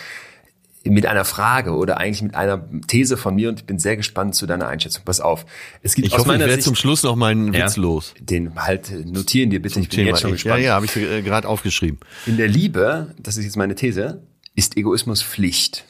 [0.84, 4.34] mit einer Frage oder eigentlich mit einer These von mir und ich bin sehr gespannt
[4.34, 5.04] zu deiner Einschätzung.
[5.04, 5.46] Pass auf.
[5.82, 8.14] Es gibt ich aus hoffe, meiner ich werde zum Schluss noch meinen Witz ja, los.
[8.18, 9.74] Den halt notieren dir bitte.
[9.74, 10.08] Zum ich bin Thema.
[10.08, 10.60] jetzt schon gespannt.
[10.60, 12.00] Ja, ja, habe ich äh, gerade aufgeschrieben.
[12.26, 14.22] In der Liebe, das ist jetzt meine These,
[14.54, 15.84] ist Egoismus Pflicht.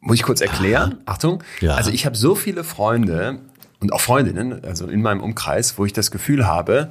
[0.00, 0.98] Muss ich kurz erklären?
[1.04, 1.42] Ah, Achtung.
[1.60, 1.74] Ja.
[1.74, 3.40] Also ich habe so viele Freunde,
[3.86, 6.90] und auch Freundinnen, also in meinem Umkreis, wo ich das Gefühl habe,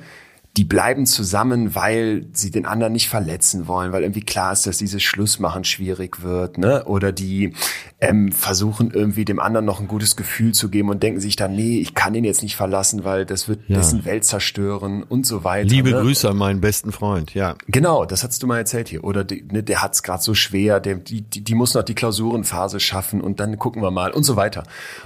[0.58, 4.78] die bleiben zusammen, weil sie den anderen nicht verletzen wollen, weil irgendwie klar ist, dass
[4.78, 6.86] dieses Schlussmachen schwierig wird, ne?
[6.86, 7.54] Oder die
[8.00, 11.56] ähm, versuchen irgendwie dem anderen noch ein gutes Gefühl zu geben und denken sich dann,
[11.56, 13.76] nee, ich kann ihn jetzt nicht verlassen, weil das wird ja.
[13.76, 15.68] dessen Welt zerstören und so weiter.
[15.68, 16.00] Liebe ne?
[16.00, 17.56] Grüße an meinen besten Freund, ja.
[17.68, 19.04] Genau, das hast du mal erzählt hier.
[19.04, 21.84] Oder die, ne, der hat es gerade so schwer, der, die, die, die muss noch
[21.84, 24.64] die Klausurenphase schaffen und dann gucken wir mal und so weiter.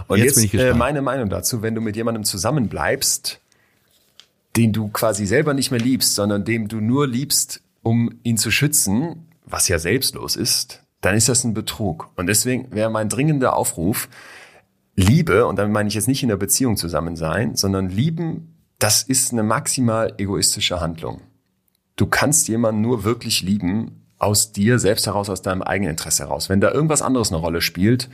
[0.07, 3.41] Und jetzt, jetzt äh, meine Meinung dazu, wenn du mit jemandem zusammenbleibst,
[4.59, 8.51] den du quasi selber nicht mehr liebst, sondern dem du nur liebst, um ihn zu
[8.51, 12.09] schützen, was ja selbstlos ist, dann ist das ein Betrug.
[12.17, 14.09] Und deswegen wäre mein dringender Aufruf,
[14.97, 19.01] Liebe, und damit meine ich jetzt nicht in der Beziehung zusammen sein, sondern lieben, das
[19.01, 21.21] ist eine maximal egoistische Handlung.
[21.95, 26.49] Du kannst jemanden nur wirklich lieben aus dir selbst heraus, aus deinem eigenen Interesse heraus.
[26.49, 28.09] Wenn da irgendwas anderes eine Rolle spielt,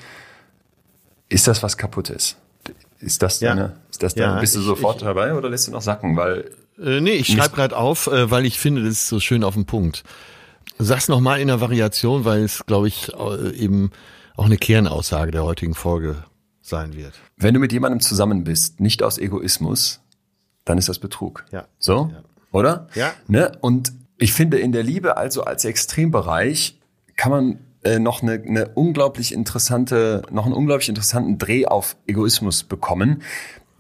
[1.27, 2.37] ist das was kaputtes.
[2.99, 3.73] Ist das deine, ja.
[3.91, 6.15] ist das deine, ja, bist du ich, sofort ich, dabei oder lässt du noch sacken?
[6.15, 9.43] Weil äh, nee, ich schreibe gerade auf, äh, weil ich finde, das ist so schön
[9.43, 10.03] auf den Punkt.
[10.77, 13.91] Sag's noch mal in der Variation, weil es, glaube ich, äh, eben
[14.35, 16.23] auch eine Kernaussage der heutigen Folge
[16.61, 17.13] sein wird.
[17.37, 20.01] Wenn du mit jemandem zusammen bist, nicht aus Egoismus,
[20.65, 21.45] dann ist das Betrug.
[21.51, 21.67] Ja.
[21.79, 22.09] So?
[22.11, 22.23] Ja.
[22.51, 22.87] Oder?
[22.95, 23.13] Ja.
[23.27, 23.51] Ne?
[23.61, 26.79] Und ich finde, in der Liebe, also als Extrembereich,
[27.15, 32.63] kann man äh, noch eine, eine unglaublich interessante, noch einen unglaublich interessanten Dreh auf Egoismus
[32.63, 33.21] bekommen,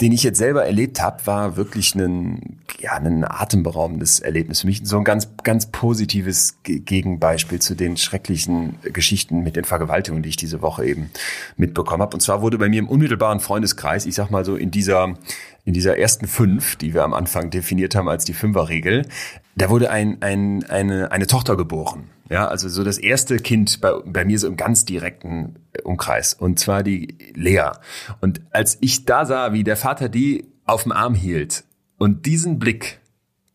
[0.01, 4.81] den ich jetzt selber erlebt habe, war wirklich ein, ja, ein atemberaubendes Erlebnis für mich.
[4.83, 10.35] So ein ganz, ganz positives Gegenbeispiel zu den schrecklichen Geschichten mit den Vergewaltigungen, die ich
[10.35, 11.11] diese Woche eben
[11.55, 12.13] mitbekommen habe.
[12.13, 15.17] Und zwar wurde bei mir im unmittelbaren Freundeskreis, ich sag mal so in dieser,
[15.63, 19.07] in dieser ersten fünf, die wir am Anfang definiert haben als die Fünferregel,
[19.55, 22.09] da wurde ein, ein, eine, eine Tochter geboren.
[22.29, 26.33] Ja, also so das erste Kind bei, bei mir so im ganz direkten Umkreis.
[26.33, 27.71] Und zwar die Lea.
[28.19, 31.63] Und als ich da sah, wie der Vater die auf dem Arm hielt
[31.97, 32.99] und diesen Blick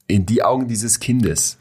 [0.07, 1.59] in die Augen dieses Kindes,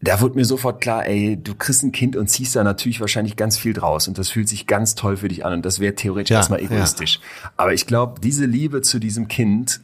[0.00, 3.36] da wurde mir sofort klar, ey, du kriegst ein Kind und ziehst da natürlich wahrscheinlich
[3.36, 5.94] ganz viel draus und das fühlt sich ganz toll für dich an und das wäre
[5.94, 7.20] theoretisch ja, erstmal egoistisch.
[7.42, 7.52] Ja.
[7.56, 9.80] Aber ich glaube, diese Liebe zu diesem Kind,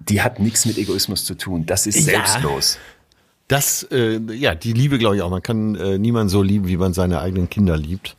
[0.00, 1.66] die hat nichts mit Egoismus zu tun.
[1.66, 2.78] Das ist selbstlos.
[3.48, 5.30] Das, äh, ja, die Liebe glaube ich auch.
[5.30, 8.16] Man kann äh, niemanden so lieben, wie man seine eigenen Kinder liebt.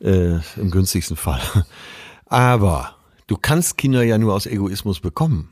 [0.00, 1.40] Äh, Im günstigsten Fall.
[2.26, 5.48] Aber du kannst Kinder ja nur aus Egoismus bekommen.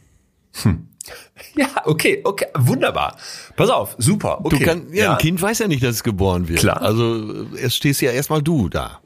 [0.63, 0.89] Hm.
[1.55, 3.19] Ja, okay, okay, wunderbar.
[3.57, 4.43] Pass auf, super.
[4.43, 4.59] Okay.
[4.59, 6.61] Du kann, ja, ja, ein Kind weiß ja nicht, dass es geboren wird.
[6.61, 6.81] Klar.
[6.81, 9.01] Also es stehst ja erstmal du da.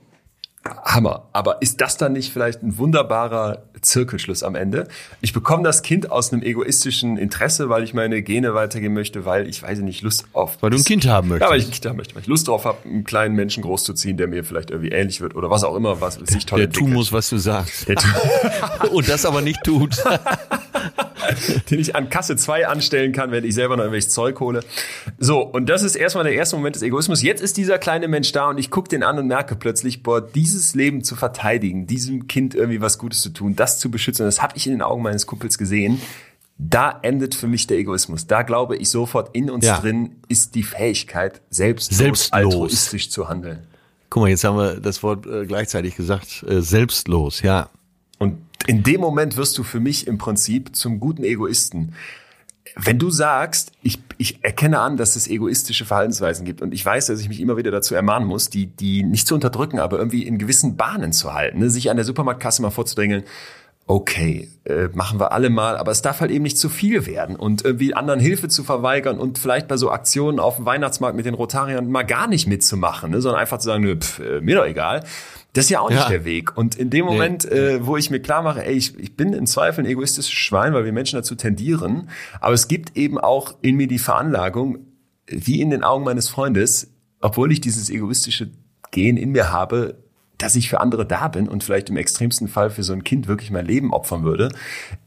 [0.85, 1.25] Hammer.
[1.33, 4.89] Aber ist das dann nicht vielleicht ein wunderbarer Zirkelschluss am Ende?
[5.21, 9.49] Ich bekomme das Kind aus einem egoistischen Interesse, weil ich meine Gene weitergeben möchte, weil
[9.49, 10.59] ich weiß nicht, Lust auf.
[10.61, 11.47] Weil du ein Kind haben möchtest.
[11.49, 13.63] Ja, weil ich ein Kind haben möchte, weil ich Lust drauf habe, einen kleinen Menschen
[13.63, 16.67] großzuziehen, der mir vielleicht irgendwie ähnlich wird oder was auch immer, was sich toll Der
[16.67, 16.89] entwickelt.
[16.89, 17.87] tun muss, was du sagst.
[18.93, 19.97] Und das aber nicht tut.
[21.71, 24.61] den ich an Kasse 2 anstellen kann, wenn ich selber noch irgendwelches Zeug hole.
[25.19, 27.23] So, und das ist erstmal der erste Moment des Egoismus.
[27.23, 30.21] Jetzt ist dieser kleine Mensch da und ich gucke den an und merke plötzlich, boah,
[30.21, 34.43] dieses Leben zu verteidigen, diesem Kind irgendwie was Gutes zu tun, das zu beschützen, das
[34.43, 36.01] habe ich in den Augen meines Kumpels gesehen.
[36.61, 38.27] Da endet für mich der Egoismus.
[38.27, 39.79] Da glaube ich sofort, in uns ja.
[39.79, 43.61] drin ist die Fähigkeit, selbstlos, selbstlos, altruistisch zu handeln.
[44.11, 47.69] Guck mal, jetzt haben wir das Wort äh, gleichzeitig gesagt, äh, selbstlos, ja.
[48.67, 51.95] In dem Moment wirst du für mich im Prinzip zum guten Egoisten.
[52.77, 57.07] Wenn du sagst, ich, ich erkenne an, dass es egoistische Verhaltensweisen gibt und ich weiß,
[57.07, 60.27] dass ich mich immer wieder dazu ermahnen muss, die, die nicht zu unterdrücken, aber irgendwie
[60.27, 61.71] in gewissen Bahnen zu halten, ne?
[61.71, 63.25] sich an der Supermarktkasse mal vorzudrängeln,
[63.89, 67.37] okay, äh, machen wir alle mal, aber es darf halt eben nicht zu viel werden
[67.37, 71.25] und irgendwie anderen Hilfe zu verweigern und vielleicht bei so Aktionen auf dem Weihnachtsmarkt mit
[71.25, 74.67] den Rotariern mal gar nicht mitzumachen, ne, sondern einfach zu sagen, pff, äh, mir doch
[74.67, 75.05] egal.
[75.59, 76.09] Das ist ja auch nicht ja.
[76.09, 76.57] der Weg.
[76.57, 77.57] Und in dem Moment, nee.
[77.57, 80.73] äh, wo ich mir klar mache, ey, ich, ich bin in Zweifel ein egoistisches Schwein,
[80.73, 84.79] weil wir Menschen dazu tendieren, aber es gibt eben auch in mir die Veranlagung,
[85.27, 88.53] wie in den Augen meines Freundes, obwohl ich dieses egoistische
[88.93, 89.99] Gehen in mir habe,
[90.39, 93.27] dass ich für andere da bin und vielleicht im extremsten Fall für so ein Kind
[93.27, 94.53] wirklich mein Leben opfern würde,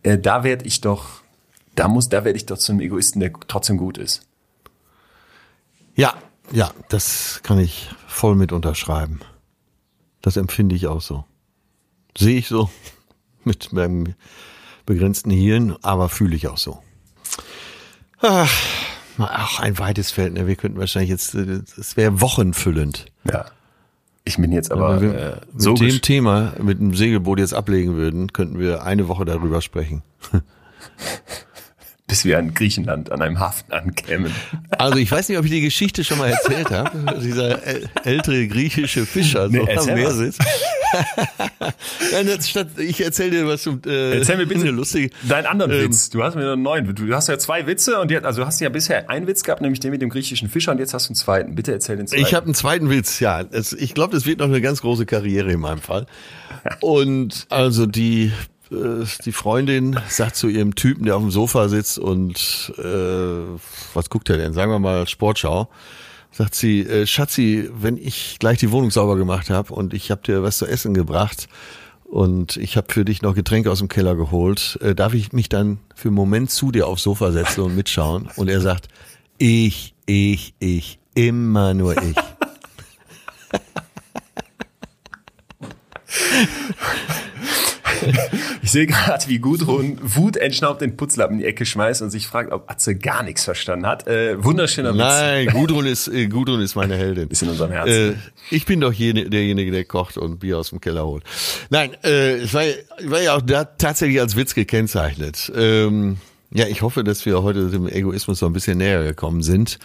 [0.03, 1.21] äh, da werde ich doch,
[1.75, 4.27] da muss, da werde ich doch zu einem Egoisten, der trotzdem gut ist.
[5.95, 6.13] Ja,
[6.51, 9.21] ja, das kann ich voll mit unterschreiben.
[10.21, 11.25] Das empfinde ich auch so.
[12.17, 12.69] Sehe ich so
[13.43, 14.13] mit meinem
[14.85, 16.81] begrenzten Hirn, aber fühle ich auch so.
[18.19, 18.51] Ach,
[19.17, 20.33] auch ein weites Feld.
[20.33, 20.47] Ne?
[20.47, 23.05] Wir könnten wahrscheinlich jetzt, es wäre wochenfüllend.
[23.23, 23.45] Ja.
[24.23, 27.55] Ich bin jetzt aber Wenn wir äh, so mit dem Thema mit dem Segelboot jetzt
[27.55, 30.03] ablegen würden, könnten wir eine Woche darüber sprechen.
[32.11, 34.33] bis wir in Griechenland an einem Hafen ankämen.
[34.71, 37.21] Also ich weiß nicht, ob ich die Geschichte schon mal erzählt habe.
[37.23, 37.59] Dieser
[38.05, 40.43] ältere griechische Fischer so nee, am Meer sitzt.
[42.49, 46.09] statt, ich erzähle dir was zum äh, Erzähl mir bitte lustige, deinen anderen ähm, Witz.
[46.09, 46.93] Du hast mir einen neuen.
[46.93, 49.61] Du hast ja zwei Witze und jetzt, also du hast ja bisher einen Witz gehabt,
[49.61, 51.55] nämlich den mit dem griechischen Fischer und jetzt hast du einen zweiten.
[51.55, 52.23] Bitte erzähl den zweiten.
[52.23, 53.39] Ich habe einen zweiten Witz, ja.
[53.39, 56.07] Es, ich glaube, das wird noch eine ganz große Karriere in meinem Fall.
[56.81, 58.33] Und also die
[58.71, 63.59] äh, die Freundin sagt zu ihrem Typen, der auf dem Sofa sitzt und äh,
[63.93, 64.53] was guckt er denn?
[64.53, 65.69] Sagen wir mal Sportschau.
[66.31, 70.21] Sagt sie, äh, Schatzi, wenn ich gleich die Wohnung sauber gemacht habe und ich habe
[70.21, 71.49] dir was zu essen gebracht
[72.05, 75.49] und ich habe für dich noch Getränke aus dem Keller geholt, äh, darf ich mich
[75.49, 78.29] dann für einen Moment zu dir aufs Sofa setzen und mitschauen?
[78.37, 78.87] Und er sagt,
[79.37, 82.15] ich, ich, ich, immer nur ich.
[88.63, 92.27] Ich sehe gerade, wie Gudrun Wut entschnaubt den Putzlappen in die Ecke schmeißt und sich
[92.27, 94.07] fragt, ob Atze gar nichts verstanden hat.
[94.07, 94.99] Äh, wunderschöner Witz.
[94.99, 97.27] Nein, Gudrun ist, äh, Gudrun ist meine Heldin.
[97.29, 98.13] Ist in unserem Herzen.
[98.13, 98.15] Äh,
[98.49, 101.23] ich bin doch jene, derjenige, der kocht und Bier aus dem Keller holt.
[101.69, 102.63] Nein, äh, es war,
[103.03, 105.51] war ja auch da tatsächlich als Witz gekennzeichnet.
[105.55, 106.17] Ähm,
[106.53, 109.79] ja, ich hoffe, dass wir heute dem Egoismus so ein bisschen näher gekommen sind.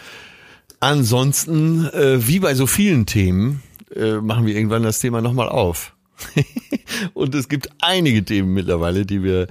[0.81, 3.63] Ansonsten, äh, wie bei so vielen Themen,
[3.95, 5.96] äh, machen wir irgendwann das Thema nochmal auf.
[7.15, 9.49] und es gibt einige Themen mittlerweile, die wir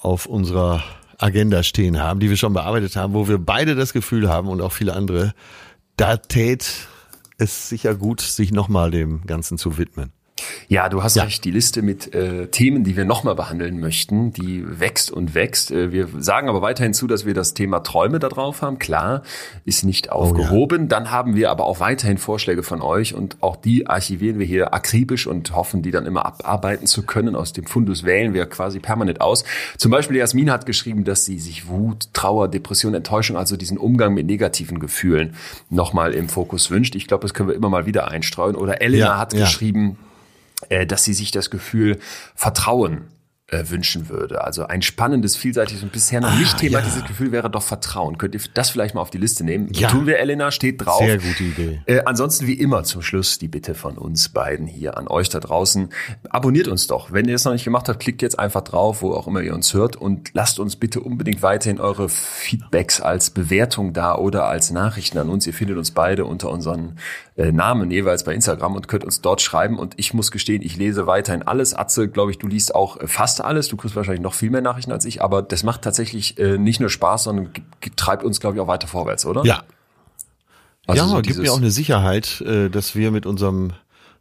[0.00, 0.82] auf unserer
[1.18, 4.60] Agenda stehen haben, die wir schon bearbeitet haben, wo wir beide das Gefühl haben und
[4.60, 5.34] auch viele andere,
[5.96, 6.88] da tät
[7.38, 10.12] es sicher gut, sich nochmal dem Ganzen zu widmen.
[10.68, 11.24] Ja, du hast ja.
[11.24, 11.44] recht.
[11.44, 15.70] Die Liste mit äh, Themen, die wir nochmal behandeln möchten, die wächst und wächst.
[15.70, 18.78] Äh, wir sagen aber weiterhin zu, dass wir das Thema Träume da drauf haben.
[18.78, 19.22] Klar,
[19.64, 20.78] ist nicht aufgehoben.
[20.78, 20.88] Oh, ja.
[20.88, 24.74] Dann haben wir aber auch weiterhin Vorschläge von euch und auch die archivieren wir hier
[24.74, 27.36] akribisch und hoffen, die dann immer abarbeiten zu können.
[27.36, 29.44] Aus dem Fundus wählen wir quasi permanent aus.
[29.78, 34.14] Zum Beispiel Jasmin hat geschrieben, dass sie sich Wut, Trauer, Depression, Enttäuschung, also diesen Umgang
[34.14, 35.34] mit negativen Gefühlen
[35.70, 36.94] nochmal im Fokus wünscht.
[36.94, 38.56] Ich glaube, das können wir immer mal wieder einstreuen.
[38.56, 39.98] Oder Elena ja, hat geschrieben,
[40.86, 41.98] dass sie sich das Gefühl
[42.34, 43.08] Vertrauen
[43.54, 44.42] äh, wünschen würde.
[44.44, 47.06] Also ein spannendes, vielseitiges und bisher noch ah, nicht thematisches ja.
[47.06, 48.18] Gefühl wäre doch Vertrauen.
[48.18, 49.68] Könnt ihr das vielleicht mal auf die Liste nehmen?
[49.72, 49.88] Ja.
[49.88, 50.98] Tun wir, Elena, steht drauf.
[50.98, 51.80] Sehr gute Idee.
[51.86, 55.40] Äh, ansonsten wie immer zum Schluss die Bitte von uns beiden hier an euch da
[55.40, 55.90] draußen.
[56.30, 57.12] Abonniert uns doch.
[57.12, 59.54] Wenn ihr es noch nicht gemacht habt, klickt jetzt einfach drauf, wo auch immer ihr
[59.54, 64.70] uns hört und lasst uns bitte unbedingt weiterhin eure Feedbacks als Bewertung da oder als
[64.70, 65.46] Nachrichten an uns.
[65.46, 66.98] Ihr findet uns beide unter unseren
[67.36, 69.78] äh, Namen jeweils bei Instagram und könnt uns dort schreiben.
[69.78, 71.74] Und ich muss gestehen, ich lese weiterhin alles.
[71.74, 73.68] Atze, glaube ich, du liest auch äh, fast alles.
[73.68, 76.80] Du kriegst wahrscheinlich noch viel mehr Nachrichten als ich, aber das macht tatsächlich äh, nicht
[76.80, 77.50] nur Spaß, sondern
[77.96, 79.44] treibt uns, glaube ich, auch weiter vorwärts, oder?
[79.44, 79.62] Ja.
[80.86, 83.72] Also ja, so gibt mir auch eine Sicherheit, äh, dass wir mit unserem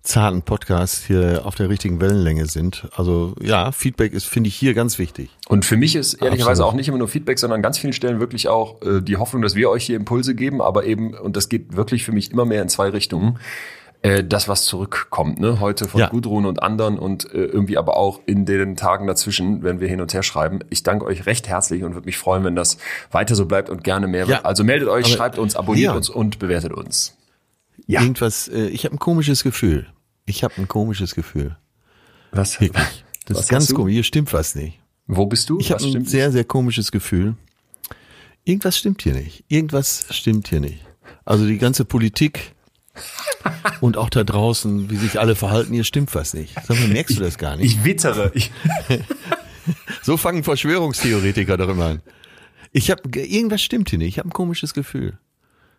[0.04, 2.88] zarten Podcast hier auf der richtigen Wellenlänge sind.
[2.96, 5.30] Also ja, Feedback ist, finde ich, hier ganz wichtig.
[5.48, 8.20] Und für mich ist ehrlicherweise auch nicht immer nur Feedback, sondern an ganz vielen Stellen
[8.20, 11.48] wirklich auch äh, die Hoffnung, dass wir euch hier Impulse geben, aber eben, und das
[11.48, 13.40] geht wirklich für mich immer mehr in zwei Richtungen
[14.04, 15.62] äh, das, was zurückkommt, ne?
[15.62, 16.10] Heute von ja.
[16.10, 20.02] Gudrun und anderen und äh, irgendwie aber auch in den Tagen dazwischen, wenn wir hin
[20.02, 20.60] und her schreiben.
[20.70, 22.78] Ich danke euch recht herzlich und würde mich freuen, wenn das
[23.12, 24.26] weiter so bleibt und gerne mehr.
[24.28, 24.42] Ja.
[24.42, 25.94] Also meldet euch, aber, schreibt uns, abonniert ja.
[25.94, 27.16] uns und bewertet uns.
[27.88, 28.02] Ja.
[28.02, 29.88] Irgendwas, äh, ich habe ein komisches Gefühl.
[30.26, 31.58] Ich habe ein komisches Gefühl.
[32.32, 32.60] Was?
[32.62, 33.04] Wirklich.
[33.26, 33.94] Das was ist ganz komisch.
[33.94, 34.82] Hier stimmt was nicht.
[35.08, 35.58] Wo bist du?
[35.58, 37.36] Ich habe ein sehr, sehr komisches Gefühl.
[38.44, 39.46] Irgendwas stimmt hier nicht.
[39.48, 40.80] Irgendwas stimmt hier nicht.
[41.24, 42.54] Also die ganze Politik
[43.82, 46.54] und auch da draußen, wie sich alle verhalten, hier stimmt was nicht.
[46.66, 47.66] Sag mal, merkst du das gar nicht?
[47.66, 48.32] Ich wittere.
[48.34, 48.52] Ich
[50.02, 52.02] so fangen Verschwörungstheoretiker doch immer an.
[52.72, 54.10] Ich habe irgendwas stimmt hier nicht.
[54.10, 55.18] Ich habe ein komisches Gefühl.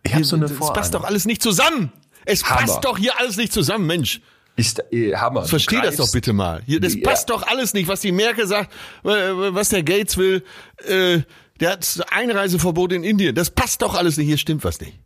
[0.03, 1.91] Ich habe so eine Es passt doch alles nicht zusammen.
[2.25, 2.61] Es Hammer.
[2.61, 4.21] passt doch hier alles nicht zusammen, Mensch.
[4.55, 5.43] Ist äh, Hammer.
[5.43, 6.61] Versteh das doch bitte mal.
[6.65, 7.01] Hier, das ja.
[7.03, 8.71] passt doch alles nicht, was die Merkel sagt,
[9.03, 10.43] was der Gates will.
[10.87, 11.21] Äh,
[11.59, 13.35] der hat Einreiseverbot in Indien.
[13.35, 14.27] Das passt doch alles nicht.
[14.27, 14.99] Hier stimmt was nicht.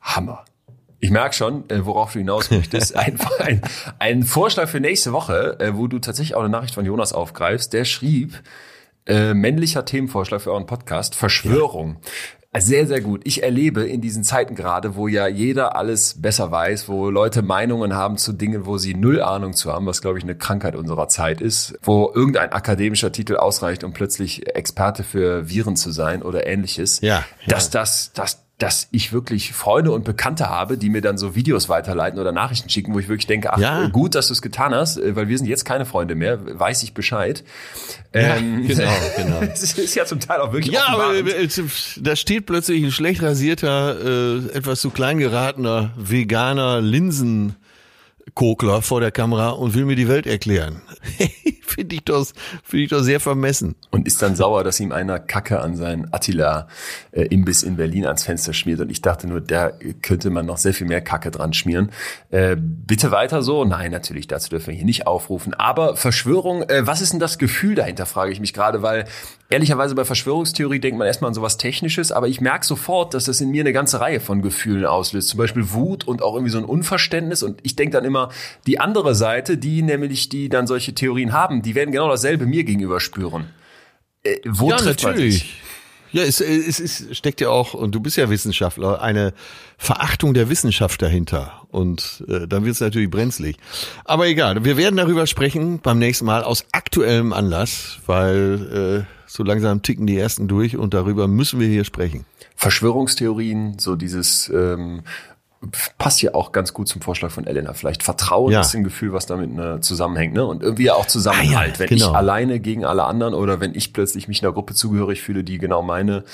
[0.00, 0.44] Hammer.
[1.04, 2.96] Ich merke schon, äh, worauf du hinaus möchtest.
[2.96, 3.60] Einfach ein,
[3.98, 7.74] ein Vorschlag für nächste Woche, äh, wo du tatsächlich auch eine Nachricht von Jonas aufgreifst.
[7.74, 8.42] Der schrieb,
[9.04, 11.98] äh, männlicher Themenvorschlag für euren Podcast, Verschwörung.
[12.56, 13.20] Sehr, sehr gut.
[13.24, 17.94] Ich erlebe in diesen Zeiten gerade, wo ja jeder alles besser weiß, wo Leute Meinungen
[17.94, 21.08] haben zu Dingen, wo sie null Ahnung zu haben, was glaube ich eine Krankheit unserer
[21.08, 26.46] Zeit ist, wo irgendein akademischer Titel ausreicht, um plötzlich Experte für Viren zu sein oder
[26.46, 27.02] ähnliches.
[27.02, 27.16] Ja.
[27.16, 27.24] ja.
[27.48, 31.68] Dass das, dass dass ich wirklich Freunde und Bekannte habe, die mir dann so Videos
[31.68, 33.88] weiterleiten oder Nachrichten schicken, wo ich wirklich denke, ach ja.
[33.88, 36.84] gut, dass du es getan hast, äh, weil wir sind jetzt keine Freunde mehr, weiß
[36.84, 37.42] ich Bescheid.
[38.14, 39.40] Ja, ähm, genau, genau.
[39.40, 41.48] Es ist ja zum Teil auch wirklich Ja, aber äh,
[42.00, 47.56] da steht plötzlich ein schlecht rasierter, äh, etwas zu klein geratener veganer Linsen
[48.34, 50.82] Kokler vor der Kamera und will mir die Welt erklären.
[51.74, 52.26] finde ich doch,
[52.62, 53.74] finde ich doch sehr vermessen.
[53.90, 56.68] Und ist dann sauer, dass ihm einer Kacke an seinen Attila
[57.12, 58.80] äh, Imbiss in Berlin ans Fenster schmiert.
[58.80, 61.90] Und ich dachte nur, da könnte man noch sehr viel mehr Kacke dran schmieren.
[62.30, 63.64] Äh, bitte weiter so.
[63.64, 65.54] Nein, natürlich, dazu dürfen wir hier nicht aufrufen.
[65.54, 69.04] Aber Verschwörung, äh, was ist denn das Gefühl dahinter, frage ich mich gerade, weil
[69.50, 73.40] ehrlicherweise bei Verschwörungstheorie denkt man erstmal an sowas Technisches, aber ich merke sofort, dass das
[73.40, 75.28] in mir eine ganze Reihe von Gefühlen auslöst.
[75.28, 77.42] Zum Beispiel Wut und auch irgendwie so ein Unverständnis.
[77.42, 78.23] Und ich denke dann immer,
[78.66, 82.64] die andere Seite, die nämlich, die dann solche Theorien haben, die werden genau dasselbe mir
[82.64, 83.46] gegenüber spüren.
[84.22, 85.60] Äh, wo ja, trifft natürlich.
[86.14, 89.34] Ja, es, es, es steckt ja auch, und du bist ja Wissenschaftler, eine
[89.78, 91.66] Verachtung der Wissenschaft dahinter.
[91.72, 93.56] Und äh, dann wird es natürlich brenzlig.
[94.04, 99.42] Aber egal, wir werden darüber sprechen beim nächsten Mal aus aktuellem Anlass, weil äh, so
[99.42, 102.24] langsam ticken die ersten durch und darüber müssen wir hier sprechen.
[102.54, 105.02] Verschwörungstheorien, so dieses ähm,
[105.98, 107.72] passt ja auch ganz gut zum Vorschlag von Elena.
[107.72, 108.60] Vielleicht Vertrauen ja.
[108.60, 110.44] ist ein Gefühl, was damit ne, zusammenhängt, ne?
[110.44, 111.56] Und irgendwie auch Zusammenhalt.
[111.56, 112.10] Ah, ja, wenn genau.
[112.10, 115.58] ich alleine gegen alle anderen oder wenn ich plötzlich mich einer Gruppe zugehörig fühle, die
[115.58, 116.24] genau meine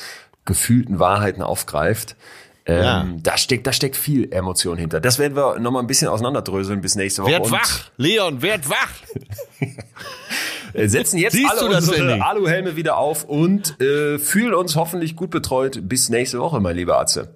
[0.44, 2.16] gefühlten Wahrheiten aufgreift.
[2.66, 3.06] Ähm, ja.
[3.22, 5.00] da steckt, da steckt viel Emotion hinter.
[5.00, 7.32] Das werden wir noch mal ein bisschen auseinanderdröseln bis nächste Woche.
[7.32, 8.90] Werd wach, Leon, werd wach.
[10.74, 15.88] setzen jetzt Siehst alle unsere Aluhelme wieder auf und äh, fühlen uns hoffentlich gut betreut
[15.88, 17.34] bis nächste Woche, mein lieber Atze.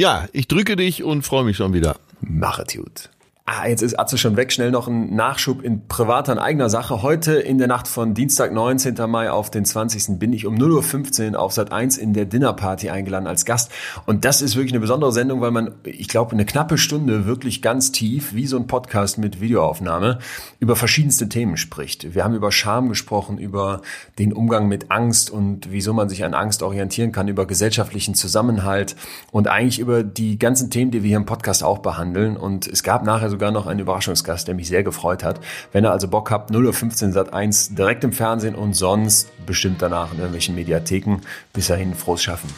[0.00, 1.96] Ja, ich drücke dich und freue mich schon wieder.
[2.22, 3.10] Mach es gut.
[3.52, 4.52] Ah, jetzt ist Atze schon weg.
[4.52, 7.02] Schnell noch ein Nachschub in privater, in eigener Sache.
[7.02, 8.94] Heute in der Nacht von Dienstag, 19.
[9.08, 10.20] Mai auf den 20.
[10.20, 13.72] bin ich um 0.15 Uhr auf Sat 1 in der Dinnerparty eingeladen als Gast.
[14.06, 17.60] Und das ist wirklich eine besondere Sendung, weil man, ich glaube, eine knappe Stunde wirklich
[17.60, 20.20] ganz tief, wie so ein Podcast mit Videoaufnahme,
[20.60, 22.14] über verschiedenste Themen spricht.
[22.14, 23.80] Wir haben über Scham gesprochen, über
[24.20, 28.94] den Umgang mit Angst und wieso man sich an Angst orientieren kann, über gesellschaftlichen Zusammenhalt
[29.32, 32.36] und eigentlich über die ganzen Themen, die wir hier im Podcast auch behandeln.
[32.36, 35.40] Und es gab nachher so sogar noch einen Überraschungsgast, der mich sehr gefreut hat.
[35.72, 39.80] Wenn ihr also Bock habt, 0.15 Uhr Sat 1 direkt im Fernsehen und sonst bestimmt
[39.80, 41.22] danach in irgendwelchen Mediatheken.
[41.54, 42.50] Bis dahin, frohes Schaffen.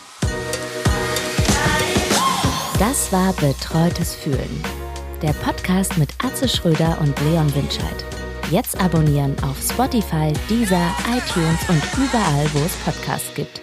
[2.80, 4.60] Das war Betreutes Fühlen.
[5.22, 8.04] Der Podcast mit Atze Schröder und Leon Winscheid.
[8.50, 13.61] Jetzt abonnieren auf Spotify, Deezer, iTunes und überall, wo es Podcasts gibt.